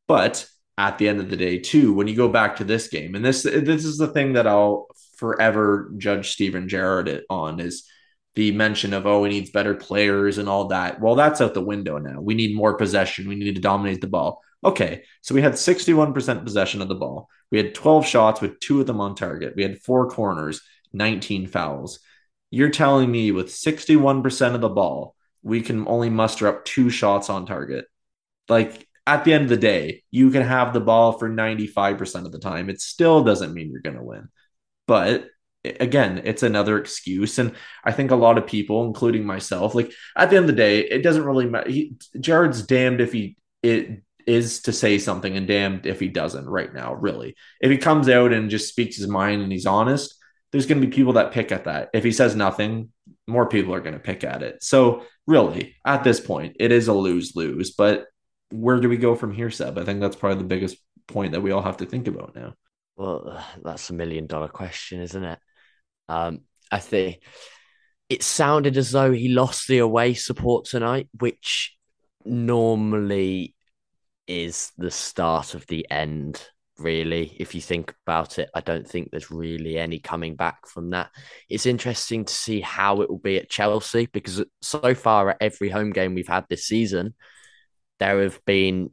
But 0.10 0.48
at 0.76 0.98
the 0.98 1.08
end 1.08 1.20
of 1.20 1.30
the 1.30 1.38
day, 1.38 1.60
too, 1.60 1.94
when 1.94 2.08
you 2.08 2.16
go 2.16 2.28
back 2.28 2.56
to 2.56 2.64
this 2.64 2.88
game, 2.88 3.14
and 3.14 3.24
this 3.24 3.44
this 3.44 3.86
is 3.86 4.00
the 4.00 4.08
thing 4.08 4.34
that 4.34 4.48
I'll 4.48 4.88
forever 5.18 5.92
judge 5.98 6.32
Steven 6.32 6.68
Gerrard 6.68 7.22
on 7.30 7.60
is 7.60 7.88
the 8.34 8.52
mention 8.52 8.94
of 8.94 9.06
oh 9.06 9.24
he 9.24 9.30
needs 9.30 9.52
better 9.52 9.76
players 9.76 10.40
and 10.40 10.50
all 10.50 10.70
that. 10.70 11.00
Well, 11.00 11.14
that's 11.14 11.42
out 11.42 11.54
the 11.54 11.62
window 11.62 12.00
now. 12.00 12.22
We 12.22 12.34
need 12.34 12.56
more 12.56 12.76
possession. 12.76 13.30
We 13.30 13.36
need 13.36 13.56
to 13.56 13.62
dominate 13.62 14.02
the 14.02 14.08
ball. 14.08 14.42
Okay, 14.66 15.04
so 15.22 15.36
we 15.36 15.44
had 15.44 15.54
61% 15.54 16.44
possession 16.44 16.82
of 16.82 16.88
the 16.88 16.96
ball. 16.96 17.30
We 17.52 17.60
had 17.60 17.76
12 17.76 18.06
shots 18.08 18.42
with 18.42 18.60
two 18.60 18.82
of 18.82 18.88
them 18.88 19.00
on 19.00 19.14
target. 19.14 19.54
We 19.56 19.62
had 19.62 19.80
four 19.80 20.10
corners, 20.10 20.62
19 20.92 21.48
fouls. 21.48 22.00
You're 22.50 22.72
telling 22.72 23.12
me 23.12 23.32
with 23.32 23.50
61% 23.50 24.56
of 24.56 24.62
the 24.62 24.70
ball, 24.70 25.16
we 25.44 25.62
can 25.62 25.88
only 25.88 26.10
muster 26.10 26.48
up 26.48 26.66
two 26.66 26.90
shots 26.90 27.30
on 27.30 27.46
target. 27.46 27.86
Like 28.50 28.89
at 29.10 29.24
the 29.24 29.34
end 29.34 29.46
of 29.46 29.50
the 29.50 29.58
day, 29.58 30.04
you 30.12 30.30
can 30.30 30.44
have 30.44 30.72
the 30.72 30.80
ball 30.80 31.14
for 31.14 31.28
95% 31.28 32.26
of 32.26 32.32
the 32.32 32.38
time. 32.38 32.70
It 32.70 32.80
still 32.80 33.24
doesn't 33.24 33.56
mean 33.56 33.72
you're 33.72 33.82
going 33.82 33.96
to 33.96 34.04
win. 34.04 34.30
But 34.86 35.26
again, 35.64 36.22
it's 36.26 36.44
another 36.44 36.78
excuse. 36.78 37.40
And 37.40 37.56
I 37.84 37.92
think 37.92 38.12
a 38.12 38.16
lot 38.16 38.38
of 38.38 38.46
people, 38.46 38.86
including 38.86 39.26
myself, 39.26 39.74
like 39.74 39.92
at 40.16 40.30
the 40.30 40.36
end 40.36 40.44
of 40.44 40.56
the 40.56 40.62
day, 40.62 40.82
it 40.82 41.02
doesn't 41.02 41.26
really 41.26 41.48
matter. 41.48 41.72
Gerrard's 42.20 42.62
damned 42.62 43.02
if 43.02 43.12
he 43.12 43.36
it 43.64 44.04
is 44.28 44.62
to 44.62 44.72
say 44.72 45.00
something 45.00 45.36
and 45.36 45.48
damned 45.48 45.88
if 45.88 46.00
he 46.00 46.08
doesn't 46.08 46.48
right 46.48 46.72
now, 46.72 46.94
really. 46.94 47.36
If 47.62 47.72
he 47.72 47.78
comes 47.80 48.10
out 48.10 48.32
and 48.32 48.52
just 48.52 48.70
speaks 48.70 48.96
his 48.96 49.08
mind 49.08 49.42
and 49.42 49.52
he's 49.52 49.66
honest, 49.66 50.14
there's 50.52 50.68
going 50.68 50.80
to 50.82 50.88
be 50.88 50.94
people 50.94 51.14
that 51.14 51.32
pick 51.32 51.52
at 51.52 51.66
that. 51.66 51.90
If 51.96 52.04
he 52.04 52.12
says 52.12 52.36
nothing, 52.36 52.90
more 53.26 53.50
people 53.50 53.74
are 53.74 53.82
going 53.82 53.94
to 53.94 54.00
pick 54.00 54.24
at 54.24 54.44
it. 54.44 54.64
So, 54.64 55.02
really, 55.26 55.76
at 55.84 56.04
this 56.04 56.20
point, 56.20 56.58
it 56.60 56.72
is 56.72 56.88
a 56.88 56.94
lose 56.94 57.36
lose. 57.36 57.72
But 57.72 58.06
where 58.52 58.80
do 58.80 58.90
we 58.90 58.98
go 58.98 59.16
from 59.16 59.34
here, 59.34 59.52
Seb? 59.52 59.78
I 59.78 59.84
think 59.84 60.00
that's 60.00 60.16
probably 60.16 60.40
the 60.40 60.48
biggest 60.48 60.78
point 61.08 61.34
that 61.34 61.42
we 61.42 61.52
all 61.52 61.62
have 61.62 61.78
to 61.78 61.86
think 61.86 62.08
about 62.08 62.36
now. 62.36 62.54
Well, 62.96 63.44
that's 63.64 63.90
a 63.90 63.94
million 63.94 64.28
dollar 64.28 64.48
question, 64.48 65.02
isn't 65.02 65.24
it? 65.24 65.40
Um, 66.08 66.42
I 66.72 66.80
think 66.80 67.22
it 68.10 68.24
sounded 68.24 68.76
as 68.78 68.92
though 68.92 69.12
he 69.12 69.30
lost 69.30 69.68
the 69.68 69.80
away 69.80 70.16
support 70.16 70.66
tonight, 70.66 71.08
which 71.18 71.76
normally 72.26 73.56
is 74.28 74.72
the 74.78 74.92
start 74.92 75.54
of 75.54 75.66
the 75.68 75.90
end, 75.90 76.44
really. 76.78 77.36
If 77.40 77.56
you 77.56 77.62
think 77.62 77.94
about 78.06 78.40
it, 78.40 78.50
I 78.54 78.62
don't 78.62 78.88
think 78.88 79.10
there's 79.10 79.32
really 79.32 79.78
any 79.78 80.00
coming 80.00 80.36
back 80.36 80.68
from 80.68 80.90
that. 80.90 81.10
It's 81.50 81.66
interesting 81.66 82.26
to 82.26 82.34
see 82.34 82.62
how 82.62 83.02
it 83.02 83.10
will 83.10 83.20
be 83.20 83.38
at 83.38 83.50
Chelsea 83.50 84.08
because 84.08 84.44
so 84.62 84.94
far 84.96 85.30
at 85.30 85.38
every 85.40 85.70
home 85.70 85.92
game 85.92 86.16
we've 86.16 86.28
had 86.28 86.46
this 86.50 86.66
season, 86.66 87.14
there 88.00 88.22
have 88.22 88.44
been 88.46 88.92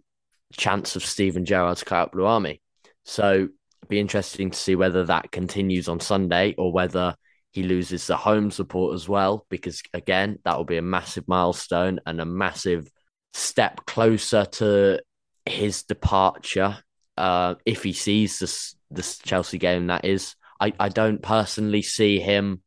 chance 0.52 0.96
of 0.96 1.04
Steven 1.04 1.44
Gerrard's 1.44 1.84
cut 1.84 1.96
out 1.96 2.12
Blue 2.12 2.26
Army. 2.26 2.60
So 3.04 3.32
it'd 3.32 3.88
be 3.88 4.00
interesting 4.00 4.50
to 4.50 4.58
see 4.58 4.74
whether 4.74 5.04
that 5.04 5.30
continues 5.30 5.88
on 5.88 6.00
Sunday 6.00 6.54
or 6.58 6.72
whether 6.72 7.14
he 7.50 7.62
loses 7.62 8.06
the 8.06 8.16
home 8.16 8.50
support 8.50 8.94
as 8.94 9.08
well, 9.08 9.46
because 9.48 9.82
again, 9.94 10.38
that 10.44 10.56
will 10.56 10.64
be 10.64 10.76
a 10.76 10.82
massive 10.82 11.26
milestone 11.26 12.00
and 12.04 12.20
a 12.20 12.26
massive 12.26 12.90
step 13.32 13.86
closer 13.86 14.44
to 14.44 15.00
his 15.46 15.84
departure. 15.84 16.76
Uh, 17.16 17.54
if 17.64 17.82
he 17.82 17.92
sees 17.92 18.38
this 18.38 18.74
this 18.90 19.18
Chelsea 19.18 19.58
game, 19.58 19.86
that 19.86 20.04
is, 20.04 20.36
I, 20.60 20.72
I 20.78 20.90
don't 20.90 21.22
personally 21.22 21.82
see 21.82 22.20
him 22.20 22.62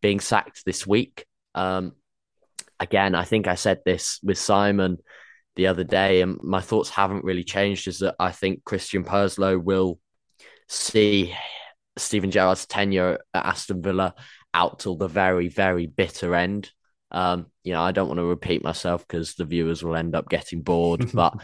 being 0.00 0.20
sacked 0.20 0.64
this 0.64 0.86
week. 0.86 1.26
Um, 1.54 1.92
again, 2.78 3.14
I 3.14 3.24
think 3.24 3.48
I 3.48 3.56
said 3.56 3.80
this 3.84 4.20
with 4.22 4.38
Simon 4.38 4.98
the 5.58 5.66
other 5.66 5.82
day, 5.82 6.22
and 6.22 6.38
my 6.40 6.60
thoughts 6.60 6.88
haven't 6.88 7.24
really 7.24 7.42
changed. 7.42 7.88
Is 7.88 7.98
that 7.98 8.14
I 8.18 8.30
think 8.30 8.64
Christian 8.64 9.02
Purslow 9.02 9.58
will 9.58 9.98
see 10.68 11.34
Steven 11.98 12.30
Gerrard's 12.30 12.64
tenure 12.64 13.18
at 13.34 13.44
Aston 13.44 13.82
Villa 13.82 14.14
out 14.54 14.78
till 14.78 14.96
the 14.96 15.08
very, 15.08 15.48
very 15.48 15.86
bitter 15.86 16.36
end. 16.36 16.70
Um, 17.10 17.46
you 17.64 17.72
know, 17.72 17.82
I 17.82 17.90
don't 17.90 18.06
want 18.06 18.18
to 18.18 18.24
repeat 18.24 18.62
myself 18.62 19.06
because 19.06 19.34
the 19.34 19.44
viewers 19.44 19.82
will 19.82 19.96
end 19.96 20.14
up 20.14 20.28
getting 20.28 20.62
bored, 20.62 21.10
but 21.12 21.34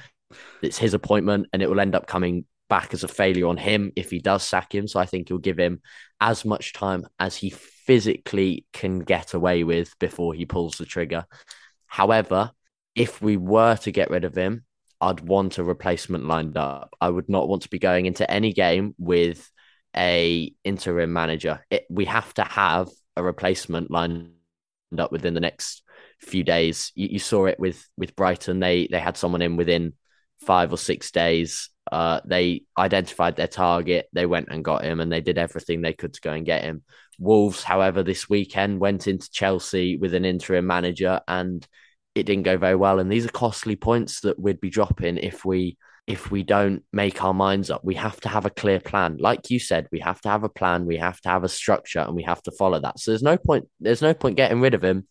it's 0.62 0.79
his 0.79 0.94
appointment, 0.94 1.48
and 1.53 1.61
it 1.61 1.68
will 1.68 1.81
end 1.81 1.96
up 1.96 2.07
coming 2.07 2.44
back 2.70 2.94
as 2.94 3.03
a 3.03 3.09
failure 3.09 3.48
on 3.48 3.57
him 3.57 3.90
if 3.96 4.11
he 4.11 4.20
does 4.20 4.44
sack 4.44 4.72
him. 4.72 4.87
So 4.87 5.00
I 5.00 5.07
think 5.07 5.29
he'll 5.29 5.38
give 5.38 5.59
him 5.59 5.83
as 6.20 6.44
much 6.44 6.72
time 6.72 7.05
as 7.18 7.35
he 7.35 7.50
physically 7.50 8.64
can 8.72 9.00
get 9.00 9.35
away 9.35 9.64
with 9.64 9.98
before 9.98 10.35
he 10.35 10.46
pulls 10.46 10.77
the 10.77 10.87
trigger. 10.87 11.27
However, 11.88 12.53
if 12.94 13.20
we 13.20 13.37
were 13.37 13.76
to 13.76 13.92
get 13.92 14.11
rid 14.11 14.24
of 14.24 14.35
him, 14.35 14.64
I'd 15.00 15.20
want 15.20 15.59
a 15.59 15.64
replacement 15.64 16.26
lined 16.26 16.57
up. 16.57 16.94
I 17.00 17.11
would 17.11 17.28
not 17.28 17.48
want 17.48 17.62
to 17.62 17.70
be 17.70 17.78
going 17.78 18.07
into 18.07 18.30
any 18.30 18.52
game 18.52 18.94
with 18.98 19.50
a 19.96 20.52
interim 20.64 21.12
manager. 21.12 21.64
It, 21.70 21.85
we 21.90 22.07
have 22.07 22.33
to 22.35 22.44
have 22.44 22.88
a 23.16 23.22
replacement 23.22 23.90
lined 23.90 24.30
up 24.96 25.12
within 25.12 25.35
the 25.35 25.40
next 25.40 25.83
few 26.20 26.42
days. 26.42 26.92
You, 26.94 27.09
you, 27.12 27.18
saw 27.18 27.46
it 27.46 27.59
with 27.59 27.87
with 27.96 28.16
Brighton. 28.16 28.61
They 28.61 28.88
they 28.90 29.00
had 29.00 29.16
someone 29.16 29.42
in 29.42 29.57
within 29.57 29.94
five 30.40 30.72
or 30.72 30.78
six 30.78 31.11
days. 31.11 31.70
Uh, 31.90 32.20
they 32.24 32.62
identified 32.78 33.37
their 33.37 33.48
target. 33.48 34.09
They 34.12 34.26
went 34.26 34.48
and 34.50 34.64
got 34.64 34.85
him, 34.85 35.00
and 35.00 35.12
they 35.12 35.20
did 35.20 35.38
everything 35.38 35.83
they 35.83 35.92
could 35.92 36.14
to 36.14 36.20
go 36.20 36.33
and 36.33 36.46
get 36.46 36.64
him. 36.64 36.83
Wolves, 37.18 37.62
however, 37.62 38.02
this 38.02 38.28
weekend 38.28 38.80
went 38.80 39.07
into 39.07 39.30
Chelsea 39.30 39.96
with 39.96 40.14
an 40.14 40.24
interim 40.24 40.66
manager, 40.66 41.20
and 41.28 41.66
it 42.14 42.24
didn't 42.24 42.44
go 42.44 42.57
very 42.57 42.77
well. 42.77 42.98
And 42.98 43.11
these 43.11 43.27
are 43.27 43.31
costly 43.31 43.77
points 43.77 44.20
that 44.20 44.38
we'd 44.38 44.61
be 44.61 44.70
dropping 44.70 45.18
if 45.18 45.44
we 45.44 45.77
if 46.07 46.31
we 46.31 46.42
don't 46.42 46.83
make 46.92 47.24
our 47.24 47.33
minds 47.33 47.70
up. 47.70 47.83
We 47.83 47.94
have 47.94 48.20
to 48.20 48.29
have 48.29 48.44
a 48.44 48.50
clear 48.50 48.79
plan. 48.79 49.16
Like 49.18 49.50
you 49.50 49.59
said, 49.59 49.88
we 49.90 50.00
have 50.00 50.20
to 50.22 50.29
have 50.29 50.44
a 50.44 50.50
plan, 50.50 50.85
we 50.85 50.98
have 50.98 51.18
to 51.22 51.31
have 51.31 51.44
a 51.44 51.48
structure, 51.48 52.00
and 52.00 52.14
we 52.14 52.22
have 52.24 52.42
to 52.42 52.50
follow 52.53 52.79
that. 52.81 52.98
So 52.98 53.11
there's 53.11 53.22
no 53.22 53.37
point 53.37 53.68
there's 53.81 54.03
no 54.03 54.14
point 54.14 54.37
getting 54.37 54.61
rid 54.61 54.74
of 54.74 54.85
him 54.85 55.07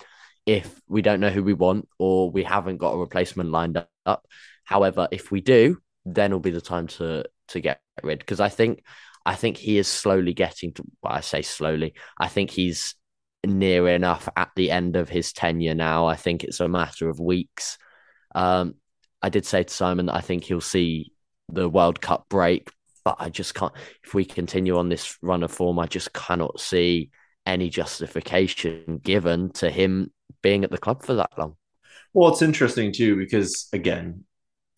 if 0.45 0.81
we 0.87 1.01
don't 1.01 1.19
know 1.19 1.29
who 1.29 1.43
we 1.43 1.53
want 1.53 1.87
or 1.99 2.29
we 2.29 2.43
haven't 2.43 2.77
got 2.77 2.93
a 2.93 2.97
replacement 2.97 3.49
lined 3.49 3.83
up. 4.05 4.25
However, 4.65 5.07
if 5.11 5.31
we 5.31 5.41
do, 5.41 5.77
then 6.05 6.31
will 6.31 6.39
be 6.39 6.51
the 6.51 6.61
time 6.61 6.87
to 6.87 7.25
to 7.49 7.59
get 7.59 7.79
rid. 8.03 8.19
Because 8.19 8.39
I 8.39 8.49
think 8.49 8.83
I 9.25 9.35
think 9.35 9.57
he 9.57 9.77
is 9.77 9.87
slowly 9.87 10.33
getting 10.33 10.73
to 10.73 10.83
well, 11.01 11.13
I 11.13 11.21
say 11.21 11.41
slowly. 11.41 11.95
I 12.19 12.27
think 12.27 12.51
he's 12.51 12.95
near 13.45 13.87
enough 13.89 14.29
at 14.35 14.49
the 14.55 14.71
end 14.71 14.95
of 14.95 15.09
his 15.09 15.33
tenure 15.33 15.75
now. 15.75 16.05
I 16.05 16.15
think 16.15 16.43
it's 16.43 16.59
a 16.59 16.67
matter 16.67 17.09
of 17.09 17.19
weeks. 17.19 17.77
Um, 18.35 18.75
I 19.21 19.29
did 19.29 19.45
say 19.45 19.63
to 19.63 19.73
Simon 19.73 20.07
that 20.07 20.15
I 20.15 20.21
think 20.21 20.43
he'll 20.43 20.61
see 20.61 21.13
the 21.49 21.69
World 21.69 22.01
Cup 22.01 22.27
break, 22.29 22.69
but 23.03 23.17
I 23.19 23.29
just 23.29 23.53
can't. 23.53 23.73
If 24.03 24.13
we 24.13 24.25
continue 24.25 24.77
on 24.77 24.89
this 24.89 25.17
run 25.21 25.43
of 25.43 25.51
form, 25.51 25.79
I 25.79 25.87
just 25.87 26.13
cannot 26.13 26.59
see 26.59 27.11
any 27.45 27.69
justification 27.69 28.99
given 29.03 29.51
to 29.51 29.69
him 29.69 30.11
being 30.41 30.63
at 30.63 30.71
the 30.71 30.77
club 30.77 31.03
for 31.03 31.15
that 31.15 31.31
long. 31.37 31.55
Well, 32.13 32.31
it's 32.31 32.41
interesting 32.41 32.91
too 32.91 33.15
because 33.15 33.67
again, 33.73 34.23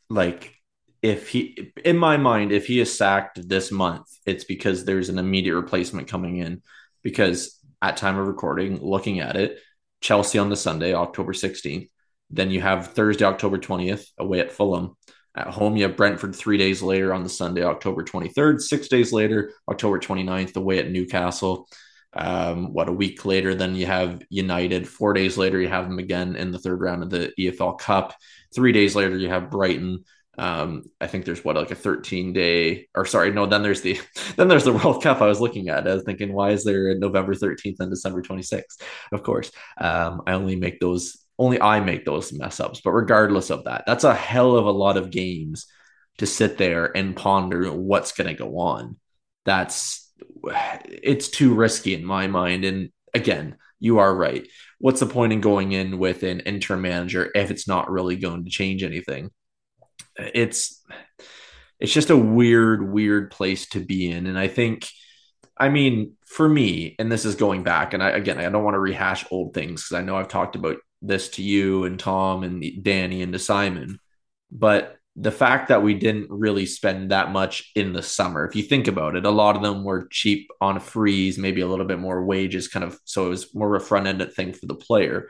like 0.10 0.56
if 1.02 1.30
he, 1.30 1.72
in 1.84 1.98
my 1.98 2.18
mind, 2.18 2.52
if 2.52 2.66
he 2.66 2.80
is 2.80 2.96
sacked 2.96 3.48
this 3.48 3.72
month, 3.72 4.08
it's 4.26 4.44
because 4.44 4.86
there's 4.86 5.10
an 5.10 5.20
immediate 5.20 5.56
replacement 5.56 6.08
coming 6.08 6.38
in. 6.38 6.62
Because 7.04 7.55
at 7.82 7.98
time 7.98 8.18
of 8.18 8.28
recording, 8.28 8.80
looking 8.82 9.20
at 9.20 9.36
it, 9.36 9.60
Chelsea 10.02 10.40
on 10.40 10.50
the 10.50 10.56
Sunday, 10.56 10.94
October 10.94 11.34
16th, 11.34 11.90
then 12.30 12.52
you 12.52 12.62
have 12.62 12.94
Thursday, 12.94 13.26
October 13.26 13.58
20th, 13.58 14.08
away 14.18 14.40
at 14.40 14.52
Fulham. 14.52 14.96
At 15.36 15.48
home, 15.48 15.76
you 15.76 15.84
have 15.84 15.98
Brentford 15.98 16.36
three 16.36 16.58
days 16.58 16.82
later 16.82 17.14
on 17.14 17.24
the 17.24 17.30
Sunday, 17.30 17.64
October 17.64 18.04
23rd. 18.04 18.62
Six 18.62 18.88
days 18.88 19.12
later, 19.12 19.52
October 19.70 20.00
29th, 20.00 20.56
away 20.56 20.80
at 20.80 20.90
Newcastle. 20.90 21.68
Um, 22.14 22.72
what, 22.72 22.88
a 22.88 22.94
week 22.94 23.26
later, 23.26 23.54
then 23.54 23.76
you 23.76 23.86
have 23.86 24.22
United. 24.30 24.88
Four 24.88 25.14
days 25.14 25.38
later, 25.38 25.60
you 25.60 25.68
have 25.68 25.90
them 25.90 26.00
again 26.00 26.38
in 26.38 26.52
the 26.52 26.60
third 26.60 26.80
round 26.80 27.04
of 27.04 27.10
the 27.10 27.34
EFL 27.38 27.78
Cup. 27.78 28.16
Three 28.54 28.72
days 28.72 28.96
later, 28.96 29.18
you 29.18 29.28
have 29.28 29.52
Brighton. 29.52 30.06
Um, 30.38 30.84
I 31.00 31.08
think 31.08 31.26
there's 31.26 31.46
what 31.46 31.56
like 31.56 31.72
a 31.72 31.76
13 31.76 32.34
day 32.34 32.88
or 32.94 33.06
sorry, 33.06 33.32
no, 33.32 33.46
then 33.46 33.64
there's 33.64 33.82
the 33.82 34.00
then 34.36 34.48
there's 34.48 34.66
the 34.66 34.74
World 34.74 35.02
Cup 35.02 35.22
I 35.22 35.28
was 35.28 35.40
looking 35.42 35.70
at. 35.70 35.88
I 35.88 35.94
was 35.94 36.04
thinking, 36.04 36.34
why 36.34 36.52
is 36.52 36.64
there 36.64 36.98
November 36.98 37.34
13th 37.34 37.80
and 37.80 37.90
December 37.90 38.22
26th? 38.22 38.82
Of 39.12 39.24
course. 39.24 39.52
Um, 39.78 40.22
I 40.28 40.34
only 40.34 40.56
make 40.56 40.80
those 40.80 41.18
only 41.38 41.62
I 41.62 41.80
make 41.80 42.06
those 42.06 42.34
mess 42.34 42.60
ups. 42.60 42.82
But 42.82 42.92
regardless 42.92 43.50
of 43.50 43.66
that, 43.66 43.84
that's 43.86 44.04
a 44.04 44.14
hell 44.14 44.56
of 44.56 44.66
a 44.66 44.72
lot 44.72 44.98
of 44.98 45.12
games 45.12 45.66
to 46.18 46.26
sit 46.26 46.58
there 46.58 46.96
and 46.96 47.16
ponder 47.16 47.72
what's 47.72 48.14
going 48.14 48.28
to 48.28 48.34
go 48.34 48.58
on. 48.60 48.98
That's 49.44 50.12
it's 50.86 51.30
too 51.30 51.54
risky 51.54 51.94
in 51.94 52.06
my 52.06 52.28
mind. 52.28 52.64
And 52.64 52.90
again, 53.14 53.58
you 53.80 54.00
are 54.00 54.16
right. 54.16 54.48
What's 54.80 55.00
the 55.00 55.06
point 55.06 55.34
in 55.34 55.42
going 55.42 55.72
in 55.74 55.98
with 56.00 56.24
an 56.24 56.42
interim 56.42 56.82
manager 56.82 57.32
if 57.36 57.52
it's 57.52 57.68
not 57.68 57.92
really 57.92 58.16
going 58.16 58.46
to 58.46 58.50
change 58.50 58.84
anything? 58.84 59.30
It's 60.18 60.84
it's 61.80 61.94
just 61.94 62.10
a 62.10 62.18
weird, 62.18 62.92
weird 62.92 63.32
place 63.32 63.68
to 63.70 63.80
be 63.80 64.10
in. 64.10 64.28
And 64.28 64.40
I 64.40 64.48
think, 64.48 64.88
I 65.58 65.70
mean, 65.70 66.14
for 66.26 66.48
me, 66.48 66.96
and 67.00 67.12
this 67.12 67.26
is 67.26 67.36
going 67.36 67.64
back, 67.64 67.94
and 67.94 68.02
I 68.02 68.12
again, 68.12 68.40
I 68.40 68.50
don't 68.50 68.64
want 68.64 68.76
to 68.76 68.80
rehash 68.80 69.26
old 69.32 69.54
things 69.54 69.84
because 69.84 69.98
I 69.98 70.04
know 70.04 70.16
I've 70.16 70.28
talked 70.28 70.56
about 70.56 70.78
this 71.02 71.30
to 71.30 71.44
you 71.44 71.86
and 71.86 72.00
Tom 72.00 72.44
and 72.44 72.64
Danny 72.84 73.22
and 73.22 73.34
to 73.34 73.40
Simon, 73.40 74.00
but 74.52 74.98
the 75.18 75.32
fact 75.32 75.70
that 75.70 75.82
we 75.82 75.94
didn't 75.94 76.30
really 76.30 76.66
spend 76.66 77.12
that 77.12 77.32
much 77.32 77.72
in 77.76 77.94
the 77.94 78.04
summer, 78.04 78.46
if 78.46 78.56
you 78.56 78.64
think 78.64 78.88
about 78.88 79.16
it, 79.16 79.26
a 79.26 79.30
lot 79.30 79.56
of 79.56 79.62
them 79.62 79.84
were 79.84 80.08
cheap 80.12 80.50
on 80.60 80.76
a 80.76 80.82
freeze, 80.82 81.38
maybe 81.38 81.62
a 81.62 81.68
little 81.68 81.86
bit 81.86 82.00
more 82.00 82.26
wages, 82.26 82.68
kind 82.68 82.84
of. 82.84 83.00
So 83.06 83.28
it 83.28 83.30
was 83.30 83.56
more 83.56 83.76
of 83.76 83.82
a 83.82 83.86
front 83.86 84.08
end 84.08 84.26
thing 84.34 84.52
for 84.52 84.66
the 84.66 84.76
player. 84.76 85.30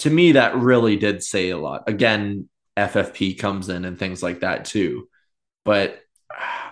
To 0.00 0.10
me, 0.10 0.32
that 0.32 0.56
really 0.56 0.96
did 0.96 1.22
say 1.22 1.50
a 1.50 1.58
lot. 1.58 1.84
Again, 1.86 2.48
FFP 2.76 3.38
comes 3.38 3.68
in 3.68 3.84
and 3.84 3.98
things 3.98 4.22
like 4.22 4.40
that 4.40 4.64
too. 4.64 5.08
But 5.64 6.00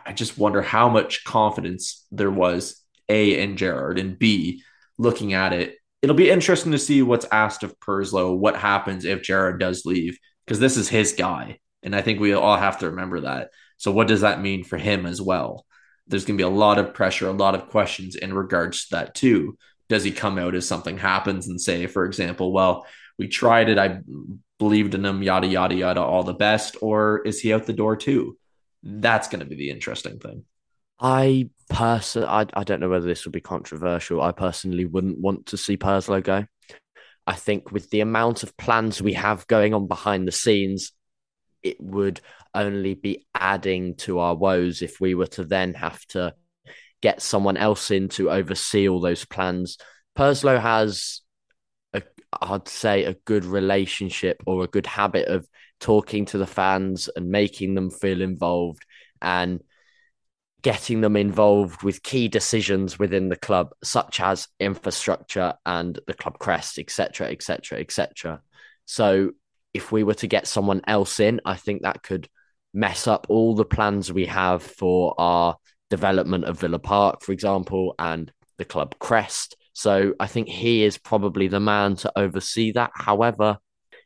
I 0.05 0.13
just 0.13 0.39
wonder 0.39 0.63
how 0.63 0.89
much 0.89 1.25
confidence 1.25 2.07
there 2.11 2.31
was, 2.31 2.83
A, 3.09 3.41
in 3.41 3.57
Gerrard, 3.57 3.99
and 3.99 4.19
B, 4.19 4.63
looking 4.97 5.35
at 5.35 5.53
it 5.53 5.79
it'll 6.03 6.17
be 6.17 6.31
interesting 6.31 6.73
to 6.73 6.79
see 6.79 7.03
what's 7.03 7.27
asked 7.33 7.63
of 7.63 7.79
Purslow, 7.81 8.33
what 8.35 8.57
happens 8.57 9.05
if 9.05 9.23
Gerrard 9.23 9.61
does 9.61 9.85
leave, 9.85 10.19
because 10.47 10.61
this 10.61 10.77
is 10.77 10.89
his 10.89 11.13
guy. 11.13 11.59
And 11.83 11.95
I 11.95 12.03
think 12.03 12.21
we 12.21 12.33
all 12.33 12.57
have 12.57 12.79
to 12.79 12.91
remember 12.91 13.21
that. 13.21 13.51
So, 13.77 13.93
what 13.93 14.09
does 14.09 14.23
that 14.23 14.41
mean 14.41 14.65
for 14.65 14.77
him 14.77 15.07
as 15.07 15.23
well? 15.23 15.65
There's 16.07 16.25
going 16.25 16.37
to 16.37 16.43
be 16.43 16.49
a 16.49 16.55
lot 16.57 16.79
of 16.79 16.95
pressure, 16.95 17.29
a 17.29 17.33
lot 17.33 17.55
of 17.55 17.69
questions 17.69 18.17
in 18.17 18.33
regards 18.33 18.87
to 18.87 18.97
that, 18.97 19.15
too. 19.15 19.57
Does 19.89 20.05
he 20.05 20.11
come 20.11 20.39
out 20.39 20.55
as 20.55 20.67
something 20.67 20.99
happens 20.99 21.49
and 21.49 21.61
say, 21.61 21.87
for 21.87 22.05
example, 22.05 22.53
well, 22.53 22.87
we 23.19 23.29
tried 23.29 23.69
it, 23.69 23.79
I 23.79 24.01
believed 24.59 24.94
in 24.94 25.05
him, 25.05 25.23
yada, 25.23 25.47
yada, 25.47 25.75
yada, 25.75 26.01
all 26.03 26.25
the 26.25 26.35
best? 26.35 26.77
Or 26.81 27.23
is 27.25 27.40
he 27.40 27.53
out 27.53 27.66
the 27.66 27.73
door, 27.73 27.97
too? 27.97 28.37
That's 28.83 29.29
going 29.29 29.40
to 29.40 29.47
be 29.47 29.57
the 29.57 29.71
interesting 29.71 30.18
thing. 30.18 30.44
I 31.01 31.51
personally, 31.71 32.29
I, 32.29 32.47
I 32.55 32.64
don't 32.64 32.81
know 32.81 32.88
whether 32.88 33.07
this 33.07 33.25
would 33.25 33.33
be 33.33 33.40
controversial. 33.40 34.21
I 34.21 34.33
personally 34.33 34.85
wouldn't 34.85 35.21
want 35.21 35.47
to 35.47 35.57
see 35.57 35.77
Purslow 35.77 36.21
go. 36.21 36.44
I 37.27 37.35
think 37.35 37.71
with 37.71 37.90
the 37.90 38.01
amount 38.01 38.42
of 38.42 38.57
plans 38.57 39.03
we 39.03 39.12
have 39.12 39.47
going 39.47 39.75
on 39.75 39.87
behind 39.87 40.27
the 40.27 40.33
scenes, 40.33 40.92
it 41.62 41.77
would 41.81 42.21
only 42.55 42.94
be 42.94 43.27
adding 43.35 43.97
to 43.97 44.18
our 44.18 44.35
woes 44.35 44.83
if 44.83 45.01
we 45.01 45.14
were 45.14 45.27
to 45.27 45.44
then 45.44 45.75
have 45.75 46.05
to 46.07 46.35
get 47.03 47.23
someone 47.23 47.57
else 47.57 47.90
in 47.90 48.09
to 48.09 48.31
oversee 48.31 48.88
all 48.88 49.01
those 49.01 49.25
plans. 49.25 49.77
Purslow 50.16 50.59
has 50.59 51.21
I'd 52.33 52.69
say 52.69 53.05
a 53.05 53.14
good 53.25 53.45
relationship 53.45 54.43
or 54.47 54.64
a 54.64 54.69
good 54.69 54.87
habit 54.87 55.29
of 55.29 55.49
talking 55.81 56.25
to 56.27 56.38
the 56.38 56.47
fans 56.47 57.09
and 57.14 57.31
making 57.31 57.75
them 57.75 57.91
feel 57.91 58.21
involved 58.21 58.85
and 59.23 59.61
getting 60.62 61.01
them 61.01 61.17
involved 61.17 61.83
with 61.83 62.03
key 62.03 62.29
decisions 62.29 62.99
within 62.99 63.29
the 63.29 63.37
club, 63.37 63.71
such 63.83 64.21
as 64.21 64.49
infrastructure 64.59 65.55
and 65.64 65.99
the 66.07 66.14
club 66.14 66.38
crest, 66.38 66.79
etc., 66.79 67.29
etc., 67.29 67.79
etc. 67.79 68.43
So, 68.85 69.31
if 69.73 69.93
we 69.93 70.03
were 70.03 70.14
to 70.14 70.27
get 70.27 70.47
someone 70.47 70.81
else 70.87 71.21
in, 71.21 71.41
I 71.45 71.55
think 71.55 71.83
that 71.83 72.03
could 72.03 72.29
mess 72.75 73.07
up 73.07 73.27
all 73.29 73.55
the 73.55 73.64
plans 73.64 74.12
we 74.12 74.27
have 74.27 74.62
for 74.62 75.14
our 75.19 75.57
development 75.91 76.45
of 76.45 76.59
Villa 76.59 76.79
Park, 76.79 77.23
for 77.23 77.33
example, 77.33 77.95
and 77.99 78.33
the 78.57 78.64
club 78.64 78.97
crest. 78.99 79.57
So, 79.79 80.14
I 80.19 80.27
think 80.27 80.49
he 80.49 80.83
is 80.83 80.99
probably 80.99 81.47
the 81.47 81.61
man 81.61 81.95
to 81.97 82.11
oversee 82.17 82.73
that. 82.73 82.91
However, 82.95 83.59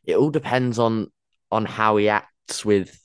it 0.05 0.15
all 0.17 0.29
depends 0.29 0.77
on 0.77 1.07
on 1.51 1.65
how 1.65 1.97
he 1.97 2.09
acts 2.09 2.63
with 2.63 2.95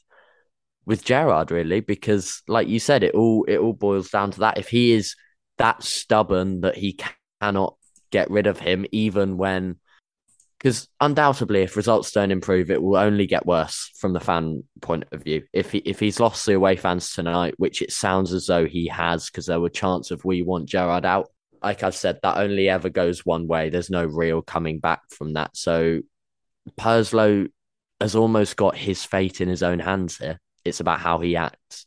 with 0.85 1.03
Gerrard 1.03 1.51
really, 1.51 1.81
because 1.81 2.43
like 2.47 2.69
you 2.69 2.79
said, 2.79 3.03
it 3.03 3.15
all 3.15 3.45
it 3.49 3.57
all 3.57 3.73
boils 3.73 4.11
down 4.11 4.33
to 4.33 4.41
that. 4.41 4.59
If 4.59 4.69
he 4.69 4.93
is 4.93 5.17
that 5.57 5.83
stubborn 5.83 6.61
that 6.61 6.77
he 6.77 7.01
cannot 7.41 7.77
get 8.11 8.31
rid 8.31 8.47
of 8.47 8.59
him, 8.61 8.85
even 8.93 9.39
when 9.39 9.77
because 10.59 10.89
undoubtedly, 11.01 11.63
if 11.63 11.75
results 11.75 12.13
don't 12.13 12.33
improve, 12.33 12.71
it 12.71 12.83
will 12.83 12.99
only 12.99 13.27
get 13.27 13.47
worse 13.47 13.93
from 13.99 14.13
the 14.13 14.21
fan 14.21 14.65
point 14.83 15.05
of 15.13 15.23
view. 15.23 15.45
If 15.55 15.73
he, 15.73 15.79
if 15.79 16.01
he's 16.01 16.21
lost 16.21 16.45
the 16.45 16.53
away 16.53 16.77
fans 16.77 17.15
tonight, 17.15 17.55
which 17.57 17.81
it 17.81 17.93
sounds 17.93 18.35
as 18.35 18.47
though 18.47 18.67
he 18.67 18.89
has, 18.89 19.31
because 19.31 19.47
there 19.47 19.61
were 19.61 19.71
chants 19.71 20.11
of 20.11 20.23
we 20.25 20.43
want 20.43 20.69
Gerrard 20.69 21.07
out. 21.07 21.31
Like 21.63 21.83
I've 21.83 21.95
said, 21.95 22.19
that 22.23 22.39
only 22.39 22.69
ever 22.69 22.89
goes 22.89 23.25
one 23.27 23.47
way. 23.47 23.71
There's 23.71 23.91
no 23.91 24.05
real 24.05 24.43
coming 24.43 24.79
back 24.79 25.01
from 25.11 25.35
that. 25.35 25.57
So 25.57 26.01
Purslow 26.77 27.47
has 28.01 28.15
almost 28.15 28.57
got 28.57 28.77
his 28.77 29.05
fate 29.05 29.41
in 29.41 29.49
his 29.49 29.63
own 29.63 29.79
hands 29.79 30.19
here 30.19 30.39
it's 30.69 30.81
about 30.81 31.01
how 31.01 31.19
he 31.19 31.37
acts. 31.37 31.87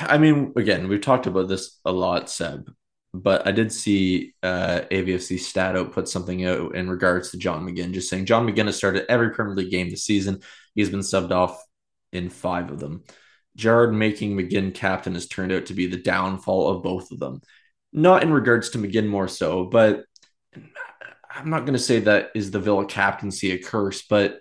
I 0.00 0.18
mean, 0.18 0.52
again, 0.56 0.88
we've 0.88 1.00
talked 1.00 1.26
about 1.26 1.48
this 1.48 1.80
a 1.84 1.90
lot, 1.90 2.30
Seb, 2.30 2.70
but 3.12 3.46
I 3.46 3.50
did 3.50 3.72
see 3.72 4.34
uh, 4.42 4.82
AVFC 4.90 5.38
stat 5.40 5.76
out 5.76 5.92
put 5.92 6.08
something 6.08 6.44
out 6.44 6.74
in 6.74 6.88
regards 6.88 7.30
to 7.30 7.38
John 7.38 7.66
McGinn, 7.66 7.92
just 7.92 8.08
saying 8.08 8.26
John 8.26 8.46
McGinn 8.46 8.66
has 8.66 8.76
started 8.76 9.06
every 9.08 9.30
Premier 9.30 9.54
League 9.54 9.70
game 9.70 9.90
this 9.90 10.04
season. 10.04 10.40
He's 10.74 10.90
been 10.90 11.00
subbed 11.00 11.32
off 11.32 11.60
in 12.12 12.28
five 12.28 12.70
of 12.70 12.78
them. 12.78 13.04
Gerrard 13.56 13.94
making 13.94 14.36
McGinn 14.36 14.74
captain 14.74 15.14
has 15.14 15.28
turned 15.28 15.52
out 15.52 15.66
to 15.66 15.74
be 15.74 15.86
the 15.86 15.96
downfall 15.96 16.68
of 16.68 16.82
both 16.82 17.10
of 17.10 17.18
them. 17.18 17.40
Not 17.94 18.22
in 18.22 18.32
regards 18.32 18.70
to 18.70 18.78
McGinn 18.78 19.08
more 19.08 19.28
so, 19.28 19.64
but 19.64 20.04
I'm 21.34 21.48
not 21.48 21.60
going 21.60 21.72
to 21.72 21.78
say 21.78 22.00
that 22.00 22.30
is 22.34 22.50
the 22.50 22.60
Villa 22.60 22.84
captaincy 22.84 23.52
a 23.52 23.58
curse, 23.58 24.02
but 24.02 24.40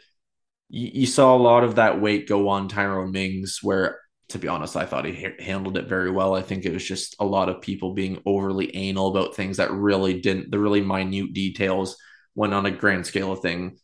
you, 0.70 0.90
you, 0.94 1.06
saw 1.06 1.36
a 1.36 1.38
lot 1.38 1.64
of 1.64 1.76
that 1.76 2.02
weight 2.02 2.28
go 2.28 2.50
on 2.50 2.68
Tyrone 2.68 3.12
Mings, 3.12 3.60
where 3.62 4.00
to 4.30 4.40
be 4.40 4.48
honest, 4.48 4.76
I 4.76 4.86
thought 4.86 5.06
he 5.06 5.14
ha- 5.14 5.44
handled 5.44 5.78
it 5.78 5.88
very 5.88 6.10
well. 6.10 6.36
I 6.36 6.42
think 6.42 6.66
it 6.66 6.74
was 6.74 6.84
just 6.84 7.16
a 7.20 7.26
lot 7.26 7.50
of 7.50 7.62
people 7.62 7.94
being 7.94 8.22
overly 8.26 8.76
anal 8.76 9.10
about 9.10 9.36
things 9.36 9.58
that 9.58 9.72
really 9.72 10.20
didn't, 10.20 10.52
the 10.52 10.60
really 10.60 10.82
minute 10.82 11.34
details 11.34 11.98
when 12.34 12.54
on 12.54 12.66
a 12.66 12.72
grand 12.72 13.06
scale 13.06 13.32
of 13.32 13.42
thing 13.42 13.78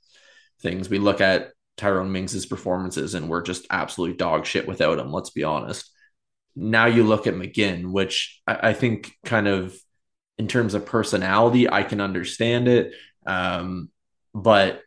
things. 0.62 0.90
We 0.90 1.00
look 1.00 1.22
at 1.22 1.52
Tyrone 1.78 2.12
Mings' 2.12 2.46
performances 2.46 3.14
and 3.14 3.30
we're 3.30 3.44
just 3.44 3.68
absolute 3.70 4.18
dog 4.18 4.46
shit 4.46 4.68
without 4.68 5.00
him, 5.00 5.12
let's 5.12 5.30
be 5.30 5.44
honest. 5.44 5.90
Now 6.56 6.86
you 6.86 7.04
look 7.04 7.28
at 7.28 7.36
McGinn, 7.36 7.92
which 7.92 8.42
I, 8.48 8.70
I 8.70 8.74
think 8.74 9.14
kind 9.26 9.48
of 9.48 9.78
in 10.38 10.48
terms 10.48 10.74
of 10.74 10.86
personality, 10.86 11.70
I 11.70 11.84
can 11.84 12.02
understand 12.02 12.68
it. 12.68 12.94
Um, 13.26 13.90
but 14.34 14.82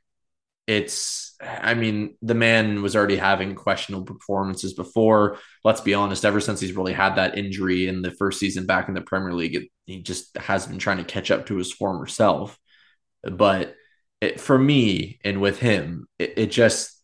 it's, 0.67 1.35
I 1.41 1.75
mean, 1.75 2.17
the 2.23 2.35
man 2.35 2.83
was 2.83 2.95
already 2.97 3.17
having 3.17 3.55
questionable 3.55 4.07
performances 4.07 4.75
before. 4.75 5.39
Let's 5.65 5.81
be 5.81 5.95
honest, 5.95 6.25
ever 6.25 6.41
since 6.41 6.61
he's 6.61 6.77
really 6.77 6.93
had 6.93 7.17
that 7.17 7.37
injury 7.37 7.89
in 7.89 8.03
the 8.03 8.13
first 8.13 8.39
season 8.39 8.65
back 8.65 8.89
in 8.89 8.95
the 8.95 9.01
Premier 9.01 9.35
League, 9.35 9.57
it, 9.57 9.69
he 9.85 10.03
just 10.03 10.37
has 10.39 10.67
been 10.67 10.79
trying 10.79 10.99
to 10.99 11.05
catch 11.05 11.31
up 11.31 11.47
to 11.47 11.57
his 11.57 11.73
former 11.73 12.07
self. 12.07 12.59
But 13.23 13.75
it, 14.21 14.41
for 14.41 14.57
me 14.57 15.19
and 15.25 15.41
with 15.41 15.59
him, 15.59 16.07
it, 16.19 16.35
it 16.37 16.51
just 16.51 16.97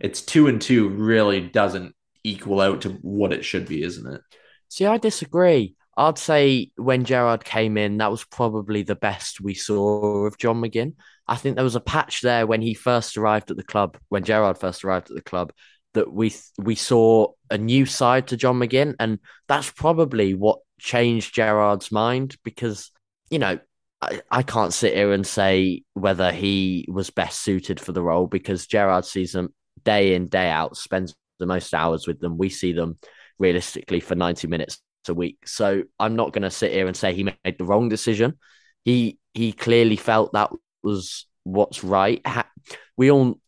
it's 0.00 0.20
two 0.20 0.48
and 0.48 0.60
two 0.60 0.88
really 0.88 1.40
doesn't 1.40 1.94
equal 2.28 2.60
out 2.60 2.82
to 2.82 2.90
what 3.02 3.32
it 3.32 3.44
should 3.44 3.66
be, 3.66 3.82
isn't 3.82 4.12
it? 4.12 4.20
See, 4.68 4.86
I 4.86 4.98
disagree. 4.98 5.74
I'd 5.96 6.18
say 6.18 6.70
when 6.76 7.04
Gerrard 7.04 7.44
came 7.44 7.76
in, 7.76 7.98
that 7.98 8.10
was 8.10 8.24
probably 8.24 8.82
the 8.82 8.94
best 8.94 9.40
we 9.40 9.54
saw 9.54 10.26
of 10.26 10.38
John 10.38 10.60
McGinn. 10.60 10.94
I 11.26 11.34
think 11.36 11.56
there 11.56 11.64
was 11.64 11.74
a 11.74 11.80
patch 11.80 12.20
there 12.20 12.46
when 12.46 12.62
he 12.62 12.74
first 12.74 13.16
arrived 13.16 13.50
at 13.50 13.56
the 13.56 13.64
club, 13.64 13.98
when 14.08 14.22
Gerrard 14.22 14.58
first 14.58 14.84
arrived 14.84 15.10
at 15.10 15.16
the 15.16 15.22
club, 15.22 15.52
that 15.94 16.12
we 16.12 16.32
we 16.58 16.76
saw 16.76 17.32
a 17.50 17.58
new 17.58 17.84
side 17.84 18.28
to 18.28 18.36
John 18.36 18.60
McGinn, 18.60 18.94
and 19.00 19.18
that's 19.48 19.70
probably 19.70 20.34
what 20.34 20.60
changed 20.78 21.34
Gerrard's 21.34 21.90
mind 21.90 22.36
because 22.44 22.92
you 23.30 23.40
know 23.40 23.58
I, 24.00 24.22
I 24.30 24.42
can't 24.42 24.72
sit 24.72 24.94
here 24.94 25.12
and 25.12 25.26
say 25.26 25.82
whether 25.94 26.30
he 26.30 26.86
was 26.88 27.10
best 27.10 27.40
suited 27.40 27.80
for 27.80 27.92
the 27.92 28.02
role 28.02 28.26
because 28.26 28.66
Gerrard 28.66 29.04
sees 29.04 29.34
him 29.34 29.52
day 29.82 30.14
in, 30.14 30.26
day 30.26 30.48
out, 30.48 30.76
spends 30.76 31.14
the 31.38 31.46
most 31.46 31.72
hours 31.74 32.06
with 32.06 32.20
them. 32.20 32.38
We 32.38 32.48
see 32.48 32.72
them 32.72 32.98
realistically 33.38 34.00
for 34.00 34.14
90 34.14 34.48
minutes 34.48 34.80
a 35.08 35.14
week. 35.14 35.46
So 35.46 35.84
I'm 35.98 36.16
not 36.16 36.32
going 36.32 36.42
to 36.42 36.50
sit 36.50 36.72
here 36.72 36.86
and 36.86 36.96
say 36.96 37.14
he 37.14 37.24
made 37.24 37.58
the 37.58 37.64
wrong 37.64 37.88
decision. 37.88 38.38
He 38.84 39.18
he 39.34 39.52
clearly 39.52 39.96
felt 39.96 40.32
that 40.32 40.50
was 40.82 41.26
what's 41.44 41.84
right. 41.84 42.24
We 42.96 43.10
all, 43.10 43.38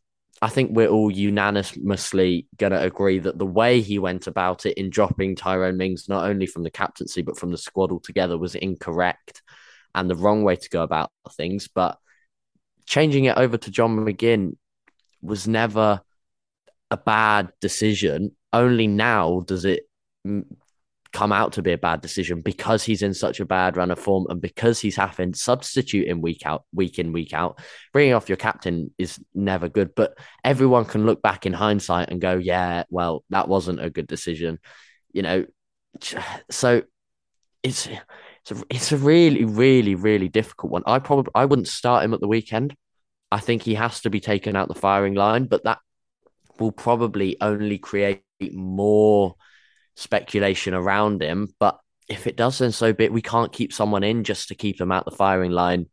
I 0.40 0.48
think 0.48 0.70
we're 0.72 0.88
all 0.88 1.11
unanimously 1.11 2.46
going 2.57 2.72
to 2.72 2.81
agree 2.81 3.18
that 3.18 3.38
the 3.38 3.46
way 3.46 3.81
he 3.81 3.98
went 3.98 4.26
about 4.26 4.64
it 4.66 4.74
in 4.74 4.90
dropping 4.90 5.35
Tyrone 5.35 5.76
Mings, 5.76 6.09
not 6.09 6.24
only 6.24 6.46
from 6.46 6.62
the 6.62 6.70
captaincy, 6.70 7.22
but 7.22 7.38
from 7.38 7.50
the 7.50 7.59
squad 7.59 7.90
altogether, 7.90 8.38
was 8.38 8.55
incorrect 8.55 9.42
and 9.94 10.09
the 10.09 10.14
wrong 10.14 10.44
way 10.44 10.57
to 10.57 10.68
go 10.70 10.83
about 10.83 11.11
things. 11.33 11.68
But 11.68 11.98
changing 12.87 13.24
it 13.24 13.37
over 13.37 13.57
to 13.57 13.70
John 13.70 13.96
McGinn 13.96 14.57
was 15.20 15.48
never 15.48 16.00
a 16.90 16.96
bad 16.96 17.53
decision. 17.61 18.37
Only 18.53 18.87
now 18.87 19.42
does 19.46 19.64
it 19.64 19.88
come 21.12 21.33
out 21.33 21.55
to 21.55 21.62
be 21.62 21.72
a 21.72 21.79
bad 21.79 22.00
decision 22.00 22.40
because 22.40 22.85
he's 22.85 23.03
in 23.03 23.14
such 23.14 23.40
a 23.40 23.44
bad 23.44 23.76
run 23.76 23.90
of 23.90 23.98
form 23.98 24.26
and 24.29 24.40
because 24.40 24.79
he's 24.79 24.96
having 24.96 25.35
in 25.92 26.20
week 26.20 26.46
out, 26.46 26.64
week 26.72 26.98
in, 26.98 27.12
week 27.12 27.33
out. 27.33 27.59
Bringing 27.92 28.14
off 28.14 28.29
your 28.29 28.37
captain 28.37 28.92
is 28.98 29.18
never 29.35 29.68
good, 29.68 29.94
but 29.94 30.16
everyone 30.44 30.85
can 30.85 31.07
look 31.07 31.20
back 31.22 31.46
in 31.46 31.53
hindsight 31.53 32.11
and 32.11 32.20
go, 32.20 32.37
yeah, 32.37 32.85
well, 32.90 33.24
that 33.31 33.48
wasn't 33.48 33.83
a 33.83 33.90
good 33.90 34.07
decision, 34.07 34.59
you 35.12 35.22
know. 35.22 35.46
So 36.50 36.83
it's 37.62 37.88
it's 37.88 38.53
a, 38.53 38.64
it's 38.70 38.92
a 38.92 38.96
really, 38.96 39.44
really, 39.44 39.94
really 39.94 40.29
difficult 40.29 40.72
one. 40.72 40.83
I 40.87 40.98
probably 40.98 41.31
I 41.35 41.44
wouldn't 41.44 41.68
start 41.68 42.05
him 42.05 42.14
at 42.14 42.20
the 42.20 42.29
weekend. 42.29 42.74
I 43.31 43.38
think 43.38 43.62
he 43.62 43.74
has 43.74 44.00
to 44.00 44.11
be 44.11 44.20
taken 44.20 44.57
out 44.57 44.68
the 44.68 44.74
firing 44.74 45.14
line, 45.14 45.44
but 45.44 45.64
that 45.64 45.79
will 46.61 46.73
probably 46.73 47.37
only 47.40 47.79
create 47.79 48.23
more 48.53 49.35
speculation 49.96 50.75
around 50.75 51.23
him. 51.23 51.49
But 51.59 51.79
if 52.09 52.27
it 52.27 52.37
does, 52.37 52.59
then 52.59 52.73
so 52.73 52.92
be 52.92 53.05
it. 53.05 53.12
We 53.12 53.23
can't 53.23 53.53
keep 53.53 53.73
someone 53.73 54.05
in 54.05 54.25
just 54.25 54.49
to 54.49 54.55
keep 54.55 54.79
them 54.79 54.92
out 54.92 55.05
the 55.05 55.11
firing 55.11 55.51
line 55.51 55.87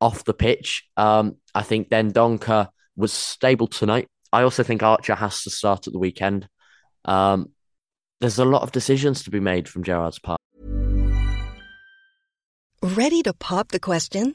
off 0.00 0.24
the 0.24 0.34
pitch. 0.34 0.84
Um, 0.96 1.36
I 1.54 1.62
think 1.62 1.88
Dendoncker 1.88 2.68
was 2.96 3.12
stable 3.12 3.66
tonight. 3.66 4.06
I 4.32 4.42
also 4.42 4.62
think 4.62 4.82
Archer 4.82 5.14
has 5.14 5.42
to 5.44 5.50
start 5.50 5.86
at 5.86 5.92
the 5.92 5.98
weekend. 5.98 6.48
Um, 7.04 7.50
there's 8.20 8.38
a 8.38 8.44
lot 8.44 8.62
of 8.62 8.72
decisions 8.72 9.24
to 9.24 9.30
be 9.30 9.40
made 9.40 9.68
from 9.68 9.84
Gerrard's 9.84 10.18
part. 10.18 10.40
Ready 12.82 13.22
to 13.22 13.32
pop 13.32 13.68
the 13.68 13.80
question? 13.80 14.34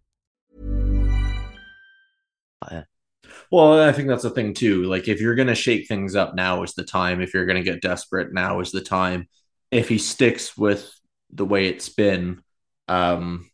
Well, 3.51 3.81
I 3.81 3.91
think 3.91 4.07
that's 4.07 4.23
the 4.23 4.29
thing 4.29 4.53
too. 4.53 4.83
Like, 4.83 5.07
if 5.07 5.19
you're 5.21 5.35
going 5.35 5.47
to 5.47 5.55
shake 5.55 5.87
things 5.87 6.15
up, 6.15 6.35
now 6.35 6.63
is 6.63 6.73
the 6.73 6.83
time. 6.83 7.21
If 7.21 7.33
you're 7.33 7.45
going 7.45 7.63
to 7.63 7.69
get 7.69 7.81
desperate, 7.81 8.33
now 8.33 8.59
is 8.59 8.71
the 8.71 8.81
time. 8.81 9.27
If 9.71 9.89
he 9.89 9.97
sticks 9.97 10.57
with 10.57 10.91
the 11.31 11.45
way 11.45 11.67
it's 11.67 11.89
been, 11.89 12.41
um, 12.87 13.49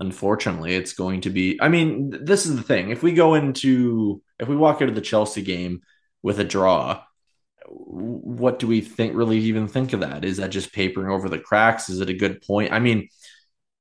unfortunately, 0.00 0.74
it's 0.74 0.92
going 0.92 1.22
to 1.22 1.30
be. 1.30 1.60
I 1.60 1.68
mean, 1.68 2.24
this 2.24 2.46
is 2.46 2.56
the 2.56 2.62
thing. 2.62 2.90
If 2.90 3.02
we 3.02 3.12
go 3.12 3.34
into, 3.34 4.22
if 4.38 4.48
we 4.48 4.56
walk 4.56 4.82
out 4.82 4.88
of 4.88 4.94
the 4.94 5.00
Chelsea 5.00 5.42
game 5.42 5.80
with 6.22 6.40
a 6.40 6.44
draw, 6.44 7.02
what 7.66 8.58
do 8.58 8.66
we 8.66 8.80
think? 8.80 9.14
Really, 9.14 9.38
even 9.38 9.68
think 9.68 9.92
of 9.92 10.00
that? 10.00 10.24
Is 10.24 10.38
that 10.38 10.50
just 10.50 10.72
papering 10.72 11.10
over 11.10 11.28
the 11.28 11.38
cracks? 11.38 11.88
Is 11.88 12.00
it 12.00 12.08
a 12.08 12.14
good 12.14 12.40
point? 12.42 12.72
I 12.72 12.78
mean, 12.78 13.08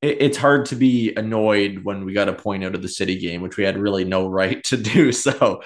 it, 0.02 0.22
it's 0.22 0.38
hard 0.38 0.66
to 0.68 0.76
be 0.76 1.14
annoyed 1.16 1.84
when 1.84 2.06
we 2.06 2.14
got 2.14 2.30
a 2.30 2.34
point 2.34 2.64
out 2.64 2.76
of 2.76 2.82
the 2.82 2.90
City 2.90 3.18
game, 3.18 3.42
which 3.42 3.58
we 3.58 3.64
had 3.64 3.78
really 3.78 4.04
no 4.04 4.28
right 4.30 4.64
to 4.66 4.78
do. 4.78 5.12
So 5.12 5.64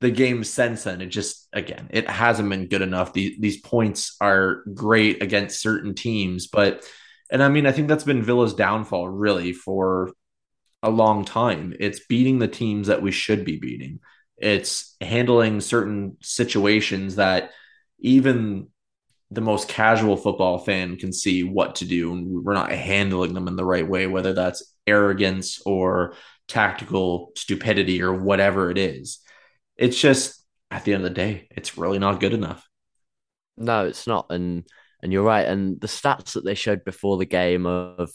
the 0.00 0.10
game 0.10 0.44
since 0.44 0.84
then, 0.84 1.00
it 1.00 1.06
just 1.06 1.48
again, 1.52 1.88
it 1.90 2.08
hasn't 2.08 2.50
been 2.50 2.68
good 2.68 2.82
enough. 2.82 3.12
These 3.12 3.38
these 3.38 3.60
points 3.60 4.16
are 4.20 4.62
great 4.74 5.22
against 5.22 5.60
certain 5.60 5.94
teams, 5.94 6.46
but 6.48 6.84
and 7.30 7.42
I 7.42 7.48
mean, 7.48 7.66
I 7.66 7.72
think 7.72 7.88
that's 7.88 8.04
been 8.04 8.22
Villa's 8.22 8.54
downfall 8.54 9.08
really 9.08 9.52
for 9.52 10.12
a 10.82 10.90
long 10.90 11.24
time. 11.24 11.74
It's 11.80 12.06
beating 12.06 12.38
the 12.38 12.48
teams 12.48 12.86
that 12.88 13.02
we 13.02 13.10
should 13.10 13.44
be 13.44 13.58
beating. 13.58 14.00
It's 14.36 14.94
handling 15.00 15.60
certain 15.60 16.18
situations 16.20 17.16
that 17.16 17.50
even 17.98 18.68
the 19.30 19.40
most 19.40 19.68
casual 19.68 20.16
football 20.16 20.58
fan 20.58 20.96
can 20.96 21.12
see 21.12 21.42
what 21.42 21.76
to 21.76 21.84
do 21.84 22.12
and 22.12 22.44
we're 22.44 22.54
not 22.54 22.70
handling 22.70 23.34
them 23.34 23.48
in 23.48 23.56
the 23.56 23.64
right 23.64 23.86
way 23.86 24.06
whether 24.06 24.32
that's 24.32 24.74
arrogance 24.86 25.60
or 25.66 26.14
tactical 26.46 27.32
stupidity 27.36 28.02
or 28.02 28.12
whatever 28.14 28.70
it 28.70 28.78
is. 28.78 29.18
It's 29.76 30.00
just 30.00 30.44
at 30.70 30.84
the 30.84 30.94
end 30.94 31.04
of 31.04 31.10
the 31.10 31.14
day 31.14 31.48
it's 31.50 31.76
really 31.76 31.98
not 31.98 32.20
good 32.20 32.34
enough. 32.34 32.66
No 33.56 33.86
it's 33.86 34.06
not 34.06 34.26
and 34.30 34.64
and 35.02 35.12
you're 35.12 35.24
right 35.24 35.46
and 35.46 35.80
the 35.80 35.88
stats 35.88 36.34
that 36.34 36.44
they 36.44 36.54
showed 36.54 36.84
before 36.84 37.16
the 37.16 37.26
game 37.26 37.66
of 37.66 38.10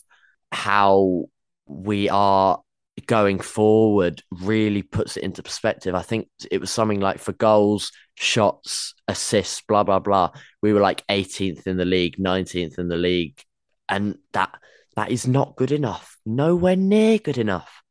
how 0.51 1.25
we 1.67 2.09
are 2.09 2.61
going 3.05 3.39
forward 3.39 4.21
really 4.31 4.81
puts 4.81 5.17
it 5.17 5.23
into 5.23 5.43
perspective. 5.43 5.95
I 5.95 6.01
think 6.01 6.27
it 6.49 6.59
was 6.59 6.71
something 6.71 6.99
like 6.99 7.19
for 7.19 7.33
goals, 7.33 7.91
shots, 8.15 8.93
assists, 9.07 9.61
blah 9.61 9.83
blah 9.83 9.99
blah. 9.99 10.31
We 10.61 10.73
were 10.73 10.81
like 10.81 11.05
18th 11.07 11.67
in 11.67 11.77
the 11.77 11.85
league, 11.85 12.17
19th 12.17 12.77
in 12.79 12.87
the 12.87 12.97
league, 12.97 13.41
and 13.87 14.17
that 14.33 14.53
that 14.95 15.11
is 15.11 15.27
not 15.27 15.55
good 15.55 15.71
enough. 15.71 16.17
Nowhere 16.25 16.75
near 16.75 17.17
good 17.17 17.37
enough. 17.37 17.81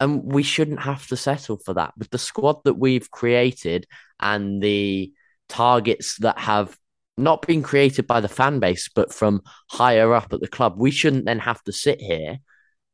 And 0.00 0.32
we 0.32 0.42
shouldn't 0.42 0.80
have 0.80 1.06
to 1.08 1.16
settle 1.16 1.58
for 1.58 1.74
that. 1.74 1.92
With 1.98 2.10
the 2.10 2.18
squad 2.18 2.62
that 2.64 2.74
we've 2.74 3.10
created 3.10 3.86
and 4.20 4.62
the 4.62 5.12
targets 5.48 6.16
that 6.18 6.38
have 6.38 6.76
not 7.16 7.44
been 7.46 7.62
created 7.62 8.06
by 8.06 8.20
the 8.20 8.28
fan 8.28 8.60
base, 8.60 8.88
but 8.94 9.12
from 9.12 9.42
higher 9.68 10.14
up 10.14 10.32
at 10.32 10.40
the 10.40 10.46
club, 10.46 10.74
we 10.78 10.92
shouldn't 10.92 11.24
then 11.24 11.40
have 11.40 11.62
to 11.64 11.72
sit 11.72 12.00
here 12.00 12.38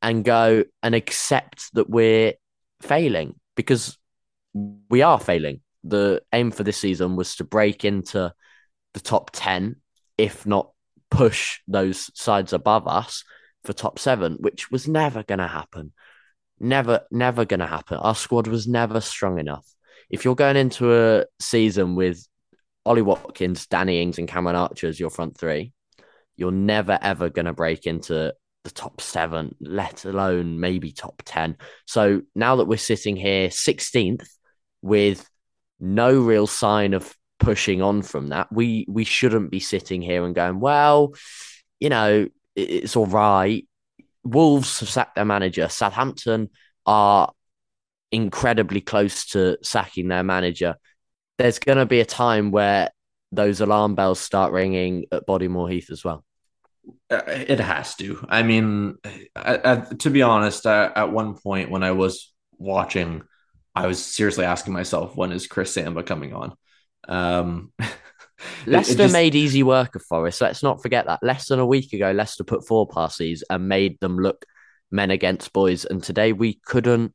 and 0.05 0.23
go 0.23 0.65
and 0.83 0.95
accept 0.95 1.73
that 1.73 1.89
we're 1.89 2.35
failing 2.83 3.35
because 3.57 3.99
we 4.53 5.01
are 5.01 5.19
failing. 5.19 5.63
The 5.83 6.21
aim 6.31 6.51
for 6.51 6.63
this 6.63 6.77
season 6.77 7.17
was 7.17 7.37
to 7.37 7.45
break 7.45 7.87
into 7.87 8.33
the 8.93 9.01
top 9.01 9.31
10, 9.33 9.77
if 10.19 10.45
not 10.47 10.71
push 11.11 11.61
those 11.67 12.11
sides 12.15 12.53
above 12.53 12.87
us 12.87 13.25
for 13.65 13.73
top 13.73 13.99
seven, 13.99 14.37
which 14.41 14.71
was 14.71 14.87
never 14.87 15.23
going 15.23 15.39
to 15.39 15.49
happen. 15.49 15.93
Never, 16.61 17.01
never 17.11 17.47
going 17.47 17.61
to 17.61 17.67
happen. 17.67 17.97
Our 17.97 18.15
squad 18.15 18.47
was 18.47 18.69
never 18.69 19.01
strong 19.01 19.39
enough. 19.39 19.67
If 20.11 20.27
you're 20.27 20.35
going 20.35 20.57
into 20.57 20.95
a 20.95 21.25
season 21.41 21.95
with 21.95 22.29
Ollie 22.85 23.01
Watkins, 23.01 23.67
Danny 23.67 24.03
Ings, 24.03 24.19
and 24.19 24.29
Cameron 24.29 24.57
Archer 24.57 24.87
as 24.87 25.01
your 25.01 25.09
front 25.09 25.39
three, 25.39 25.73
you're 26.37 26.53
never, 26.53 26.99
ever 27.01 27.31
going 27.31 27.47
to 27.47 27.55
break 27.55 27.87
into 27.87 28.35
the 28.65 28.71
top 28.71 29.01
seven, 29.01 29.55
let 29.61 30.05
alone 30.05 30.59
maybe 30.59 30.91
top 30.91 31.23
10. 31.25 31.57
So 31.87 32.23
now 32.35 32.57
that 32.57 32.65
we're 32.65 32.79
sitting 32.79 33.15
here 33.15 33.49
16th 33.49 34.27
with 34.83 35.29
no 35.79 36.19
real 36.21 36.47
sign 36.47 36.95
of 36.95 37.15
pushing 37.39 37.83
on 37.83 38.03
from 38.03 38.29
that, 38.29 38.51
we 38.51 38.87
we 38.89 39.05
shouldn't 39.05 39.51
be 39.51 39.61
sitting 39.61 40.03
here 40.03 40.25
and 40.25 40.35
going, 40.35 40.61
well, 40.61 41.13
you 41.79 41.91
know, 41.91 42.27
it's 42.57 42.97
all 42.97 43.07
right. 43.07 43.67
Wolves 44.25 44.81
have 44.81 44.89
sacked 44.89 45.15
their 45.15 45.27
manager. 45.27 45.69
Southampton 45.69 46.49
are 46.87 47.33
incredibly 48.11 48.81
close 48.81 49.27
to 49.27 49.59
sacking 49.63 50.09
their 50.09 50.25
manager. 50.25 50.77
There's 51.37 51.59
going 51.59 51.79
to 51.79 51.87
be 51.87 52.01
a 52.01 52.07
time 52.07 52.51
where 52.51 52.91
those 53.33 53.61
alarm 53.61 53.95
bells 53.95 54.21
start 54.21 54.53
ringing 54.53 55.07
at 55.13 55.27
Bodymoor 55.27 55.71
Heath 55.71 55.91
as 55.91 56.05
well. 56.05 56.25
Uh, 57.11 57.23
it 57.27 57.61
has 57.61 57.95
to. 57.97 58.25
I 58.29 58.43
mean, 58.43 58.97
I, 59.37 59.61
I, 59.65 59.77
to 59.77 60.11
be 60.11 60.23
honest, 60.23 60.67
I, 60.67 60.87
at 60.95 61.13
one 61.13 61.35
point 61.35 61.71
when 61.71 61.83
I 61.83 61.93
was 61.93 62.33
watching, 62.59 63.23
I 63.75 63.87
was 63.87 64.03
seriously 64.05 64.45
asking 64.45 64.73
myself, 64.73 65.17
when 65.17 65.33
is 65.33 65.47
Chris 65.47 65.75
Samba 65.75 66.03
coming 66.03 66.35
on? 66.35 66.55
Um, 67.09 67.73
Leicester 68.67 68.95
just... 68.95 69.13
made 69.13 69.35
easy 69.35 69.63
work 69.63 69.95
of 69.95 70.03
Forest. 70.03 70.41
Let's 70.41 70.63
not 70.63 70.83
forget 70.83 71.07
that. 71.07 71.23
Less 71.23 71.49
than 71.49 71.59
a 71.59 71.67
week 71.67 71.93
ago, 71.93 72.11
Leicester 72.13 72.45
put 72.45 72.67
four 72.67 72.87
passes 72.87 73.45
and 73.49 73.69
made 73.69 73.99
them 74.01 74.19
look 74.19 74.45
men 74.91 75.11
against 75.11 75.53
boys. 75.53 75.85
And 75.85 76.03
today 76.03 76.33
we 76.33 76.61
couldn't. 76.65 77.15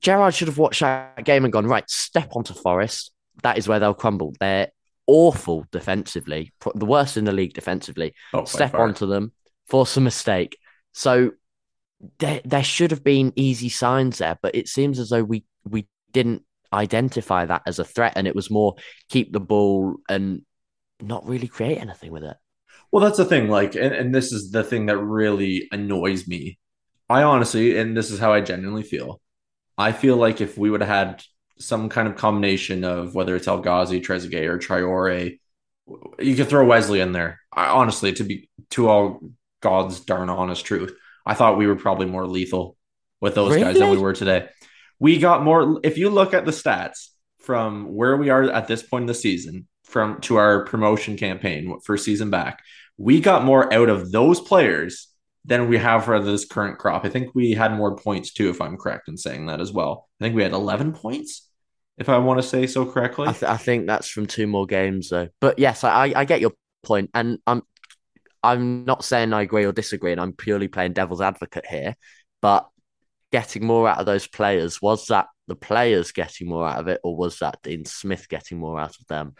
Gerrard 0.00 0.34
should 0.34 0.48
have 0.48 0.58
watched 0.58 0.80
that 0.80 1.24
game 1.24 1.44
and 1.44 1.52
gone, 1.52 1.66
right, 1.66 1.88
step 1.88 2.30
onto 2.34 2.54
Forest. 2.54 3.12
That 3.42 3.58
is 3.58 3.68
where 3.68 3.80
they'll 3.80 3.94
crumble. 3.94 4.34
They're 4.40 4.68
awful 5.06 5.66
defensively, 5.72 6.52
the 6.74 6.86
worst 6.86 7.16
in 7.16 7.24
the 7.24 7.32
league 7.32 7.54
defensively. 7.54 8.14
Oh, 8.32 8.44
Step 8.44 8.72
far. 8.72 8.82
onto 8.82 9.06
them, 9.06 9.32
force 9.68 9.96
a 9.96 10.00
mistake. 10.00 10.56
So 10.92 11.32
there, 12.18 12.40
there 12.44 12.64
should 12.64 12.90
have 12.90 13.04
been 13.04 13.32
easy 13.36 13.68
signs 13.68 14.18
there, 14.18 14.38
but 14.42 14.54
it 14.54 14.68
seems 14.68 14.98
as 14.98 15.10
though 15.10 15.22
we 15.24 15.44
we 15.64 15.86
didn't 16.12 16.42
identify 16.72 17.44
that 17.46 17.62
as 17.66 17.78
a 17.78 17.84
threat, 17.84 18.14
and 18.16 18.26
it 18.26 18.34
was 18.34 18.50
more 18.50 18.74
keep 19.08 19.32
the 19.32 19.40
ball 19.40 19.96
and 20.08 20.42
not 21.00 21.26
really 21.26 21.48
create 21.48 21.78
anything 21.78 22.12
with 22.12 22.24
it. 22.24 22.36
Well, 22.90 23.04
that's 23.04 23.16
the 23.18 23.24
thing. 23.24 23.48
Like, 23.48 23.74
and, 23.74 23.94
and 23.94 24.14
this 24.14 24.32
is 24.32 24.50
the 24.50 24.62
thing 24.64 24.86
that 24.86 24.98
really 24.98 25.68
annoys 25.72 26.28
me. 26.28 26.58
I 27.08 27.22
honestly, 27.22 27.78
and 27.78 27.96
this 27.96 28.10
is 28.10 28.18
how 28.18 28.32
I 28.32 28.40
genuinely 28.40 28.82
feel. 28.82 29.20
I 29.78 29.92
feel 29.92 30.16
like 30.16 30.40
if 30.40 30.58
we 30.58 30.70
would 30.70 30.80
have 30.82 30.88
had 31.08 31.22
some 31.62 31.88
kind 31.88 32.08
of 32.08 32.16
combination 32.16 32.84
of 32.84 33.14
whether 33.14 33.36
it's 33.36 33.48
El 33.48 33.60
Ghazi, 33.60 34.00
Trezeguet, 34.00 34.48
or 34.48 34.58
Traoré. 34.58 35.38
You 36.18 36.36
could 36.36 36.48
throw 36.48 36.66
Wesley 36.66 37.00
in 37.00 37.12
there. 37.12 37.40
I, 37.52 37.66
honestly, 37.66 38.12
to 38.14 38.24
be 38.24 38.48
to 38.70 38.88
all 38.88 39.20
God's 39.60 40.00
darn 40.00 40.30
honest 40.30 40.64
truth, 40.64 40.94
I 41.24 41.34
thought 41.34 41.58
we 41.58 41.66
were 41.66 41.76
probably 41.76 42.06
more 42.06 42.26
lethal 42.26 42.76
with 43.20 43.34
those 43.34 43.52
really? 43.52 43.62
guys 43.62 43.78
than 43.78 43.90
we 43.90 43.98
were 43.98 44.12
today. 44.12 44.48
We 44.98 45.18
got 45.18 45.42
more. 45.42 45.80
If 45.82 45.98
you 45.98 46.10
look 46.10 46.34
at 46.34 46.44
the 46.44 46.52
stats 46.52 47.08
from 47.38 47.92
where 47.94 48.16
we 48.16 48.30
are 48.30 48.44
at 48.44 48.68
this 48.68 48.82
point 48.82 49.02
in 49.02 49.06
the 49.06 49.14
season, 49.14 49.66
from 49.84 50.20
to 50.22 50.36
our 50.36 50.64
promotion 50.64 51.16
campaign 51.16 51.78
first 51.84 52.04
season 52.04 52.30
back, 52.30 52.62
we 52.96 53.20
got 53.20 53.44
more 53.44 53.72
out 53.72 53.88
of 53.88 54.10
those 54.10 54.40
players 54.40 55.08
than 55.44 55.68
we 55.68 55.76
have 55.76 56.04
for 56.04 56.20
this 56.22 56.44
current 56.44 56.78
crop. 56.78 57.04
I 57.04 57.08
think 57.08 57.34
we 57.34 57.52
had 57.52 57.74
more 57.74 57.96
points 57.96 58.32
too, 58.32 58.48
if 58.48 58.60
I'm 58.60 58.76
correct 58.76 59.08
in 59.08 59.16
saying 59.16 59.46
that 59.46 59.60
as 59.60 59.72
well. 59.72 60.08
I 60.20 60.24
think 60.24 60.36
we 60.36 60.42
had 60.42 60.52
11 60.52 60.92
points 60.92 61.48
if 62.02 62.08
I 62.08 62.18
want 62.18 62.42
to 62.42 62.46
say 62.46 62.66
so 62.66 62.84
correctly. 62.84 63.28
I, 63.28 63.32
th- 63.32 63.50
I, 63.50 63.56
think 63.56 63.86
that's 63.86 64.08
from 64.08 64.26
two 64.26 64.46
more 64.46 64.66
games 64.66 65.08
though. 65.08 65.28
But 65.40 65.58
yes, 65.58 65.84
I, 65.84 66.12
I 66.14 66.24
get 66.24 66.40
your 66.40 66.52
point, 66.82 67.10
and 67.14 67.38
I'm 67.46 67.62
I'm 68.42 68.84
not 68.84 69.04
saying 69.04 69.32
I 69.32 69.42
agree 69.42 69.64
or 69.64 69.72
disagree, 69.72 70.12
and 70.12 70.20
I'm 70.20 70.32
purely 70.32 70.68
playing 70.68 70.94
devil's 70.94 71.20
advocate 71.20 71.64
here. 71.64 71.94
But 72.40 72.68
getting 73.30 73.64
more 73.64 73.88
out 73.88 73.98
of 73.98 74.06
those 74.06 74.26
players 74.26 74.82
was 74.82 75.06
that 75.06 75.28
the 75.46 75.54
players 75.54 76.12
getting 76.12 76.48
more 76.48 76.66
out 76.66 76.80
of 76.80 76.88
it, 76.88 77.00
or 77.04 77.16
was 77.16 77.38
that 77.38 77.58
Dean 77.62 77.84
Smith 77.84 78.28
getting 78.28 78.58
more 78.58 78.80
out 78.80 78.96
of 79.00 79.06
them? 79.06 79.34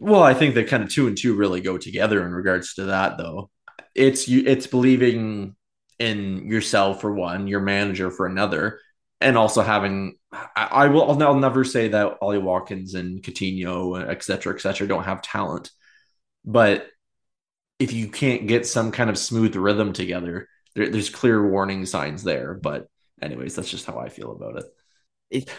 Well, 0.00 0.22
I 0.22 0.34
think 0.34 0.54
that 0.56 0.68
kind 0.68 0.82
of 0.82 0.90
two 0.90 1.06
and 1.06 1.16
two 1.16 1.34
really 1.34 1.60
go 1.60 1.78
together 1.78 2.24
in 2.26 2.32
regards 2.32 2.74
to 2.74 2.86
that, 2.86 3.18
though. 3.18 3.50
It's 3.94 4.28
you. 4.28 4.42
It's 4.44 4.66
believing 4.66 5.54
in 6.00 6.48
yourself 6.48 7.00
for 7.00 7.12
one, 7.12 7.46
your 7.46 7.60
manager 7.60 8.10
for 8.10 8.26
another, 8.26 8.80
and 9.20 9.36
also 9.36 9.62
having 9.62 10.16
I, 10.32 10.68
I 10.70 10.86
will 10.88 11.22
I'll 11.22 11.34
never 11.34 11.64
say 11.64 11.88
that 11.88 12.18
Ollie 12.20 12.38
Watkins 12.38 12.94
and 12.94 13.22
Coutinho, 13.22 14.08
et 14.08 14.22
cetera, 14.22 14.54
et 14.54 14.60
cetera, 14.60 14.86
don't 14.86 15.04
have 15.04 15.22
talent. 15.22 15.70
But 16.44 16.86
if 17.78 17.92
you 17.92 18.08
can't 18.08 18.46
get 18.46 18.66
some 18.66 18.92
kind 18.92 19.10
of 19.10 19.18
smooth 19.18 19.56
rhythm 19.56 19.92
together, 19.92 20.48
there, 20.74 20.88
there's 20.88 21.10
clear 21.10 21.48
warning 21.48 21.86
signs 21.86 22.22
there. 22.22 22.54
But 22.54 22.86
anyways, 23.20 23.54
that's 23.56 23.70
just 23.70 23.86
how 23.86 23.98
I 23.98 24.08
feel 24.08 24.32
about 24.32 24.58
it. 24.58 24.64
it. 25.30 25.50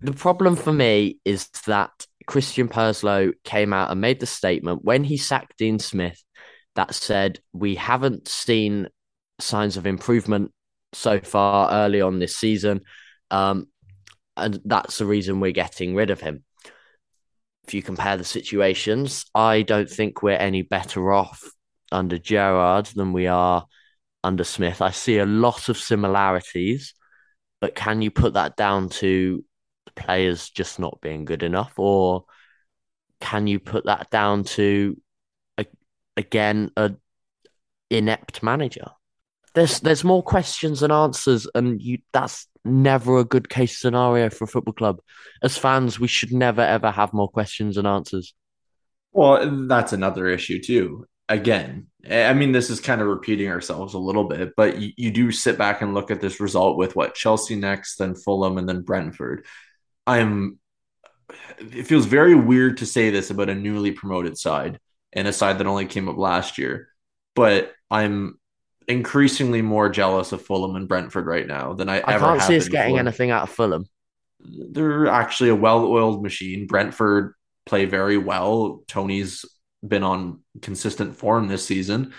The 0.00 0.12
problem 0.12 0.56
for 0.56 0.72
me 0.72 1.18
is 1.24 1.48
that 1.66 1.90
Christian 2.26 2.68
Purslow 2.68 3.32
came 3.44 3.72
out 3.72 3.90
and 3.90 4.00
made 4.00 4.20
the 4.20 4.26
statement 4.26 4.84
when 4.84 5.04
he 5.04 5.16
sacked 5.16 5.58
Dean 5.58 5.78
Smith 5.78 6.22
that 6.76 6.94
said, 6.94 7.40
We 7.52 7.74
haven't 7.74 8.28
seen 8.28 8.88
signs 9.40 9.76
of 9.76 9.86
improvement 9.86 10.52
so 10.92 11.20
far 11.20 11.70
early 11.72 12.00
on 12.00 12.18
this 12.18 12.36
season. 12.36 12.82
Um, 13.30 13.66
and 14.36 14.60
that's 14.64 14.98
the 14.98 15.06
reason 15.06 15.40
we're 15.40 15.52
getting 15.52 15.94
rid 15.94 16.10
of 16.10 16.20
him. 16.20 16.44
If 17.66 17.74
you 17.74 17.82
compare 17.82 18.16
the 18.16 18.24
situations, 18.24 19.26
I 19.34 19.62
don't 19.62 19.88
think 19.88 20.22
we're 20.22 20.32
any 20.32 20.62
better 20.62 21.12
off 21.12 21.42
under 21.92 22.18
Gerrard 22.18 22.86
than 22.86 23.12
we 23.12 23.26
are 23.26 23.66
under 24.24 24.44
Smith. 24.44 24.82
I 24.82 24.90
see 24.90 25.18
a 25.18 25.26
lot 25.26 25.68
of 25.68 25.76
similarities, 25.76 26.94
but 27.60 27.74
can 27.74 28.02
you 28.02 28.10
put 28.10 28.34
that 28.34 28.56
down 28.56 28.88
to 28.88 29.44
the 29.86 29.92
players 29.92 30.50
just 30.50 30.78
not 30.78 31.00
being 31.00 31.24
good 31.24 31.42
enough, 31.42 31.74
or 31.78 32.24
can 33.20 33.46
you 33.46 33.60
put 33.60 33.84
that 33.84 34.10
down 34.10 34.44
to 34.44 35.00
a, 35.58 35.66
again 36.16 36.70
a 36.76 36.94
inept 37.90 38.42
manager? 38.42 38.90
There's 39.54 39.80
there's 39.80 40.04
more 40.04 40.22
questions 40.22 40.80
than 40.80 40.92
answers, 40.92 41.46
and 41.54 41.80
you 41.80 41.98
that's 42.12 42.46
never 42.64 43.18
a 43.18 43.24
good 43.24 43.48
case 43.48 43.78
scenario 43.78 44.30
for 44.30 44.44
a 44.44 44.48
football 44.48 44.74
club. 44.74 45.00
As 45.42 45.58
fans, 45.58 45.98
we 45.98 46.08
should 46.08 46.32
never 46.32 46.62
ever 46.62 46.90
have 46.90 47.12
more 47.12 47.28
questions 47.28 47.76
and 47.76 47.86
answers. 47.86 48.34
Well, 49.12 49.66
that's 49.66 49.92
another 49.92 50.28
issue 50.28 50.62
too. 50.62 51.06
Again, 51.28 51.86
I 52.10 52.32
mean, 52.32 52.52
this 52.52 52.70
is 52.70 52.80
kind 52.80 53.00
of 53.00 53.06
repeating 53.06 53.48
ourselves 53.48 53.94
a 53.94 53.98
little 53.98 54.24
bit, 54.24 54.54
but 54.56 54.78
you, 54.78 54.92
you 54.96 55.10
do 55.10 55.30
sit 55.30 55.58
back 55.58 55.80
and 55.80 55.94
look 55.94 56.10
at 56.10 56.20
this 56.20 56.40
result 56.40 56.76
with 56.76 56.96
what 56.96 57.14
Chelsea 57.14 57.54
next, 57.54 57.96
then 57.96 58.14
Fulham, 58.14 58.58
and 58.58 58.68
then 58.68 58.82
Brentford. 58.82 59.46
I'm. 60.06 60.58
It 61.58 61.86
feels 61.86 62.06
very 62.06 62.34
weird 62.34 62.78
to 62.78 62.86
say 62.86 63.10
this 63.10 63.30
about 63.30 63.50
a 63.50 63.54
newly 63.54 63.92
promoted 63.92 64.36
side, 64.36 64.80
and 65.12 65.28
a 65.28 65.32
side 65.32 65.58
that 65.58 65.66
only 65.68 65.86
came 65.86 66.08
up 66.08 66.16
last 66.16 66.58
year. 66.58 66.88
But 67.36 67.72
I'm 67.90 68.39
increasingly 68.90 69.62
more 69.62 69.88
jealous 69.88 70.32
of 70.32 70.42
Fulham 70.42 70.76
and 70.76 70.88
Brentford 70.88 71.26
right 71.26 71.46
now 71.46 71.72
than 71.72 71.88
I, 71.88 72.00
I 72.00 72.14
ever 72.14 72.26
can't 72.26 72.40
have 72.40 72.48
see 72.48 72.56
us 72.56 72.68
getting 72.68 72.94
before. 72.94 73.00
anything 73.00 73.30
out 73.30 73.44
of 73.44 73.50
Fulham. 73.50 73.86
They're 74.40 75.06
actually 75.06 75.50
a 75.50 75.54
well-oiled 75.54 76.22
machine. 76.22 76.66
Brentford 76.66 77.34
play 77.66 77.84
very 77.84 78.18
well. 78.18 78.82
Toney's 78.88 79.44
been 79.86 80.02
on 80.02 80.40
consistent 80.60 81.16
form 81.16 81.48
this 81.48 81.64
season. 81.64 82.12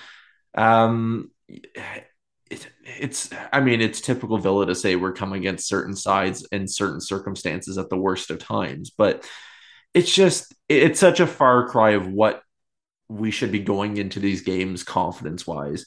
Um, 0.55 1.31
it, 1.47 2.67
it's, 2.85 3.29
I 3.51 3.61
mean, 3.61 3.81
it's 3.81 4.01
typical 4.01 4.37
Villa 4.37 4.65
to 4.65 4.75
say 4.75 4.95
we're 4.95 5.13
coming 5.13 5.39
against 5.39 5.67
certain 5.67 5.95
sides 5.95 6.47
in 6.51 6.67
certain 6.67 7.01
circumstances 7.01 7.77
at 7.77 7.89
the 7.89 7.97
worst 7.97 8.29
of 8.29 8.39
times, 8.39 8.91
but 8.91 9.27
it's 9.93 10.13
just, 10.13 10.53
it's 10.67 10.99
such 10.99 11.19
a 11.19 11.27
far 11.27 11.67
cry 11.69 11.91
of 11.91 12.07
what 12.07 12.43
we 13.09 13.31
should 13.31 13.51
be 13.51 13.59
going 13.59 13.97
into 13.97 14.19
these 14.19 14.41
games 14.41 14.83
confidence 14.83 15.45
wise. 15.45 15.85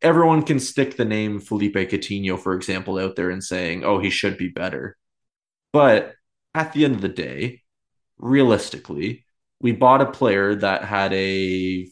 Everyone 0.00 0.42
can 0.42 0.60
stick 0.60 0.96
the 0.96 1.04
name 1.04 1.40
Felipe 1.40 1.74
Coutinho, 1.74 2.38
for 2.38 2.54
example, 2.54 2.98
out 2.98 3.16
there 3.16 3.30
and 3.30 3.42
saying, 3.42 3.84
oh, 3.84 3.98
he 3.98 4.10
should 4.10 4.38
be 4.38 4.48
better. 4.48 4.96
But 5.72 6.14
at 6.54 6.72
the 6.72 6.84
end 6.84 6.96
of 6.96 7.00
the 7.00 7.08
day, 7.08 7.62
realistically, 8.18 9.24
we 9.60 9.72
bought 9.72 10.00
a 10.00 10.10
player 10.10 10.54
that 10.54 10.84
had 10.84 11.12
a, 11.12 11.88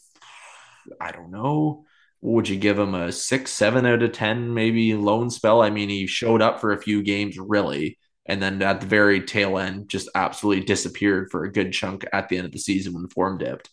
I 1.01 1.11
don't 1.11 1.31
know, 1.31 1.85
would 2.21 2.49
you 2.49 2.57
give 2.57 2.79
him 2.79 2.95
a 2.95 3.11
six, 3.11 3.51
seven 3.51 3.85
out 3.85 4.01
of 4.01 4.11
10, 4.11 4.53
maybe 4.53 4.95
loan 4.95 5.29
spell? 5.29 5.61
I 5.61 5.69
mean, 5.69 5.89
he 5.89 6.07
showed 6.07 6.41
up 6.41 6.59
for 6.59 6.71
a 6.71 6.81
few 6.81 7.03
games, 7.03 7.37
really. 7.37 7.97
And 8.25 8.41
then 8.41 8.61
at 8.61 8.81
the 8.81 8.87
very 8.87 9.21
tail 9.21 9.57
end, 9.57 9.89
just 9.89 10.09
absolutely 10.15 10.65
disappeared 10.65 11.29
for 11.31 11.43
a 11.43 11.51
good 11.51 11.71
chunk 11.71 12.05
at 12.11 12.27
the 12.27 12.37
end 12.37 12.45
of 12.45 12.51
the 12.51 12.59
season 12.59 12.93
when 12.93 13.07
form 13.07 13.37
dipped. 13.37 13.69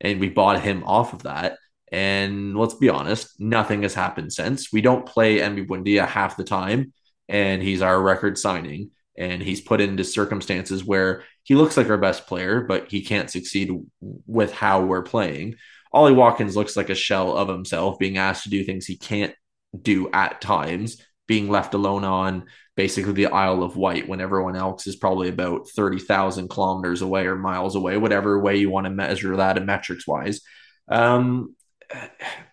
And 0.00 0.20
we 0.20 0.28
bought 0.28 0.60
him 0.60 0.84
off 0.84 1.12
of 1.12 1.24
that. 1.24 1.58
And 1.90 2.56
let's 2.56 2.74
be 2.74 2.88
honest, 2.88 3.40
nothing 3.40 3.82
has 3.82 3.94
happened 3.94 4.32
since. 4.32 4.72
We 4.72 4.80
don't 4.80 5.06
play 5.06 5.38
Emi 5.38 5.66
Buendia 5.66 6.06
half 6.06 6.36
the 6.36 6.44
time, 6.44 6.92
and 7.28 7.62
he's 7.62 7.82
our 7.82 8.00
record 8.00 8.38
signing. 8.38 8.90
And 9.16 9.42
he's 9.42 9.60
put 9.60 9.80
into 9.80 10.04
circumstances 10.04 10.84
where 10.84 11.24
he 11.42 11.56
looks 11.56 11.76
like 11.76 11.90
our 11.90 11.98
best 11.98 12.28
player, 12.28 12.60
but 12.60 12.88
he 12.88 13.04
can't 13.04 13.30
succeed 13.30 13.70
with 14.00 14.52
how 14.52 14.84
we're 14.84 15.02
playing. 15.02 15.56
Ollie 15.92 16.12
Watkins 16.12 16.54
looks 16.54 16.76
like 16.76 16.90
a 16.90 16.94
shell 16.94 17.36
of 17.36 17.48
himself, 17.48 17.98
being 17.98 18.18
asked 18.18 18.44
to 18.44 18.50
do 18.50 18.62
things 18.62 18.86
he 18.86 18.96
can't 18.96 19.34
do 19.80 20.08
at 20.12 20.40
times, 20.40 21.02
being 21.26 21.48
left 21.48 21.74
alone 21.74 22.04
on 22.04 22.44
basically 22.76 23.12
the 23.12 23.26
Isle 23.26 23.64
of 23.64 23.76
Wight 23.76 24.08
when 24.08 24.20
everyone 24.20 24.54
else 24.54 24.86
is 24.86 24.94
probably 24.94 25.28
about 25.28 25.68
30,000 25.70 26.48
kilometers 26.48 27.02
away 27.02 27.26
or 27.26 27.34
miles 27.34 27.74
away, 27.74 27.96
whatever 27.96 28.38
way 28.38 28.56
you 28.56 28.70
want 28.70 28.84
to 28.84 28.90
measure 28.90 29.36
that 29.36 29.56
in 29.56 29.66
metrics 29.66 30.06
wise. 30.06 30.42
Um, 30.86 31.56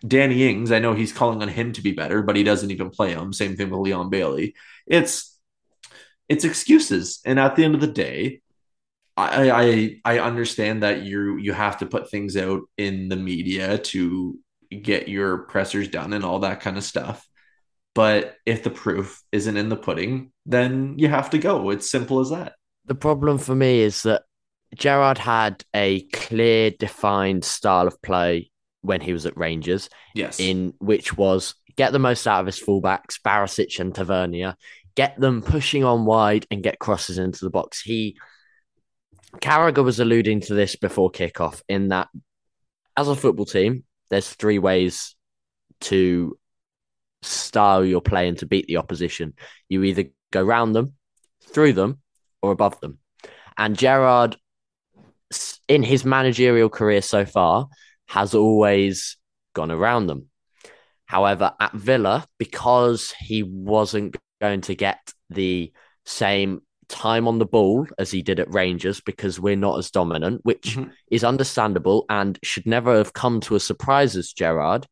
Danny 0.06 0.48
Ings, 0.48 0.72
I 0.72 0.78
know 0.78 0.94
he's 0.94 1.12
calling 1.12 1.42
on 1.42 1.48
him 1.48 1.72
to 1.72 1.82
be 1.82 1.92
better, 1.92 2.22
but 2.22 2.36
he 2.36 2.42
doesn't 2.42 2.70
even 2.70 2.90
play 2.90 3.12
him. 3.12 3.32
Same 3.32 3.56
thing 3.56 3.70
with 3.70 3.80
Leon 3.80 4.10
Bailey. 4.10 4.54
It's 4.86 5.38
it's 6.28 6.44
excuses, 6.44 7.20
and 7.24 7.38
at 7.38 7.56
the 7.56 7.64
end 7.64 7.74
of 7.74 7.80
the 7.80 7.86
day, 7.86 8.40
I 9.16 9.50
I 10.04 10.16
I 10.16 10.18
understand 10.20 10.82
that 10.82 11.02
you 11.02 11.36
you 11.36 11.52
have 11.52 11.78
to 11.78 11.86
put 11.86 12.10
things 12.10 12.36
out 12.36 12.62
in 12.76 13.08
the 13.08 13.16
media 13.16 13.78
to 13.78 14.38
get 14.82 15.08
your 15.08 15.38
pressers 15.38 15.88
done 15.88 16.12
and 16.12 16.24
all 16.24 16.40
that 16.40 16.60
kind 16.60 16.76
of 16.76 16.84
stuff. 16.84 17.26
But 17.94 18.36
if 18.44 18.62
the 18.62 18.70
proof 18.70 19.22
isn't 19.32 19.56
in 19.56 19.68
the 19.68 19.76
pudding, 19.76 20.32
then 20.44 20.98
you 20.98 21.08
have 21.08 21.30
to 21.30 21.38
go. 21.38 21.70
It's 21.70 21.90
simple 21.90 22.20
as 22.20 22.30
that. 22.30 22.54
The 22.84 22.94
problem 22.94 23.38
for 23.38 23.54
me 23.54 23.80
is 23.80 24.02
that 24.02 24.24
Gerrard 24.74 25.18
had 25.18 25.64
a 25.74 26.02
clear, 26.08 26.70
defined 26.70 27.44
style 27.44 27.86
of 27.86 28.00
play 28.02 28.50
when 28.86 29.00
he 29.00 29.12
was 29.12 29.26
at 29.26 29.36
Rangers, 29.36 29.88
Yes. 30.14 30.40
in 30.40 30.72
which 30.78 31.16
was 31.16 31.54
get 31.76 31.92
the 31.92 31.98
most 31.98 32.26
out 32.26 32.40
of 32.40 32.46
his 32.46 32.60
fullbacks, 32.60 33.20
Barisic 33.22 33.78
and 33.80 33.94
Tavernier, 33.94 34.56
get 34.94 35.20
them 35.20 35.42
pushing 35.42 35.84
on 35.84 36.06
wide 36.06 36.46
and 36.50 36.62
get 36.62 36.78
crosses 36.78 37.18
into 37.18 37.44
the 37.44 37.50
box. 37.50 37.82
He 37.82 38.16
Carragher 39.40 39.84
was 39.84 40.00
alluding 40.00 40.40
to 40.42 40.54
this 40.54 40.76
before 40.76 41.10
kickoff 41.10 41.60
in 41.68 41.88
that 41.88 42.08
as 42.96 43.08
a 43.08 43.14
football 43.14 43.44
team, 43.44 43.84
there's 44.08 44.32
three 44.32 44.58
ways 44.58 45.14
to 45.82 46.38
style 47.22 47.84
your 47.84 48.00
play 48.00 48.28
and 48.28 48.38
to 48.38 48.46
beat 48.46 48.66
the 48.66 48.78
opposition. 48.78 49.34
You 49.68 49.82
either 49.82 50.04
go 50.30 50.42
round 50.42 50.74
them, 50.74 50.94
through 51.42 51.74
them, 51.74 52.00
or 52.40 52.52
above 52.52 52.80
them. 52.80 52.98
And 53.58 53.76
Gerrard, 53.76 54.36
in 55.68 55.82
his 55.82 56.04
managerial 56.04 56.68
career 56.70 57.02
so 57.02 57.26
far, 57.26 57.68
has 58.06 58.34
always 58.34 59.16
gone 59.54 59.70
around 59.70 60.06
them. 60.06 60.26
However, 61.06 61.52
at 61.60 61.72
Villa, 61.72 62.26
because 62.38 63.14
he 63.18 63.42
wasn't 63.42 64.16
going 64.40 64.62
to 64.62 64.74
get 64.74 65.12
the 65.30 65.72
same 66.04 66.62
time 66.88 67.26
on 67.26 67.38
the 67.38 67.46
ball 67.46 67.86
as 67.98 68.10
he 68.10 68.22
did 68.22 68.38
at 68.38 68.52
Rangers 68.52 69.00
because 69.00 69.40
we're 69.40 69.56
not 69.56 69.78
as 69.78 69.90
dominant, 69.90 70.40
which 70.44 70.76
Mhm. 70.76 70.92
is 71.10 71.24
understandable 71.24 72.04
and 72.08 72.38
should 72.42 72.66
never 72.66 72.96
have 72.96 73.12
come 73.12 73.40
to 73.40 73.56
a 73.56 73.60
surprise 73.60 74.16
as 74.16 74.32
Gerrard. 74.32 74.86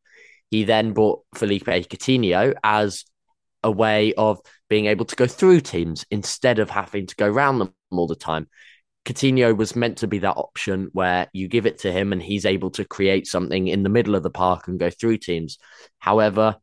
He 0.51 0.63
then 0.63 0.93
bought 0.93 1.21
Felipe 1.35 1.65
Coutinho 1.65 2.53
as 2.63 3.05
a 3.63 3.71
way 3.71 4.13
of 4.13 4.39
being 4.69 4.87
able 4.87 5.05
to 5.05 5.15
go 5.15 5.27
through 5.27 5.61
teams 5.61 6.05
instead 6.11 6.59
of 6.59 6.69
having 6.69 7.07
to 7.07 7.15
go 7.15 7.27
around 7.27 7.59
them 7.59 7.73
all 7.91 8.07
the 8.07 8.15
time. 8.15 8.49
Coutinho 9.05 9.55
was 9.55 9.75
meant 9.75 9.99
to 9.99 10.07
be 10.07 10.19
that 10.19 10.35
option 10.35 10.89
where 10.93 11.27
you 11.31 11.47
give 11.47 11.65
it 11.65 11.79
to 11.79 11.91
him 11.91 12.11
and 12.11 12.21
he's 12.21 12.45
able 12.45 12.71
to 12.71 12.83
create 12.85 13.27
something 13.27 13.67
in 13.67 13.83
the 13.83 13.89
middle 13.89 14.15
of 14.15 14.23
the 14.23 14.31
park 14.31 14.67
and 14.67 14.79
go 14.79 14.89
through 14.89 15.17
teams. 15.17 15.57
However, 15.99 16.57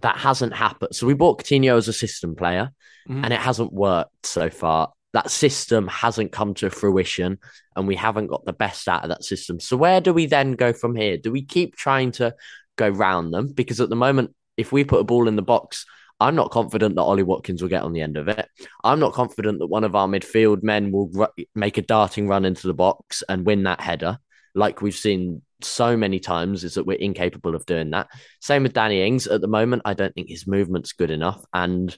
that 0.00 0.16
hasn't 0.16 0.54
happened. 0.54 0.94
So 0.94 1.06
we 1.06 1.14
bought 1.14 1.42
Coutinho 1.42 1.76
as 1.76 1.88
a 1.88 1.92
system 1.92 2.34
player 2.34 2.70
Mhm. 3.08 3.24
and 3.24 3.32
it 3.32 3.40
hasn't 3.40 3.72
worked 3.72 4.26
so 4.26 4.50
far. 4.50 4.92
That 5.12 5.30
system 5.30 5.88
hasn't 5.88 6.32
come 6.32 6.54
to 6.54 6.70
fruition 6.70 7.38
and 7.76 7.86
we 7.86 7.96
haven't 7.96 8.26
got 8.26 8.44
the 8.44 8.52
best 8.52 8.88
out 8.88 9.02
of 9.02 9.08
that 9.10 9.24
system. 9.24 9.60
So 9.60 9.76
where 9.76 10.00
do 10.00 10.12
we 10.12 10.26
then 10.26 10.52
go 10.52 10.72
from 10.72 10.94
here? 10.96 11.16
Do 11.16 11.32
we 11.32 11.42
keep 11.42 11.76
trying 11.76 12.12
to 12.12 12.34
go 12.76 12.88
round 12.88 13.32
them? 13.32 13.48
Because 13.52 13.80
at 13.80 13.88
the 13.88 13.96
moment, 13.96 14.34
if 14.56 14.72
we 14.72 14.84
put 14.84 15.00
a 15.00 15.04
ball 15.04 15.28
in 15.28 15.36
the 15.36 15.42
box, 15.42 15.86
I'm 16.20 16.34
not 16.34 16.50
confident 16.50 16.96
that 16.96 17.02
Ollie 17.02 17.22
Watkins 17.22 17.62
will 17.62 17.68
get 17.68 17.82
on 17.82 17.92
the 17.92 18.00
end 18.00 18.16
of 18.16 18.28
it. 18.28 18.48
I'm 18.82 18.98
not 18.98 19.12
confident 19.12 19.60
that 19.60 19.66
one 19.68 19.84
of 19.84 19.94
our 19.94 20.08
midfield 20.08 20.62
men 20.62 20.90
will 20.90 21.08
ru- 21.12 21.44
make 21.54 21.78
a 21.78 21.82
darting 21.82 22.26
run 22.26 22.44
into 22.44 22.66
the 22.66 22.74
box 22.74 23.22
and 23.28 23.46
win 23.46 23.62
that 23.64 23.80
header, 23.80 24.18
like 24.54 24.82
we've 24.82 24.94
seen 24.96 25.42
so 25.62 25.96
many 25.96 26.18
times, 26.18 26.64
is 26.64 26.74
that 26.74 26.86
we're 26.86 26.98
incapable 26.98 27.54
of 27.54 27.66
doing 27.66 27.90
that. 27.90 28.08
Same 28.40 28.64
with 28.64 28.72
Danny 28.72 29.06
Ings. 29.06 29.26
At 29.28 29.40
the 29.40 29.46
moment, 29.46 29.82
I 29.84 29.94
don't 29.94 30.14
think 30.14 30.28
his 30.28 30.46
movement's 30.46 30.92
good 30.92 31.10
enough. 31.10 31.44
And 31.52 31.96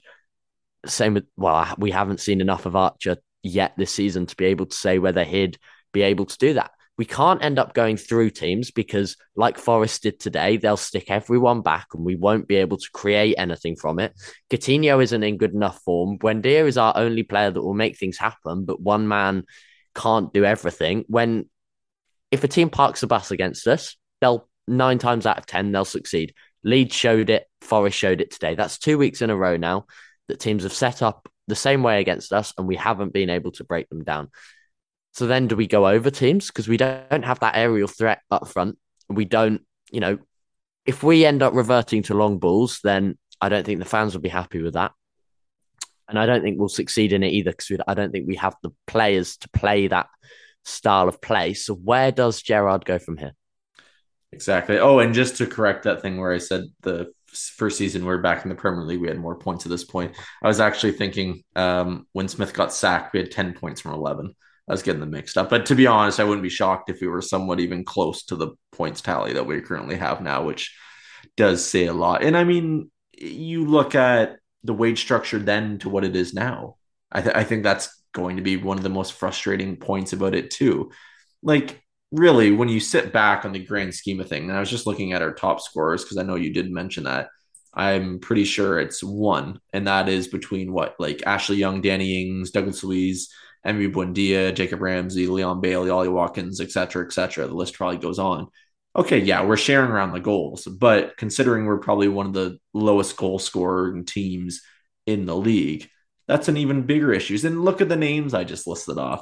same 0.85 1.15
with, 1.15 1.25
well, 1.35 1.73
we 1.77 1.91
haven't 1.91 2.19
seen 2.19 2.41
enough 2.41 2.65
of 2.65 2.75
Archer 2.75 3.17
yet 3.43 3.73
this 3.77 3.93
season 3.93 4.27
to 4.27 4.35
be 4.35 4.45
able 4.45 4.67
to 4.67 4.75
say 4.75 4.99
whether 4.99 5.23
he'd 5.23 5.57
be 5.93 6.03
able 6.03 6.25
to 6.25 6.37
do 6.37 6.53
that. 6.53 6.71
We 7.01 7.05
can't 7.05 7.43
end 7.43 7.57
up 7.57 7.73
going 7.73 7.97
through 7.97 8.29
teams 8.29 8.69
because, 8.69 9.17
like 9.35 9.57
Forest 9.57 10.03
did 10.03 10.19
today, 10.19 10.57
they'll 10.57 10.77
stick 10.77 11.09
everyone 11.09 11.63
back 11.63 11.87
and 11.95 12.05
we 12.05 12.15
won't 12.15 12.47
be 12.47 12.57
able 12.57 12.77
to 12.77 12.89
create 12.93 13.33
anything 13.39 13.75
from 13.75 13.97
it. 13.97 14.13
Coutinho 14.51 15.01
isn't 15.01 15.23
in 15.23 15.37
good 15.37 15.55
enough 15.55 15.81
form. 15.81 16.19
Buendia 16.19 16.63
is 16.67 16.77
our 16.77 16.93
only 16.95 17.23
player 17.23 17.49
that 17.49 17.59
will 17.59 17.73
make 17.73 17.97
things 17.97 18.19
happen, 18.19 18.65
but 18.65 18.79
one 18.79 19.07
man 19.07 19.45
can't 19.95 20.31
do 20.31 20.45
everything. 20.45 21.03
When 21.07 21.49
if 22.29 22.43
a 22.43 22.47
team 22.47 22.69
parks 22.69 23.01
the 23.01 23.07
bus 23.07 23.31
against 23.31 23.65
us, 23.65 23.97
they'll 24.19 24.47
nine 24.67 24.99
times 24.99 25.25
out 25.25 25.39
of 25.39 25.47
ten 25.47 25.71
they'll 25.71 25.85
succeed. 25.85 26.35
Leeds 26.63 26.93
showed 26.93 27.31
it, 27.31 27.47
Forest 27.61 27.97
showed 27.97 28.21
it 28.21 28.29
today. 28.29 28.53
That's 28.53 28.77
two 28.77 28.99
weeks 28.99 29.23
in 29.23 29.31
a 29.31 29.35
row 29.35 29.57
now 29.57 29.87
that 30.27 30.39
teams 30.39 30.61
have 30.61 30.71
set 30.71 31.01
up 31.01 31.27
the 31.47 31.55
same 31.55 31.81
way 31.81 31.99
against 31.99 32.31
us, 32.31 32.53
and 32.59 32.67
we 32.67 32.75
haven't 32.75 33.11
been 33.11 33.31
able 33.31 33.53
to 33.53 33.63
break 33.63 33.89
them 33.89 34.03
down. 34.03 34.29
So 35.13 35.27
then, 35.27 35.47
do 35.47 35.55
we 35.55 35.67
go 35.67 35.87
over 35.87 36.09
teams 36.09 36.47
because 36.47 36.67
we 36.67 36.77
don't 36.77 37.25
have 37.25 37.39
that 37.41 37.55
aerial 37.55 37.87
threat 37.87 38.21
up 38.31 38.47
front? 38.47 38.77
We 39.09 39.25
don't, 39.25 39.61
you 39.91 39.99
know, 39.99 40.19
if 40.85 41.03
we 41.03 41.25
end 41.25 41.43
up 41.43 41.53
reverting 41.53 42.03
to 42.03 42.13
long 42.13 42.39
balls, 42.39 42.79
then 42.83 43.17
I 43.41 43.49
don't 43.49 43.65
think 43.65 43.79
the 43.79 43.85
fans 43.85 44.13
will 44.13 44.21
be 44.21 44.29
happy 44.29 44.61
with 44.61 44.73
that, 44.73 44.91
and 46.07 46.17
I 46.17 46.25
don't 46.25 46.41
think 46.41 46.59
we'll 46.59 46.69
succeed 46.69 47.13
in 47.13 47.23
it 47.23 47.33
either 47.33 47.51
because 47.51 47.81
I 47.87 47.93
don't 47.93 48.11
think 48.11 48.27
we 48.27 48.35
have 48.35 48.55
the 48.63 48.71
players 48.87 49.37
to 49.37 49.49
play 49.49 49.87
that 49.87 50.07
style 50.63 51.07
of 51.07 51.21
play. 51.21 51.53
So 51.53 51.73
where 51.73 52.11
does 52.11 52.41
Gerrard 52.41 52.85
go 52.85 52.99
from 52.99 53.17
here? 53.17 53.33
Exactly. 54.33 54.79
Oh, 54.79 54.99
and 54.99 55.13
just 55.13 55.37
to 55.37 55.47
correct 55.47 55.83
that 55.83 56.01
thing 56.01 56.17
where 56.17 56.31
I 56.31 56.37
said 56.37 56.65
the 56.81 57.11
first 57.27 57.77
season 57.77 58.05
we 58.05 58.13
are 58.13 58.17
back 58.17 58.43
in 58.43 58.49
the 58.49 58.55
Premier 58.55 58.83
League, 58.83 59.01
we 59.01 59.07
had 59.07 59.19
more 59.19 59.35
points 59.35 59.65
at 59.65 59.69
this 59.69 59.83
point. 59.83 60.15
I 60.41 60.47
was 60.47 60.59
actually 60.59 60.93
thinking 60.93 61.43
um, 61.55 62.07
when 62.13 62.27
Smith 62.27 62.53
got 62.53 62.73
sacked, 62.73 63.13
we 63.13 63.19
had 63.19 63.31
10 63.31 63.53
points 63.53 63.81
from 63.81 63.93
11. 63.93 64.33
I 64.71 64.73
was 64.73 64.83
getting 64.83 65.01
them 65.01 65.11
mixed 65.11 65.37
up. 65.37 65.49
But 65.49 65.65
to 65.65 65.75
be 65.75 65.85
honest, 65.85 66.21
I 66.21 66.23
wouldn't 66.23 66.43
be 66.43 66.49
shocked 66.49 66.89
if 66.89 67.01
we 67.01 67.07
were 67.07 67.21
somewhat 67.21 67.59
even 67.59 67.83
close 67.83 68.23
to 68.27 68.37
the 68.37 68.51
points 68.71 69.01
tally 69.01 69.33
that 69.33 69.45
we 69.45 69.59
currently 69.59 69.97
have 69.97 70.21
now, 70.21 70.45
which 70.45 70.73
does 71.35 71.65
say 71.65 71.87
a 71.87 71.93
lot. 71.93 72.23
And 72.23 72.37
I 72.37 72.45
mean, 72.45 72.89
you 73.11 73.65
look 73.65 73.95
at 73.95 74.37
the 74.63 74.73
wage 74.73 75.01
structure 75.01 75.39
then 75.39 75.77
to 75.79 75.89
what 75.89 76.05
it 76.05 76.15
is 76.15 76.33
now. 76.33 76.77
I, 77.11 77.21
th- 77.21 77.35
I 77.35 77.43
think 77.43 77.63
that's 77.63 78.01
going 78.13 78.37
to 78.37 78.41
be 78.41 78.55
one 78.55 78.77
of 78.77 78.83
the 78.83 78.89
most 78.89 79.11
frustrating 79.11 79.75
points 79.75 80.13
about 80.13 80.35
it, 80.35 80.51
too. 80.51 80.91
Like, 81.43 81.83
really, 82.13 82.51
when 82.51 82.69
you 82.69 82.79
sit 82.79 83.11
back 83.11 83.43
on 83.43 83.51
the 83.51 83.65
grand 83.65 83.93
scheme 83.93 84.21
of 84.21 84.29
things, 84.29 84.47
and 84.47 84.55
I 84.55 84.61
was 84.61 84.69
just 84.69 84.87
looking 84.87 85.11
at 85.11 85.21
our 85.21 85.33
top 85.33 85.59
scorers 85.59 86.01
because 86.01 86.15
I 86.15 86.23
know 86.23 86.35
you 86.35 86.53
did 86.53 86.71
mention 86.71 87.03
that. 87.03 87.27
I'm 87.73 88.19
pretty 88.19 88.45
sure 88.45 88.79
it's 88.79 89.03
one, 89.03 89.59
and 89.73 89.87
that 89.87 90.07
is 90.07 90.29
between 90.29 90.71
what 90.71 90.95
like 90.97 91.23
Ashley 91.25 91.57
Young, 91.57 91.81
Danny 91.81 92.21
Ings, 92.21 92.51
Douglas 92.51 92.85
Luiz, 92.85 93.29
Emi 93.65 93.91
Buendia, 93.91 94.53
Jacob 94.53 94.81
Ramsey, 94.81 95.27
Leon 95.27 95.61
Bailey, 95.61 95.89
Ollie 95.89 96.07
Watkins, 96.07 96.59
etc., 96.59 97.05
etc. 97.05 97.47
The 97.47 97.53
list 97.53 97.75
probably 97.75 97.97
goes 97.97 98.19
on. 98.19 98.47
Okay, 98.95 99.19
yeah, 99.19 99.45
we're 99.45 99.57
sharing 99.57 99.91
around 99.91 100.11
the 100.11 100.19
goals, 100.19 100.65
but 100.65 101.15
considering 101.15 101.65
we're 101.65 101.77
probably 101.77 102.09
one 102.09 102.25
of 102.25 102.33
the 102.33 102.57
lowest 102.73 103.15
goal 103.15 103.39
scoring 103.39 104.03
teams 104.03 104.61
in 105.05 105.25
the 105.25 105.35
league, 105.35 105.89
that's 106.27 106.47
an 106.47 106.57
even 106.57 106.85
bigger 106.85 107.13
issue. 107.13 107.37
And 107.45 107.63
look 107.63 107.81
at 107.81 107.89
the 107.89 107.95
names 107.95 108.33
I 108.33 108.43
just 108.43 108.67
listed 108.67 108.97
off. 108.97 109.21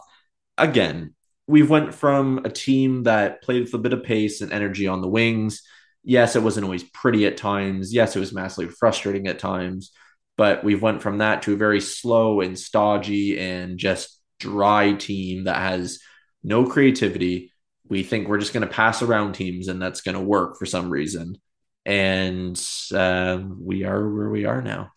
Again, 0.57 1.13
we 1.47 1.63
went 1.63 1.93
from 1.93 2.41
a 2.45 2.49
team 2.49 3.03
that 3.03 3.41
played 3.41 3.63
with 3.63 3.73
a 3.73 3.79
bit 3.79 3.93
of 3.93 4.03
pace 4.03 4.41
and 4.41 4.51
energy 4.53 4.87
on 4.87 5.01
the 5.01 5.07
wings. 5.07 5.63
Yes, 6.03 6.35
it 6.35 6.43
wasn't 6.43 6.63
always 6.63 6.83
pretty 6.83 7.25
at 7.25 7.37
times. 7.37 7.93
Yes, 7.93 8.15
it 8.15 8.19
was 8.19 8.33
massively 8.33 8.67
frustrating 8.67 9.27
at 9.27 9.39
times. 9.39 9.91
But 10.37 10.63
we've 10.63 10.81
went 10.81 11.01
from 11.01 11.17
that 11.17 11.41
to 11.43 11.53
a 11.53 11.57
very 11.57 11.81
slow 11.81 12.41
and 12.41 12.57
stodgy 12.57 13.39
and 13.39 13.77
just 13.77 14.18
dry 14.39 14.93
team 14.93 15.45
that 15.45 15.57
has 15.57 15.99
no 16.43 16.65
creativity. 16.65 17.51
We 17.87 18.03
think 18.03 18.27
we're 18.27 18.39
just 18.39 18.53
going 18.53 18.67
to 18.67 18.73
pass 18.73 19.01
around 19.01 19.33
teams 19.33 19.67
and 19.67 19.81
that's 19.81 20.01
going 20.01 20.15
to 20.15 20.21
work 20.21 20.57
for 20.57 20.65
some 20.65 20.89
reason. 20.89 21.37
And 21.85 22.59
uh, 22.93 23.39
we 23.59 23.83
are 23.83 24.09
where 24.09 24.29
we 24.29 24.45
are 24.45 24.61
now. 24.61 24.91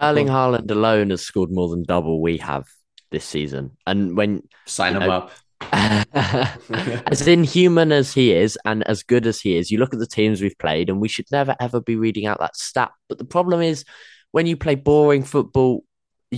Erling 0.00 0.26
Haaland 0.26 0.70
alone 0.70 1.10
has 1.10 1.22
scored 1.22 1.50
more 1.50 1.68
than 1.68 1.82
double 1.82 2.20
we 2.20 2.36
have 2.38 2.66
this 3.10 3.24
season. 3.24 3.76
And 3.86 4.16
when 4.16 4.42
sign 4.66 4.94
him 4.94 5.00
know, 5.00 5.10
up. 5.10 5.32
as 6.12 7.26
inhuman 7.26 7.90
as 7.90 8.12
he 8.12 8.32
is 8.32 8.58
and 8.66 8.86
as 8.86 9.02
good 9.02 9.26
as 9.26 9.40
he 9.40 9.56
is, 9.56 9.70
you 9.70 9.78
look 9.78 9.94
at 9.94 9.98
the 9.98 10.06
teams 10.06 10.42
we've 10.42 10.58
played, 10.58 10.90
and 10.90 11.00
we 11.00 11.08
should 11.08 11.24
never 11.32 11.56
ever 11.58 11.80
be 11.80 11.96
reading 11.96 12.26
out 12.26 12.38
that 12.40 12.56
stat. 12.56 12.92
But 13.08 13.16
the 13.16 13.24
problem 13.24 13.62
is 13.62 13.84
when 14.32 14.46
you 14.46 14.56
play 14.56 14.74
boring 14.74 15.22
football, 15.22 15.82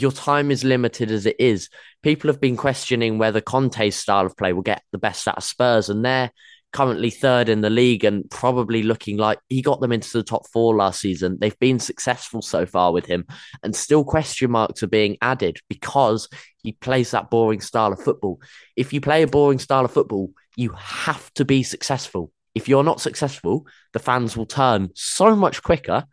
your 0.01 0.13
time 0.13 0.51
is 0.51 0.65
limited 0.65 1.11
as 1.11 1.27
it 1.27 1.37
is. 1.39 1.69
People 2.03 2.29
have 2.29 2.41
been 2.41 2.57
questioning 2.57 3.19
whether 3.19 3.41
Conte's 3.41 3.97
style 3.97 4.27
of 4.27 4.37
play 4.37 4.53
will 4.53 4.63
get 4.63 4.83
the 4.93 4.99
best 4.99 5.27
out 5.29 5.39
of 5.39 5.45
Spurs, 5.45 5.89
and 5.89 6.05
they're 6.05 6.31
currently 6.73 7.09
third 7.11 7.49
in 7.49 7.63
the 7.63 7.71
league 7.71 8.05
and 8.05 8.29
probably 8.31 8.83
looking 8.83 9.17
like 9.17 9.39
he 9.49 9.63
got 9.63 9.81
them 9.81 9.93
into 9.93 10.13
the 10.13 10.23
top 10.23 10.47
four 10.53 10.77
last 10.77 11.01
season. 11.01 11.39
They've 11.41 11.59
been 11.59 11.79
successful 11.79 12.43
so 12.43 12.67
far 12.67 12.93
with 12.93 13.07
him, 13.07 13.25
and 13.63 13.75
still 13.75 14.05
question 14.05 14.51
marks 14.51 14.83
are 14.83 14.89
being 14.89 15.17
added 15.23 15.59
because 15.69 16.29
he 16.63 16.73
plays 16.73 17.11
that 17.13 17.31
boring 17.31 17.61
style 17.61 17.93
of 17.93 18.03
football. 18.03 18.41
If 18.77 18.93
you 18.93 19.01
play 19.01 19.23
a 19.23 19.27
boring 19.27 19.59
style 19.59 19.85
of 19.85 19.93
football, 19.93 20.31
you 20.57 20.71
have 20.71 21.33
to 21.35 21.45
be 21.45 21.63
successful. 21.63 22.33
If 22.55 22.69
you're 22.69 22.85
not 22.85 23.01
successful, 23.01 23.67
the 23.93 23.99
fans 24.01 24.37
will 24.37 24.47
turn 24.47 24.91
so 24.95 25.37
much 25.37 25.63
quicker 25.63 26.05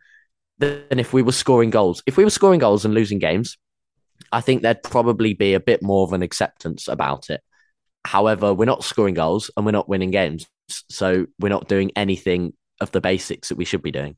than 0.58 0.98
if 0.98 1.12
we 1.12 1.22
were 1.22 1.32
scoring 1.32 1.70
goals. 1.70 2.02
If 2.06 2.16
we 2.16 2.24
were 2.24 2.30
scoring 2.30 2.60
goals 2.60 2.84
and 2.84 2.94
losing 2.94 3.18
games, 3.18 3.58
I 4.32 4.40
think 4.40 4.62
there'd 4.62 4.82
probably 4.82 5.34
be 5.34 5.54
a 5.54 5.60
bit 5.60 5.82
more 5.82 6.04
of 6.04 6.12
an 6.12 6.22
acceptance 6.22 6.88
about 6.88 7.30
it. 7.30 7.40
However, 8.04 8.54
we're 8.54 8.66
not 8.66 8.84
scoring 8.84 9.14
goals 9.14 9.50
and 9.56 9.66
we're 9.66 9.72
not 9.72 9.88
winning 9.88 10.10
games. 10.10 10.46
So 10.90 11.26
we're 11.38 11.48
not 11.48 11.68
doing 11.68 11.92
anything 11.96 12.52
of 12.80 12.90
the 12.92 13.00
basics 13.00 13.48
that 13.48 13.58
we 13.58 13.64
should 13.64 13.82
be 13.82 13.90
doing. 13.90 14.16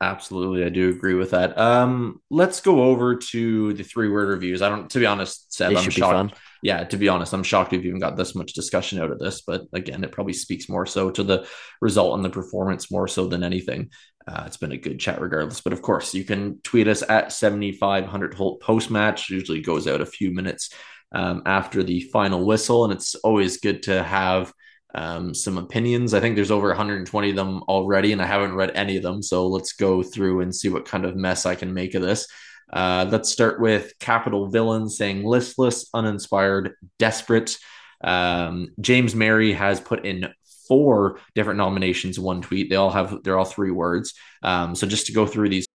Absolutely, 0.00 0.64
I 0.64 0.68
do 0.68 0.90
agree 0.90 1.14
with 1.14 1.32
that. 1.32 1.58
Um, 1.58 2.22
let's 2.30 2.60
go 2.60 2.82
over 2.84 3.16
to 3.16 3.72
the 3.72 3.82
three 3.82 4.08
word 4.08 4.28
reviews. 4.28 4.62
I 4.62 4.68
don't, 4.68 4.88
to 4.90 4.98
be 5.00 5.06
honest, 5.06 5.52
Seb, 5.52 5.76
I'm 5.76 5.90
shocked. 5.90 6.34
Yeah, 6.62 6.84
to 6.84 6.96
be 6.96 7.08
honest, 7.08 7.32
I'm 7.32 7.42
shocked 7.42 7.72
we've 7.72 7.86
even 7.86 8.00
got 8.00 8.16
this 8.16 8.34
much 8.34 8.52
discussion 8.52 9.00
out 9.00 9.10
of 9.10 9.18
this. 9.18 9.42
But 9.42 9.66
again, 9.72 10.02
it 10.04 10.12
probably 10.12 10.32
speaks 10.32 10.68
more 10.68 10.86
so 10.86 11.10
to 11.10 11.22
the 11.22 11.46
result 11.80 12.14
and 12.16 12.24
the 12.24 12.30
performance 12.30 12.90
more 12.90 13.08
so 13.08 13.26
than 13.26 13.44
anything. 13.44 13.90
Uh, 14.26 14.44
it's 14.46 14.56
been 14.56 14.72
a 14.72 14.76
good 14.76 14.98
chat 14.98 15.20
regardless. 15.20 15.60
But 15.60 15.72
of 15.72 15.82
course, 15.82 16.14
you 16.14 16.24
can 16.24 16.60
tweet 16.62 16.88
us 16.88 17.02
at 17.08 17.32
7500 17.32 18.34
Holte 18.34 18.60
post 18.60 18.90
match. 18.90 19.30
Usually 19.30 19.60
goes 19.60 19.86
out 19.86 20.00
a 20.00 20.06
few 20.06 20.32
minutes 20.32 20.70
um, 21.12 21.42
after 21.46 21.82
the 21.82 22.00
final 22.12 22.44
whistle, 22.44 22.84
and 22.84 22.92
it's 22.92 23.14
always 23.16 23.58
good 23.58 23.82
to 23.84 24.02
have 24.02 24.52
um, 24.94 25.34
some 25.34 25.58
opinions. 25.58 26.12
I 26.14 26.20
think 26.20 26.34
there's 26.34 26.50
over 26.50 26.68
120 26.68 27.30
of 27.30 27.36
them 27.36 27.62
already, 27.68 28.12
and 28.12 28.20
I 28.20 28.26
haven't 28.26 28.54
read 28.54 28.72
any 28.74 28.96
of 28.96 29.02
them. 29.02 29.22
So 29.22 29.46
let's 29.46 29.72
go 29.72 30.02
through 30.02 30.40
and 30.40 30.54
see 30.54 30.68
what 30.68 30.86
kind 30.86 31.04
of 31.04 31.16
mess 31.16 31.46
I 31.46 31.54
can 31.54 31.72
make 31.72 31.94
of 31.94 32.02
this. 32.02 32.26
Uh, 32.70 33.06
let's 33.10 33.30
start 33.30 33.60
with 33.60 33.98
Capital 33.98 34.48
Villain 34.48 34.88
saying 34.88 35.24
listless, 35.24 35.88
uninspired, 35.94 36.74
desperate. 36.98 37.56
Um, 38.02 38.68
James 38.80 39.14
Mary 39.14 39.52
has 39.52 39.80
put 39.80 40.04
in 40.04 40.28
four 40.68 41.18
different 41.34 41.58
nominations 41.58 42.18
in 42.18 42.24
one 42.24 42.42
tweet. 42.42 42.70
They 42.70 42.76
all 42.76 42.90
have 42.90 43.22
they're 43.24 43.38
all 43.38 43.44
three 43.44 43.70
words. 43.70 44.14
Um, 44.42 44.74
so 44.74 44.86
just 44.86 45.06
to 45.06 45.12
go 45.12 45.26
through 45.26 45.48
these. 45.48 45.66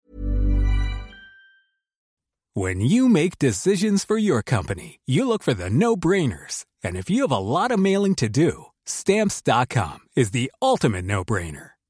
When 2.55 2.83
you 2.83 3.09
make 3.09 3.39
decisions 3.39 4.05
for 4.05 4.19
your 4.19 4.43
company, 4.43 5.01
you 5.07 5.27
look 5.27 5.43
for 5.43 5.55
the 5.55 5.71
no-brainers. 5.71 6.67
And 6.85 6.97
if 6.97 7.09
you 7.09 7.23
have 7.23 7.33
a 7.33 7.39
lot 7.39 7.71
of 7.71 7.81
mailing 7.81 8.15
to 8.17 8.29
do, 8.29 8.67
Stamps.com 8.85 10.01
is 10.17 10.33
the 10.33 10.53
ultimate 10.61 11.05
no 11.05 11.25
brainer. 11.25 11.71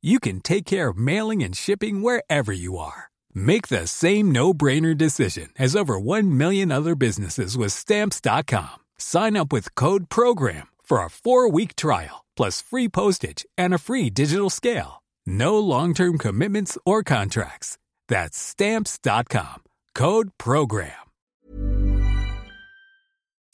you 0.00 0.18
can 0.20 0.40
take 0.40 0.64
care 0.64 0.88
of 0.88 0.96
mailing 0.96 1.42
and 1.42 1.56
shipping 1.56 2.00
wherever 2.00 2.52
you 2.52 2.78
are. 2.78 3.10
Make 3.34 3.68
the 3.68 3.86
same 3.86 4.30
no 4.32 4.54
brainer 4.54 4.96
decision 4.96 5.50
as 5.58 5.76
over 5.76 5.98
1 5.98 6.36
million 6.36 6.70
other 6.72 6.94
businesses 6.94 7.58
with 7.58 7.72
Stamps.com. 7.72 8.78
Sign 8.96 9.36
up 9.36 9.52
with 9.52 9.74
Code 9.74 10.08
PROGRAM 10.08 10.68
for 10.82 11.04
a 11.04 11.10
four 11.10 11.50
week 11.50 11.76
trial, 11.76 12.24
plus 12.36 12.62
free 12.62 12.88
postage 12.88 13.44
and 13.58 13.74
a 13.74 13.78
free 13.78 14.08
digital 14.08 14.50
scale. 14.50 15.02
No 15.26 15.58
long 15.58 15.92
term 15.94 16.16
commitments 16.16 16.78
or 16.86 17.02
contracts. 17.02 17.76
That's 18.08 18.38
Stamps.com. 18.38 19.62
Code 19.94 20.30
PROGRAM. 20.38 20.92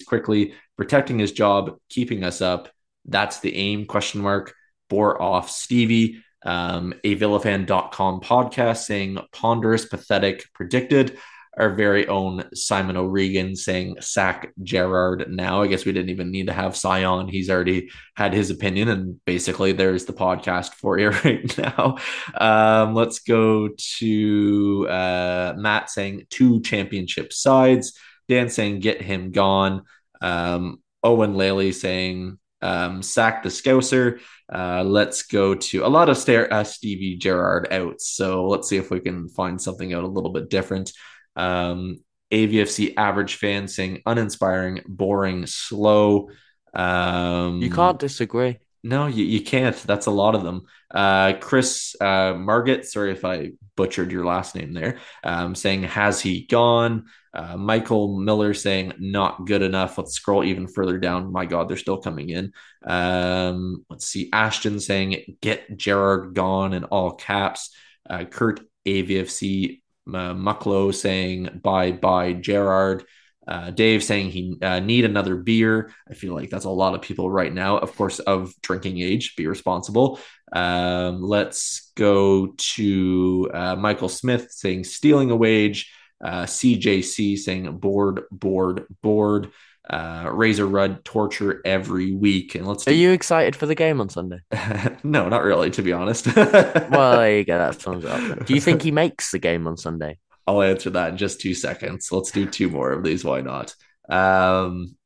Quickly, 0.07 0.53
protecting 0.77 1.19
his 1.19 1.33
job, 1.33 1.79
keeping 1.89 2.23
us 2.23 2.43
up 2.43 2.69
that's 3.07 3.41
the 3.41 3.57
aim, 3.57 3.87
question 3.87 4.21
mark. 4.21 4.55
Bore 4.89 5.21
off 5.21 5.51
Stevie, 5.51 6.23
um, 6.45 6.95
a 7.05 7.17
villafan.com 7.17 8.21
podcast 8.21 8.79
saying 8.79 9.19
ponderous, 9.33 9.87
pathetic, 9.87 10.45
predicted. 10.55 11.19
Our 11.59 11.75
very 11.75 12.07
own 12.07 12.45
Simon 12.55 12.99
O'Regan 12.99 13.57
saying 13.57 13.97
sack 14.01 14.53
Gerrard 14.63 15.25
now. 15.31 15.63
I 15.63 15.69
guess 15.69 15.87
we 15.87 15.93
didn't 15.93 16.11
even 16.11 16.31
need 16.31 16.49
to 16.49 16.53
have 16.53 16.77
Sion. 16.77 17.29
He's 17.29 17.49
already 17.49 17.89
had 18.15 18.35
his 18.35 18.51
opinion, 18.51 18.89
and 18.89 19.25
basically 19.25 19.73
there's 19.73 20.05
the 20.05 20.13
podcast 20.13 20.75
for 20.75 20.99
you 20.99 21.09
right 21.25 21.59
now. 21.59 21.97
Um, 22.35 22.95
let's 22.95 23.21
go 23.21 23.71
to 23.99 24.87
uh, 24.91 25.55
Matt 25.57 25.89
saying 25.89 26.27
two 26.29 26.61
championship 26.61 27.33
sides. 27.33 27.99
Dan 28.29 28.51
saying 28.51 28.81
get 28.81 29.01
him 29.01 29.31
gone. 29.31 29.85
Um, 30.21 30.83
Owen 31.03 31.35
Laley 31.35 31.73
saying 31.73 32.39
um, 32.67 33.03
sack 33.03 33.43
the 33.43 33.49
Scouser. 33.49 34.21
Uh, 34.53 34.83
let's 34.85 35.23
go 35.25 35.55
to 35.55 35.85
a 35.85 35.89
lot 35.89 36.09
of 36.09 36.17
stare, 36.17 36.53
uh, 36.53 36.65
Stevie 36.65 37.17
Gerrard 37.17 37.73
out. 37.73 38.01
So 38.01 38.47
let's 38.47 38.69
see 38.69 38.77
if 38.77 38.91
we 38.91 39.01
can 39.01 39.29
find 39.29 39.61
something 39.61 39.93
out 39.93 40.05
a 40.05 40.09
little 40.09 40.31
bit 40.31 40.51
different. 40.51 40.93
Um, 41.37 42.01
AVFC 42.33 42.95
average 42.97 43.37
fan 43.37 43.69
saying 43.69 44.03
uninspiring, 44.05 44.83
boring, 44.87 45.47
slow. 45.47 46.31
Um, 46.75 47.63
you 47.63 47.71
can't 47.71 47.99
disagree. 47.99 48.59
No, 48.83 49.07
you, 49.07 49.25
you 49.25 49.43
can't. 49.43 49.77
That's 49.77 50.07
a 50.07 50.11
lot 50.13 50.35
of 50.35 50.43
them. 50.43 50.67
Uh, 50.91 51.35
Chris 51.41 51.97
uh, 52.01 52.35
Margit, 52.35 52.85
sorry 52.85 53.13
if 53.13 53.25
I 53.25 53.53
butchered 53.77 54.13
your 54.13 54.25
last 54.25 54.55
name 54.55 54.73
there, 54.73 54.99
um, 55.25 55.55
saying, 55.55 55.85
Has 55.85 56.21
he 56.21 56.47
gone? 56.47 57.07
Uh, 57.37 57.55
Michael 57.57 58.19
Miller 58.19 58.55
saying, 58.55 58.95
Not 58.99 59.47
good 59.47 59.61
enough. 59.61 59.99
Let's 59.99 60.15
scroll 60.15 60.43
even 60.43 60.67
further 60.67 60.97
down. 60.97 61.31
My 61.31 61.45
God, 61.45 61.69
they're 61.69 61.77
still 61.77 61.99
coming 61.99 62.31
in. 62.31 62.53
Um, 62.83 63.85
let's 63.91 64.07
see. 64.07 64.31
Ashton 64.33 64.81
saying, 64.81 65.37
Get 65.43 65.77
Gerrard 65.77 66.35
gone 66.35 66.73
in 66.73 66.85
all 66.85 67.13
caps. 67.13 67.75
Uh, 68.09 68.25
Kurt 68.25 68.61
AVFC 68.87 69.83
uh, 70.09 70.33
Mucklow 70.33 70.95
saying, 70.95 71.61
Bye 71.63 71.93
bye, 71.93 72.33
Gerrard. 72.33 73.05
Uh, 73.47 73.71
Dave 73.71 74.03
saying 74.03 74.31
he 74.31 74.57
uh, 74.63 74.81
need 74.81 75.05
another 75.05 75.37
beer. 75.37 75.93
I 76.11 76.15
feel 76.15 76.35
like 76.35 76.51
that's 76.51 76.65
a 76.65 76.71
lot 76.71 76.95
of 76.95 77.03
people 77.03 77.31
right 77.31 77.53
now. 77.53 77.79
Of 77.79 77.95
course, 77.97 78.19
of 78.19 78.53
drinking 78.63 78.99
age, 78.99 79.37
be 79.37 79.47
responsible. 79.47 80.19
Um, 80.53 81.23
let's 81.23 81.93
go 81.97 82.55
to 82.57 83.51
uh, 83.53 83.77
Michael 83.77 84.09
Smith 84.09 84.51
saying 84.51 84.85
stealing 84.85 85.31
a 85.31 85.37
wage. 85.37 85.93
Uh, 86.23 86.45
CJC 86.45 87.37
saying 87.39 87.77
bored, 87.79 88.25
bored, 88.31 88.87
bored. 89.03 89.51
Uh, 89.89 90.29
Razor 90.33 90.67
Rudd 90.67 91.05
torture 91.05 91.61
every 91.65 92.13
week. 92.13 92.57
And 92.57 92.67
let's. 92.67 92.85
Do- 92.85 92.91
Are 92.91 92.95
you 92.95 93.13
excited 93.13 93.55
for 93.55 93.67
the 93.67 93.75
game 93.77 94.01
on 94.01 94.09
Sunday? 94.09 94.41
no, 95.05 95.29
not 95.29 95.45
really, 95.45 95.71
to 95.71 95.83
be 95.83 95.93
honest. 95.93 96.27
well, 96.37 97.19
there 97.19 97.39
you 97.39 97.45
go. 97.45 97.57
That 97.59 97.81
sums 97.81 98.05
up. 98.05 98.47
Do 98.47 98.55
you 98.55 98.61
think 98.61 98.83
he 98.83 98.91
makes 98.91 99.31
the 99.31 99.39
game 99.39 99.67
on 99.69 99.77
Sunday? 99.77 100.19
I'll 100.47 100.63
answer 100.63 100.91
that 100.91 101.11
in 101.11 101.17
just 101.17 101.41
two 101.41 101.55
seconds. 101.55 102.11
Let's 102.11 102.33
do 102.33 102.47
two 102.47 102.69
more 102.69 102.91
of 102.93 103.05
these. 103.05 103.25
Why 103.25 103.43
not? 103.43 103.75
Um, 104.09 104.97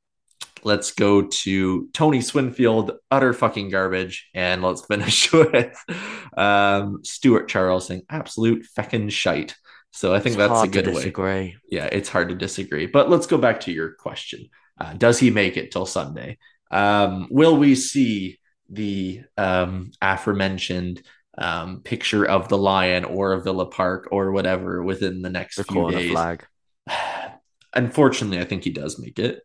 let's 0.62 0.92
go 0.92 1.22
to 1.22 1.88
Tony 1.92 2.18
Swinfield, 2.20 2.96
utter 3.10 3.32
fucking 3.32 3.70
garbage. 3.70 4.28
And 4.34 4.62
let's 4.62 4.84
finish 4.86 5.32
with 5.32 5.76
um, 6.36 7.00
Stuart 7.04 7.48
Charles 7.48 7.86
saying 7.86 8.02
absolute 8.08 8.66
feckin' 8.76 9.10
shite. 9.10 9.56
So 9.92 10.14
I 10.14 10.20
think 10.20 10.34
it's 10.34 10.38
that's 10.38 10.62
a 10.62 10.68
good 10.68 10.86
way. 10.86 11.02
Yeah, 11.70 11.86
it's 11.86 12.08
hard 12.08 12.28
to 12.28 12.34
disagree. 12.34 12.86
But 12.86 13.10
let's 13.10 13.26
go 13.26 13.38
back 13.38 13.60
to 13.60 13.72
your 13.72 13.92
question. 13.92 14.48
Uh, 14.80 14.94
does 14.94 15.18
he 15.18 15.30
make 15.30 15.56
it 15.56 15.72
till 15.72 15.86
Sunday? 15.86 16.38
Um, 16.70 17.28
will 17.30 17.56
we 17.56 17.74
see 17.74 18.38
the 18.68 19.22
um, 19.36 19.90
aforementioned 20.00 21.02
um, 21.36 21.80
picture 21.82 22.24
of 22.24 22.48
the 22.48 22.58
lion 22.58 23.04
or 23.04 23.32
a 23.32 23.42
Villa 23.42 23.66
Park 23.66 24.08
or 24.12 24.30
whatever 24.30 24.82
within 24.82 25.22
the 25.22 25.30
next 25.30 25.56
the 25.56 25.64
few 25.64 25.90
days? 25.90 26.12
Flag. 26.12 26.46
Unfortunately, 27.74 28.40
I 28.40 28.44
think 28.44 28.64
he 28.64 28.70
does 28.70 28.98
make 28.98 29.18
it. 29.18 29.42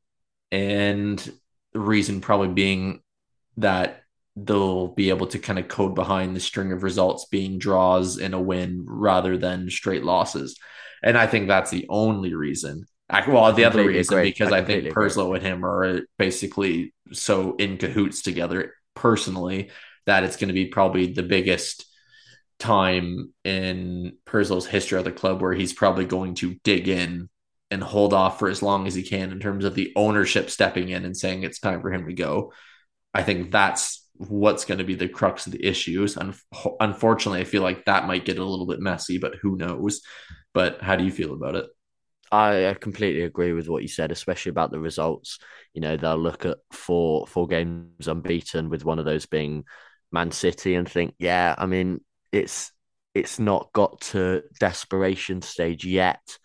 And 0.51 1.19
the 1.73 1.79
reason 1.79 2.21
probably 2.21 2.49
being 2.49 3.01
that 3.57 4.04
they'll 4.35 4.87
be 4.87 5.09
able 5.09 5.27
to 5.27 5.39
kind 5.39 5.59
of 5.59 5.67
code 5.67 5.95
behind 5.95 6.35
the 6.35 6.39
string 6.39 6.71
of 6.71 6.83
results 6.83 7.25
being 7.25 7.57
draws 7.57 8.17
and 8.17 8.33
a 8.33 8.39
win 8.39 8.83
rather 8.85 9.37
than 9.37 9.69
straight 9.69 10.03
losses. 10.03 10.57
And 11.01 11.17
I 11.17 11.27
think 11.27 11.47
that's 11.47 11.71
the 11.71 11.85
only 11.89 12.33
reason. 12.33 12.85
Well, 13.27 13.53
the 13.53 13.65
other 13.65 13.85
reason 13.85 14.17
agree. 14.17 14.29
because 14.29 14.51
I, 14.51 14.59
I 14.59 14.65
think 14.65 14.91
Purslow 14.91 15.33
agree. 15.33 15.37
and 15.37 15.47
him 15.47 15.65
are 15.65 16.01
basically 16.17 16.93
so 17.11 17.55
in 17.55 17.77
cahoots 17.77 18.23
together 18.23 18.73
personally 18.95 19.69
that 20.05 20.23
it's 20.23 20.37
going 20.37 20.47
to 20.47 20.53
be 20.53 20.65
probably 20.65 21.13
the 21.13 21.23
biggest 21.23 21.85
time 22.57 23.33
in 23.43 24.17
Purslow's 24.25 24.65
history 24.65 24.97
of 24.97 25.05
the 25.05 25.11
club 25.11 25.41
where 25.41 25.53
he's 25.53 25.73
probably 25.73 26.05
going 26.05 26.35
to 26.35 26.55
dig 26.63 26.87
in 26.87 27.29
and 27.69 27.83
hold 27.83 28.13
off 28.13 28.39
for 28.39 28.47
as 28.47 28.61
long 28.61 28.87
as 28.87 28.95
he 28.95 29.03
can 29.03 29.31
in 29.31 29.39
terms 29.39 29.65
of 29.65 29.75
the 29.75 29.91
ownership 29.95 30.49
stepping 30.49 30.89
in 30.89 31.05
and 31.05 31.17
saying 31.17 31.43
it's 31.43 31.59
time 31.59 31.81
for 31.81 31.91
him 31.91 32.07
to 32.07 32.13
go. 32.13 32.53
I 33.13 33.23
think 33.23 33.51
that's 33.51 34.04
what's 34.17 34.65
going 34.65 34.77
to 34.77 34.83
be 34.83 34.95
the 34.95 35.09
crux 35.09 35.45
of 35.45 35.51
the 35.53 35.65
issues. 35.65 36.17
Un- 36.17 36.35
unfortunately, 36.79 37.41
I 37.41 37.45
feel 37.45 37.61
like 37.61 37.85
that 37.85 38.07
might 38.07 38.25
get 38.25 38.37
a 38.37 38.45
little 38.45 38.65
bit 38.67 38.79
messy, 38.79 39.17
but 39.17 39.35
who 39.41 39.57
knows? 39.57 40.01
But 40.53 40.81
how 40.81 40.95
do 40.95 41.03
you 41.03 41.11
feel 41.11 41.33
about 41.33 41.55
it? 41.55 41.65
I 42.31 42.75
completely 42.79 43.21
agree 43.21 43.53
with 43.53 43.69
what 43.69 43.81
you 43.81 43.87
said, 43.87 44.11
especially 44.11 44.49
about 44.49 44.71
the 44.71 44.79
results. 44.79 45.39
You 45.73 45.81
know, 45.81 45.95
they'll 45.95 46.17
look 46.17 46.45
at 46.45 46.57
four 46.71 47.27
four 47.27 47.47
games 47.47 48.07
unbeaten, 48.07 48.69
with 48.69 48.83
one 48.83 48.99
of 48.99 49.05
those 49.05 49.25
being 49.25 49.63
Man 50.11 50.31
City, 50.31 50.75
and 50.75 50.89
think, 50.89 51.13
yeah, 51.19 51.55
I 51.57 51.65
mean, 51.65 52.01
it's 52.31 52.71
it's 53.13 53.39
not 53.39 53.71
got 53.73 54.01
to 54.01 54.43
desperation 54.59 55.41
stage 55.41 55.85
yet. 55.85 56.37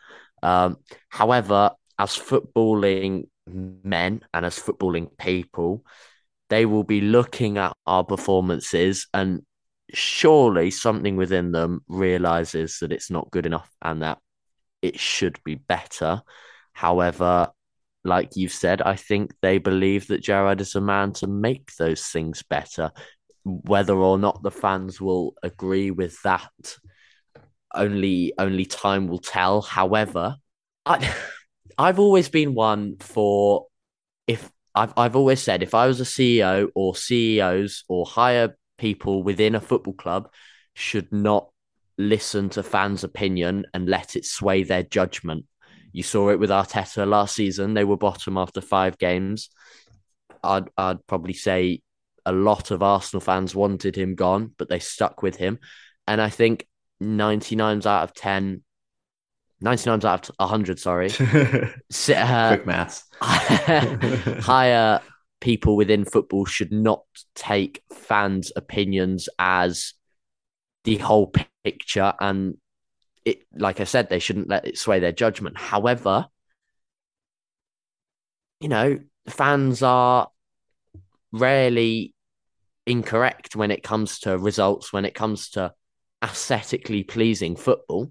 Um, 0.42 0.76
however, 1.08 1.72
as 1.98 2.10
footballing 2.10 3.28
men 3.46 4.22
and 4.32 4.46
as 4.46 4.58
footballing 4.58 5.16
people, 5.18 5.84
they 6.50 6.66
will 6.66 6.84
be 6.84 7.00
looking 7.00 7.56
at 7.56 7.72
our 7.86 8.04
performances 8.04 9.06
and 9.14 9.40
surely 9.92 10.70
something 10.70 11.16
within 11.16 11.52
them 11.52 11.80
realizes 11.88 12.78
that 12.80 12.92
it's 12.92 13.10
not 13.10 13.30
good 13.30 13.46
enough 13.46 13.70
and 13.80 14.02
that 14.02 14.18
it 14.82 14.98
should 14.98 15.38
be 15.44 15.54
better. 15.54 16.22
However, 16.72 17.48
like 18.04 18.36
you've 18.36 18.52
said, 18.52 18.82
I 18.82 18.96
think 18.96 19.32
they 19.42 19.58
believe 19.58 20.08
that 20.08 20.22
Gerrard 20.22 20.60
is 20.60 20.74
a 20.74 20.80
man 20.80 21.12
to 21.14 21.26
make 21.26 21.74
those 21.76 22.04
things 22.06 22.42
better. 22.42 22.90
Whether 23.44 23.94
or 23.94 24.18
not 24.18 24.42
the 24.42 24.50
fans 24.50 25.00
will 25.00 25.34
agree 25.42 25.90
with 25.90 26.20
that, 26.22 26.50
only 27.74 28.32
only 28.38 28.66
time 28.66 29.06
will 29.06 29.18
tell. 29.18 29.62
However, 29.62 30.36
I 30.84 31.14
I've 31.78 31.98
always 31.98 32.28
been 32.28 32.54
one 32.54 32.96
for 32.98 33.66
if 34.26 34.50
I've 34.74 34.92
I've 34.96 35.16
always 35.16 35.42
said 35.42 35.62
if 35.62 35.74
I 35.74 35.86
was 35.86 36.00
a 36.00 36.04
CEO 36.04 36.68
or 36.74 36.94
CEOs 36.94 37.84
or 37.88 38.06
higher 38.06 38.56
people 38.78 39.22
within 39.22 39.54
a 39.54 39.60
football 39.60 39.94
club 39.94 40.30
should 40.74 41.12
not 41.12 41.50
listen 41.98 42.48
to 42.50 42.62
fans' 42.62 43.04
opinion 43.04 43.66
and 43.74 43.88
let 43.88 44.16
it 44.16 44.24
sway 44.24 44.62
their 44.62 44.82
judgment. 44.82 45.44
You 45.92 46.02
saw 46.02 46.30
it 46.30 46.38
with 46.38 46.50
Arteta 46.50 47.06
last 47.06 47.34
season. 47.34 47.74
They 47.74 47.84
were 47.84 47.96
bottom 47.96 48.38
after 48.38 48.60
five 48.60 48.96
games. 48.96 49.50
I'd, 50.42 50.68
I'd 50.76 51.06
probably 51.06 51.34
say 51.34 51.82
a 52.24 52.32
lot 52.32 52.70
of 52.70 52.82
Arsenal 52.82 53.20
fans 53.20 53.54
wanted 53.54 53.96
him 53.96 54.14
gone, 54.14 54.54
but 54.56 54.68
they 54.68 54.78
stuck 54.78 55.22
with 55.22 55.36
him. 55.36 55.58
And 56.06 56.20
I 56.20 56.30
think 56.30 56.66
99 57.00 57.78
out 57.78 58.04
of 58.04 58.14
10, 58.14 58.62
99 59.60 60.04
out 60.04 60.28
of 60.28 60.34
100, 60.38 60.78
sorry. 60.78 61.10
uh, 61.20 62.48
Quick 62.48 62.66
maths. 62.66 63.04
higher 63.20 65.00
people 65.40 65.76
within 65.76 66.04
football 66.04 66.44
should 66.44 66.72
not 66.72 67.04
take 67.34 67.82
fans' 67.92 68.52
opinions 68.56 69.28
as 69.38 69.94
the 70.84 70.96
whole 70.96 71.32
picture 71.64 72.14
and 72.20 72.56
it 73.24 73.42
like 73.54 73.80
I 73.80 73.84
said, 73.84 74.08
they 74.08 74.18
shouldn't 74.18 74.48
let 74.48 74.66
it 74.66 74.78
sway 74.78 74.98
their 74.98 75.12
judgment. 75.12 75.58
However, 75.58 76.26
you 78.60 78.68
know, 78.68 78.98
fans 79.28 79.82
are 79.82 80.28
rarely 81.32 82.14
incorrect 82.86 83.56
when 83.56 83.70
it 83.70 83.82
comes 83.82 84.20
to 84.20 84.38
results, 84.38 84.92
when 84.92 85.04
it 85.04 85.14
comes 85.14 85.50
to 85.50 85.72
aesthetically 86.22 87.02
pleasing 87.02 87.56
football. 87.56 88.10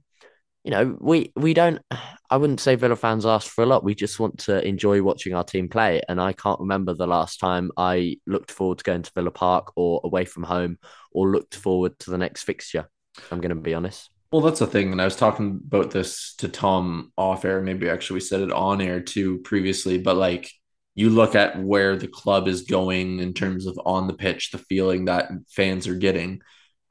You 0.63 0.71
know, 0.71 0.97
we 0.99 1.31
we 1.35 1.53
don't 1.53 1.81
I 2.31 2.37
wouldn't 2.37 2.59
say 2.59 2.75
Villa 2.75 2.95
fans 2.95 3.25
ask 3.25 3.51
for 3.51 3.63
a 3.63 3.67
lot. 3.67 3.83
We 3.83 3.95
just 3.95 4.19
want 4.19 4.37
to 4.41 4.65
enjoy 4.65 5.01
watching 5.01 5.33
our 5.33 5.43
team 5.43 5.67
play. 5.67 6.01
And 6.07 6.21
I 6.21 6.33
can't 6.33 6.59
remember 6.59 6.93
the 6.93 7.07
last 7.07 7.39
time 7.39 7.71
I 7.75 8.17
looked 8.27 8.51
forward 8.51 8.77
to 8.79 8.83
going 8.83 9.01
to 9.01 9.11
Villa 9.15 9.31
Park 9.31 9.73
or 9.75 9.99
away 10.03 10.25
from 10.25 10.43
home 10.43 10.77
or 11.11 11.31
looked 11.31 11.55
forward 11.55 11.97
to 11.99 12.11
the 12.11 12.19
next 12.19 12.43
fixture. 12.43 12.87
I'm 13.31 13.41
going 13.41 13.55
to 13.55 13.55
be 13.55 13.73
honest. 13.73 14.11
Well, 14.31 14.41
that's 14.43 14.59
the 14.59 14.67
thing. 14.67 14.91
And 14.91 15.01
I 15.01 15.05
was 15.05 15.15
talking 15.15 15.59
about 15.65 15.89
this 15.89 16.35
to 16.35 16.47
Tom 16.47 17.11
off 17.17 17.45
air. 17.45 17.61
Maybe 17.61 17.89
actually 17.89 18.15
we 18.15 18.21
said 18.21 18.41
it 18.41 18.51
on 18.51 18.79
air 18.79 19.01
too 19.01 19.39
previously, 19.39 19.97
but 19.97 20.17
like 20.17 20.51
you 20.93 21.09
look 21.09 21.33
at 21.33 21.59
where 21.59 21.95
the 21.95 22.07
club 22.07 22.47
is 22.47 22.61
going 22.63 23.19
in 23.19 23.33
terms 23.33 23.65
of 23.65 23.79
on 23.85 24.05
the 24.05 24.13
pitch, 24.13 24.51
the 24.51 24.59
feeling 24.59 25.05
that 25.05 25.31
fans 25.49 25.87
are 25.87 25.95
getting. 25.95 26.41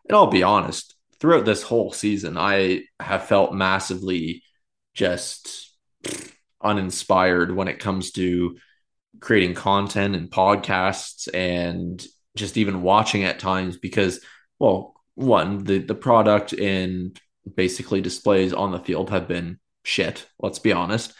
And 0.08 0.16
I'll 0.16 0.26
be 0.26 0.42
honest, 0.42 0.96
throughout 1.20 1.44
this 1.44 1.62
whole 1.62 1.92
season, 1.92 2.36
I 2.36 2.82
have 3.00 3.26
felt 3.26 3.54
massively 3.54 4.42
just 4.94 5.74
uninspired 6.62 7.54
when 7.54 7.68
it 7.68 7.78
comes 7.78 8.12
to 8.12 8.56
creating 9.20 9.54
content 9.54 10.14
and 10.14 10.30
podcasts 10.30 11.28
and 11.32 12.04
just 12.36 12.56
even 12.56 12.82
watching 12.82 13.24
at 13.24 13.38
times 13.38 13.76
because, 13.76 14.20
well, 14.58 14.94
one, 15.14 15.64
the, 15.64 15.78
the 15.78 15.94
product 15.94 16.52
and 16.52 17.18
basically 17.54 18.00
displays 18.00 18.52
on 18.52 18.70
the 18.70 18.78
field 18.78 19.10
have 19.10 19.26
been 19.26 19.58
shit, 19.82 20.26
let's 20.38 20.58
be 20.58 20.72
honest. 20.72 21.12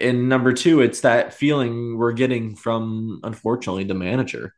And 0.00 0.28
number 0.28 0.52
two, 0.52 0.80
it's 0.80 1.00
that 1.00 1.34
feeling 1.34 1.98
we're 1.98 2.12
getting 2.12 2.54
from, 2.54 3.20
unfortunately, 3.24 3.84
the 3.84 3.94
manager. 3.94 4.54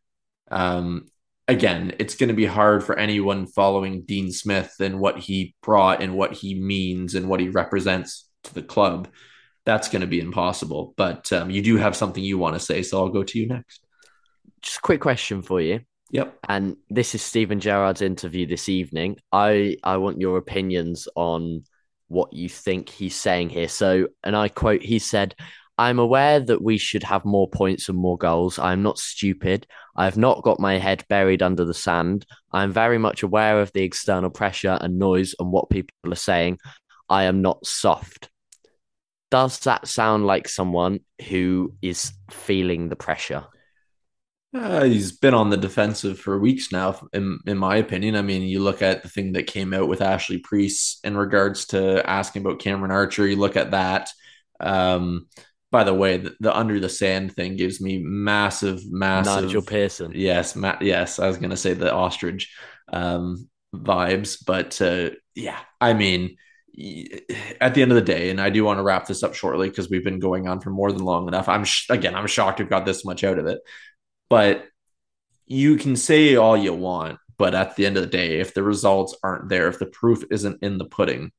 Um, 0.51 1.07
again, 1.51 1.93
it's 1.99 2.15
going 2.15 2.29
to 2.29 2.35
be 2.35 2.47
hard 2.47 2.85
for 2.85 2.97
anyone 2.97 3.47
following 3.47 4.03
Dean 4.03 4.31
Smith 4.31 4.73
and 4.79 5.01
what 5.01 5.19
he 5.19 5.55
brought 5.63 6.01
and 6.01 6.15
what 6.15 6.33
he 6.33 6.55
means 6.55 7.17
and 7.17 7.29
what 7.29 7.41
he 7.41 7.49
represents 7.49 8.29
to 8.45 8.55
the 8.55 8.63
club. 8.63 9.09
That's 9.67 9.89
going 9.89 10.01
to 10.01 10.07
be 10.07 10.21
impossible. 10.21 10.95
But 10.97 11.33
um, 11.33 11.51
you 11.51 11.61
do 11.61 11.77
have 11.77 11.97
something 11.97 12.23
you 12.23 12.39
want 12.39 12.55
to 12.55 12.61
say, 12.61 12.83
so 12.83 12.99
I'll 12.99 13.09
go 13.09 13.25
to 13.25 13.39
you 13.39 13.49
next. 13.49 13.85
Just 14.63 14.79
a 14.79 14.83
quick 14.83 15.01
question 15.01 15.43
for 15.43 15.61
you. 15.61 15.81
Yep. 16.13 16.39
And 16.49 16.77
this 16.89 17.15
is 17.15 17.23
Steven 17.23 17.59
Gerrard's 17.59 18.03
interview 18.03 18.47
this 18.47 18.69
evening. 18.69 19.19
I 19.33 19.77
I 19.83 19.97
want 19.97 20.21
your 20.21 20.39
opinions 20.39 21.09
on 21.15 21.65
what 22.09 22.33
you 22.33 22.49
think 22.49 22.89
he's 22.89 23.15
saying 23.15 23.51
here. 23.51 23.69
So, 23.69 24.09
and 24.25 24.37
I 24.37 24.49
quote, 24.49 24.83
he 24.83 24.99
said, 24.99 25.35
I'm 25.81 25.99
aware 25.99 26.41
that 26.41 26.61
we 26.61 26.77
should 26.77 27.05
have 27.05 27.25
more 27.25 27.49
points 27.49 27.89
and 27.89 27.97
more 27.97 28.19
goals. 28.19 28.59
I'm 28.59 28.83
not 28.83 28.99
stupid. 28.99 29.67
I 29.97 30.05
have 30.05 30.19
not 30.19 30.43
got 30.43 30.61
my 30.61 30.77
head 30.77 31.07
buried 31.09 31.43
under 31.43 31.65
the 31.65 31.73
sand. 31.73 32.27
I'm 32.53 32.71
very 32.71 32.99
much 32.99 33.23
aware 33.23 33.63
of 33.63 33.73
the 33.73 33.81
external 33.83 34.29
pressure 34.29 34.77
and 34.79 34.99
noise 34.99 35.35
and 35.39 35.51
what 35.51 35.71
people 35.71 36.13
are 36.13 36.17
saying. 36.17 36.59
I 37.09 37.25
am 37.25 37.41
not 37.41 37.65
soft. 37.65 38.29
Does 39.31 39.59
that 39.61 39.89
sound 39.89 40.27
like 40.27 40.49
someone 40.49 41.01
who 41.31 41.73
is 41.81 42.13
feeling 42.31 42.91
the 42.91 42.97
pressure? 42.97 43.47
Uh, 44.55 44.85
he's 44.85 45.13
been 45.13 45.33
on 45.33 45.49
the 45.49 45.57
defensive 45.57 46.21
for 46.21 46.39
weeks 46.39 46.71
now, 46.73 47.01
in 47.15 47.39
in 47.47 47.57
my 47.57 47.77
opinion. 47.77 48.17
I 48.17 48.23
mean, 48.23 48.43
you 48.43 48.61
look 48.61 48.83
at 48.83 49.03
the 49.03 49.09
thing 49.09 49.33
that 49.33 49.47
came 49.47 49.73
out 49.73 49.89
with 49.89 50.03
Ashley 50.03 50.39
Preece 50.41 50.99
in 51.05 51.17
regards 51.17 51.69
to 51.69 52.07
asking 52.07 52.43
about 52.43 52.59
Cameron 52.59 52.91
Archer. 52.91 53.27
You 53.27 53.37
look 53.37 53.57
at 53.57 53.71
that. 53.71 54.11
Um, 54.59 55.27
by 55.71 55.85
the 55.85 55.95
way, 55.95 56.19
the, 56.19 56.37
the, 56.41 56.57
under 56.57 56.81
the 56.81 56.89
sand 56.89 57.35
thing 57.35 57.57
gives 57.57 57.81
me 57.81 57.99
massive, 57.99 58.91
massive. 58.91 59.45
Nigel 59.45 59.63
Pearson. 59.63 60.13
Yes, 60.15 60.57
ma- 60.57 60.79
yes. 60.81 61.19
I 61.19 61.29
was 61.29 61.39
gonna 61.39 61.57
say 61.57 61.75
the 61.75 61.93
ostrich 61.93 62.53
um, 62.93 63.49
vibes, 63.75 64.45
but 64.45 64.81
uh, 64.83 65.11
yeah, 65.35 65.59
I 65.81 65.93
mean, 65.93 66.37
at 67.61 67.75
the 67.75 67.83
end 67.83 67.93
of 67.93 67.97
the 67.97 68.03
day, 68.03 68.31
and 68.31 68.41
I 68.41 68.51
do 68.51 68.65
want 68.65 68.79
to 68.79 68.83
wrap 68.83 69.07
this 69.07 69.23
up 69.23 69.35
shortly 69.35 69.69
because 69.69 69.91
we've 69.91 70.05
been 70.05 70.19
going 70.19 70.49
on 70.49 70.61
for 70.61 70.71
more 70.71 70.93
than 70.93 71.05
long 71.05 71.29
enough. 71.29 71.49
I'm 71.49 71.65
sh- 71.65 71.91
again, 71.91 72.15
I'm 72.15 72.27
shocked 72.27 72.59
we've 72.59 72.71
got 72.71 72.87
this 72.87 73.05
much 73.05 73.25
out 73.25 73.39
of 73.39 73.47
it. 73.47 73.61
But 74.29 74.67
you 75.47 75.77
can 75.77 75.97
say 75.97 76.37
all 76.37 76.57
you 76.57 76.73
want, 76.73 77.19
but 77.37 77.55
at 77.55 77.77
the 77.77 77.87
end 77.87 77.97
of 77.97 78.03
the 78.03 78.09
day, 78.09 78.39
if 78.41 78.55
the 78.55 78.63
results 78.63 79.17
aren't 79.23 79.49
there, 79.49 79.69
if 79.69 79.79
the 79.79 79.87
proof 79.87 80.25
isn't 80.31 80.63
in 80.63 80.79
the 80.79 80.85
pudding, 80.85 81.33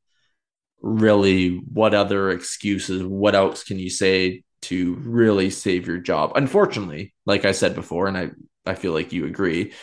really, 0.81 1.57
what 1.57 1.93
other 1.93 2.31
excuses, 2.31 3.03
what 3.03 3.35
else 3.35 3.63
can 3.63 3.79
you 3.79 3.89
say 3.89 4.43
to 4.63 4.95
really 4.95 5.49
save 5.49 5.87
your 5.87 5.97
job? 5.97 6.33
Unfortunately, 6.35 7.13
like 7.25 7.45
I 7.45 7.51
said 7.51 7.75
before, 7.75 8.07
and 8.07 8.17
I, 8.17 8.31
I 8.65 8.75
feel 8.75 8.93
like 8.93 9.13
you 9.13 9.25
agree, 9.25 9.73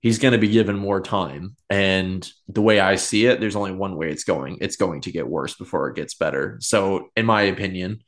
he's 0.00 0.18
going 0.18 0.32
to 0.32 0.38
be 0.38 0.48
given 0.48 0.76
more 0.76 1.00
time. 1.00 1.56
And 1.70 2.28
the 2.48 2.62
way 2.62 2.80
I 2.80 2.96
see 2.96 3.26
it, 3.26 3.40
there's 3.40 3.56
only 3.56 3.72
one 3.72 3.96
way 3.96 4.10
it's 4.10 4.24
going. 4.24 4.58
It's 4.60 4.76
going 4.76 5.02
to 5.02 5.12
get 5.12 5.28
worse 5.28 5.54
before 5.54 5.88
it 5.88 5.96
gets 5.96 6.14
better. 6.14 6.58
So, 6.60 7.08
in 7.16 7.26
my 7.26 7.42
opinion, 7.42 8.02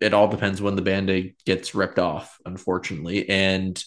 it 0.00 0.14
all 0.14 0.28
depends 0.28 0.60
when 0.60 0.76
the 0.76 0.82
band-aid 0.82 1.36
gets 1.44 1.74
ripped 1.74 1.98
off 1.98 2.38
unfortunately 2.44 3.28
and 3.28 3.82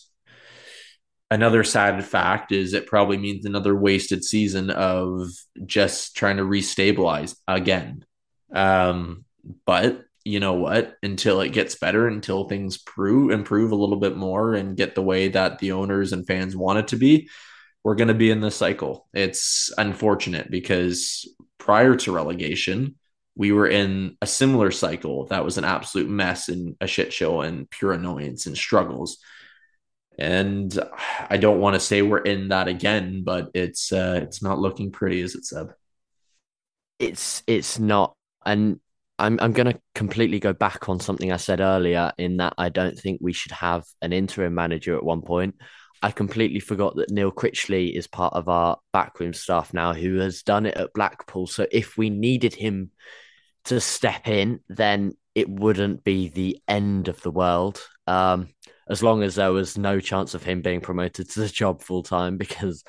another 1.31 1.63
sad 1.63 2.03
fact 2.05 2.51
is 2.51 2.73
it 2.73 2.87
probably 2.87 3.17
means 3.17 3.45
another 3.45 3.75
wasted 3.75 4.23
season 4.23 4.69
of 4.69 5.27
just 5.65 6.15
trying 6.15 6.37
to 6.37 6.43
restabilize 6.43 7.35
again. 7.47 8.05
Um, 8.53 9.25
but 9.65 10.03
you 10.25 10.39
know 10.39 10.53
what? 10.53 10.95
Until 11.01 11.41
it 11.41 11.53
gets 11.53 11.75
better 11.75 12.07
until 12.07 12.47
things 12.47 12.77
prove 12.77 13.31
improve 13.31 13.71
a 13.71 13.75
little 13.75 13.99
bit 13.99 14.17
more 14.17 14.53
and 14.53 14.77
get 14.77 14.95
the 14.95 15.01
way 15.01 15.29
that 15.29 15.59
the 15.59 15.71
owners 15.71 16.13
and 16.13 16.27
fans 16.27 16.55
want 16.55 16.79
it 16.79 16.87
to 16.89 16.97
be 16.97 17.29
we're 17.83 17.95
going 17.95 18.09
to 18.09 18.13
be 18.13 18.31
in 18.31 18.41
this 18.41 18.55
cycle. 18.55 19.07
It's 19.13 19.71
unfortunate 19.77 20.51
because 20.51 21.27
prior 21.57 21.95
to 21.95 22.11
relegation 22.11 22.95
we 23.35 23.51
were 23.53 23.67
in 23.67 24.17
a 24.21 24.27
similar 24.27 24.69
cycle 24.69 25.25
that 25.27 25.45
was 25.45 25.57
an 25.57 25.63
absolute 25.63 26.09
mess 26.09 26.49
and 26.49 26.75
a 26.81 26.87
shit 26.87 27.13
show 27.13 27.39
and 27.41 27.69
pure 27.69 27.93
annoyance 27.93 28.47
and 28.47 28.57
struggles. 28.57 29.17
And 30.19 30.77
I 31.29 31.37
don't 31.37 31.59
want 31.59 31.75
to 31.75 31.79
say 31.79 32.01
we're 32.01 32.19
in 32.19 32.49
that 32.49 32.67
again, 32.67 33.23
but 33.23 33.51
it's 33.53 33.91
uh, 33.91 34.19
it's 34.21 34.43
not 34.43 34.59
looking 34.59 34.91
pretty, 34.91 35.21
as 35.21 35.33
it 35.35 35.45
said. 35.45 35.67
It's 36.99 37.41
it's 37.47 37.79
not, 37.79 38.15
and 38.45 38.79
I'm 39.17 39.39
I'm 39.39 39.53
going 39.53 39.71
to 39.71 39.79
completely 39.95 40.39
go 40.39 40.51
back 40.51 40.89
on 40.89 40.99
something 40.99 41.31
I 41.31 41.37
said 41.37 41.61
earlier 41.61 42.11
in 42.17 42.37
that 42.37 42.53
I 42.57 42.69
don't 42.69 42.99
think 42.99 43.19
we 43.21 43.33
should 43.33 43.53
have 43.53 43.85
an 44.01 44.11
interim 44.11 44.53
manager 44.53 44.97
at 44.97 45.03
one 45.03 45.21
point. 45.21 45.55
I 46.01 46.11
completely 46.11 46.59
forgot 46.59 46.95
that 46.95 47.11
Neil 47.11 47.31
Critchley 47.31 47.93
is 47.93 48.07
part 48.07 48.33
of 48.33 48.47
our 48.47 48.77
backroom 48.93 49.33
staff 49.33 49.73
now, 49.73 49.93
who 49.93 50.15
has 50.15 50.43
done 50.43 50.65
it 50.65 50.75
at 50.75 50.93
Blackpool. 50.93 51.47
So 51.47 51.65
if 51.71 51.97
we 51.97 52.09
needed 52.09 52.53
him 52.53 52.91
to 53.65 53.81
step 53.81 54.27
in, 54.27 54.61
then 54.69 55.13
it 55.35 55.49
wouldn't 55.49 56.03
be 56.03 56.29
the 56.29 56.59
end 56.67 57.07
of 57.07 57.21
the 57.21 57.31
world. 57.31 57.81
Um, 58.07 58.49
as 58.89 59.03
long 59.03 59.21
as 59.23 59.35
there 59.35 59.51
was 59.51 59.77
no 59.77 59.99
chance 59.99 60.33
of 60.33 60.43
him 60.43 60.61
being 60.61 60.81
promoted 60.81 61.29
to 61.29 61.41
the 61.41 61.47
job 61.47 61.81
full 61.81 62.03
time, 62.03 62.37
because 62.37 62.83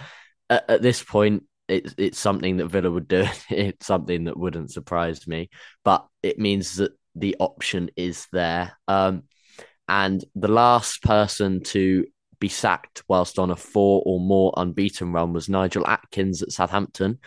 at, 0.49 0.68
at, 0.68 0.82
this 0.82 1.03
point, 1.03 1.45
it's 1.68 1.95
it's 1.99 2.18
something 2.18 2.57
that 2.57 2.68
Villa 2.68 2.91
would 2.91 3.09
do. 3.09 3.26
It's 3.51 3.86
something 3.86 4.24
that 4.24 4.38
wouldn't 4.38 4.72
surprise 4.72 5.26
me, 5.26 5.51
but 5.84 6.07
it 6.22 6.38
means 6.38 6.76
that 6.76 6.93
the 7.14 7.36
option 7.38 7.91
is 7.97 8.26
there. 8.32 8.72
Um, 8.88 9.24
and 9.88 10.24
the 10.34 10.49
last 10.49 11.03
person 11.03 11.62
to 11.64 12.07
be 12.38 12.49
sacked 12.49 13.03
whilst 13.09 13.38
on 13.38 13.51
a 13.51 13.57
four 13.57 14.03
or 14.07 14.18
more 14.18 14.53
unbeaten 14.57 15.12
run 15.12 15.32
was 15.32 15.49
Nigel 15.49 15.86
Adkins 15.86 16.43
at 16.43 16.53
Southampton 16.53 17.18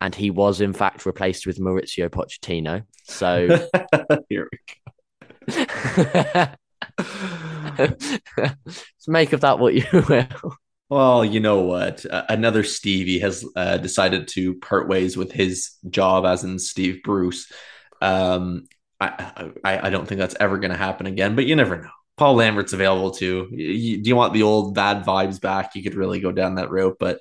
and 0.00 0.14
he 0.14 0.30
was 0.30 0.60
in 0.60 0.72
fact 0.72 1.06
replaced 1.06 1.46
with 1.46 1.58
Mauricio 1.58 2.08
Pochettino. 2.08 2.84
So 3.04 3.66
here 4.28 4.48
we 4.50 4.58
go. 4.68 6.46
make 9.08 9.32
of 9.32 9.40
that 9.42 9.58
what 9.58 9.74
you 9.74 9.84
will. 10.08 10.56
Well, 10.88 11.24
you 11.24 11.40
know 11.40 11.62
what? 11.62 12.06
Uh, 12.06 12.24
another 12.28 12.62
Stevie 12.62 13.18
has 13.18 13.44
uh, 13.56 13.78
decided 13.78 14.28
to 14.28 14.54
part 14.54 14.88
ways 14.88 15.16
with 15.16 15.32
his 15.32 15.72
job, 15.88 16.24
as 16.24 16.44
in 16.44 16.60
Steve 16.60 17.00
Bruce. 17.02 17.50
Um, 18.00 18.68
I, 19.00 19.50
I, 19.64 19.86
I 19.88 19.90
don't 19.90 20.06
think 20.06 20.20
that's 20.20 20.36
ever 20.38 20.58
going 20.58 20.70
to 20.70 20.76
happen 20.76 21.06
again, 21.06 21.34
but 21.34 21.46
you 21.46 21.56
never 21.56 21.76
know. 21.76 21.90
Paul 22.16 22.36
Lambert's 22.36 22.72
available 22.72 23.10
too. 23.10 23.48
You, 23.50 24.02
do 24.02 24.08
you 24.08 24.16
want 24.16 24.32
the 24.32 24.44
old 24.44 24.74
bad 24.74 25.04
vibes 25.04 25.40
back? 25.40 25.74
You 25.74 25.82
could 25.82 25.96
really 25.96 26.20
go 26.20 26.32
down 26.32 26.54
that 26.54 26.70
route, 26.70 26.96
but 26.98 27.20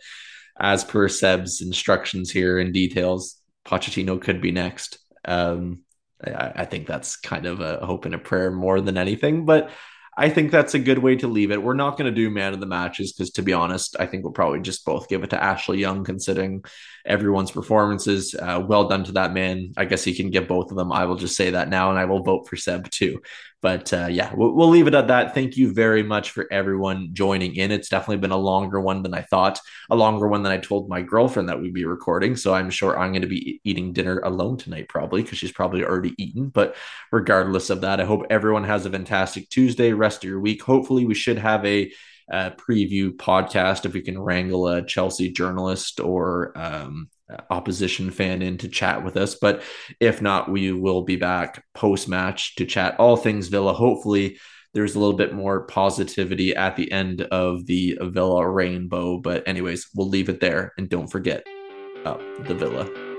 as 0.60 0.84
per 0.84 1.08
Seb's 1.08 1.62
instructions 1.62 2.32
here 2.32 2.60
and 2.60 2.74
details, 2.74 3.40
Pochettino 3.66 4.22
could 4.22 4.42
be 4.42 4.52
next. 4.52 5.00
Um, 5.26 5.80
I, 6.24 6.52
I, 6.56 6.66
think 6.66 6.88
that's 6.88 7.18
kind 7.18 7.46
of 7.46 7.60
a 7.60 7.86
hope 7.86 8.06
and 8.06 8.16
a 8.16 8.20
prayer 8.20 8.52
more 8.52 8.80
than 8.80 8.98
anything, 8.98 9.46
but 9.46 9.72
I 10.18 10.30
think 10.30 10.52
that's 10.52 10.76
a 10.76 10.80
good 10.80 11.00
way 11.00 11.18
to 11.18 11.28
leave 11.28 11.52
it. 11.52 11.62
We're 11.62 11.74
not 11.74 11.98
going 11.98 12.10
to 12.10 12.16
do 12.16 12.30
man 12.30 12.54
of 12.54 12.62
the 12.62 12.66
matches 12.66 13.12
because, 13.12 13.32
to 13.32 13.42
be 13.42 13.52
honest, 13.52 13.98
I 14.00 14.06
think 14.06 14.24
we'll 14.24 14.32
probably 14.32 14.62
just 14.62 14.86
both 14.86 15.10
give 15.10 15.24
it 15.24 15.32
to 15.32 15.44
Ashley 15.44 15.80
Young, 15.80 16.06
considering 16.06 16.64
everyone's 17.06 17.52
performances. 17.52 18.34
Uh, 18.34 18.64
well 18.66 18.88
done 18.88 19.04
to 19.06 19.12
that 19.14 19.34
man. 19.34 19.74
I 19.76 19.84
guess 19.84 20.06
he 20.06 20.16
can 20.16 20.30
get 20.30 20.48
both 20.48 20.72
of 20.72 20.78
them. 20.78 20.94
I 20.94 21.04
will 21.06 21.18
just 21.18 21.36
say 21.36 21.50
that 21.50 21.68
now, 21.68 21.90
and 21.90 22.00
I 22.00 22.06
will 22.06 22.24
vote 22.24 22.48
for 22.48 22.56
Seb 22.56 22.90
too. 22.90 23.22
But 23.66 23.92
uh, 23.94 24.10
yeah, 24.12 24.32
we'll, 24.36 24.52
we'll, 24.52 24.70
leave 24.70 24.86
it 24.86 24.94
at 24.94 25.08
that. 25.08 25.34
Thank 25.34 25.58
you 25.58 25.74
very 25.74 26.04
much 26.04 26.30
for 26.30 26.46
everyone 26.54 27.10
joining 27.14 27.56
in. 27.56 27.72
It's 27.72 27.90
definitely 27.90 28.18
been 28.18 28.30
a 28.30 28.38
longer 28.38 28.80
one 28.80 29.02
than 29.02 29.16
I 29.16 29.24
thought, 29.24 29.60
a 29.90 29.96
longer 29.96 30.28
one 30.28 30.44
than 30.44 30.52
I 30.52 30.60
told 30.60 30.88
my 30.88 31.02
girlfriend 31.02 31.50
that 31.50 31.60
we'd 31.60 31.74
be 31.74 31.86
recording. 31.86 32.36
So 32.36 32.54
I'm 32.54 32.70
sure 32.70 32.96
I'm 32.96 33.12
going 33.12 33.24
to 33.24 33.28
be 33.28 33.60
eating 33.64 33.92
dinner 33.92 34.20
alone 34.20 34.58
tonight, 34.58 34.88
probably 34.88 35.24
because 35.24 35.40
she's 35.40 35.52
probably 35.52 35.84
already 35.84 36.14
eaten. 36.20 36.50
But 36.50 36.76
regardless 37.12 37.72
of 37.72 37.82
that, 37.82 38.00
I 38.00 38.06
hope 38.06 38.28
everyone 38.30 38.66
has 38.66 38.86
a 38.86 38.92
fantastic 38.92 39.50
Tuesday, 39.50 39.94
rest 39.94 40.24
of 40.24 40.30
your 40.30 40.42
week. 40.42 40.62
Hopefully, 40.62 41.08
we 41.08 41.16
should 41.16 41.40
have 41.40 41.66
a 41.66 41.92
uh, 42.32 42.52
preview 42.52 43.16
podcast 43.16 43.84
if 43.86 43.94
we 43.94 44.02
can 44.02 44.20
wrangle 44.20 44.68
a 44.68 44.86
Chelsea 44.86 45.32
journalist 45.32 46.00
or 46.00 46.56
um, 46.56 47.10
opposition 47.50 48.12
fan 48.12 48.42
in 48.42 48.58
to 48.60 48.68
chat 48.68 49.04
with 49.04 49.18
us. 49.18 49.36
But 49.36 49.64
if 50.00 50.22
not, 50.22 50.52
we 50.52 50.72
will 50.72 51.04
be 51.04 51.16
back 51.16 51.64
post 51.74 52.08
match 52.08 52.56
to 52.56 52.66
chat 52.66 53.00
all 53.00 53.18
things 53.18 53.48
Villa. 53.48 53.74
Hopefully, 53.74 54.38
there's 54.74 54.96
a 54.96 55.00
little 55.00 55.16
bit 55.16 55.34
more 55.34 55.66
positivity 55.66 56.56
at 56.56 56.76
the 56.76 56.92
end 56.92 57.22
of 57.22 57.66
the 57.66 57.98
Villa 58.02 58.48
rainbow. 58.48 59.18
But, 59.18 59.48
anyways, 59.48 59.88
we'll 59.96 60.10
leave 60.10 60.30
it 60.30 60.42
there. 60.42 60.74
And 60.78 60.90
don't 60.90 61.08
forget 61.08 61.46
uh, 62.06 62.18
the 62.42 62.56
Villa. 62.56 63.15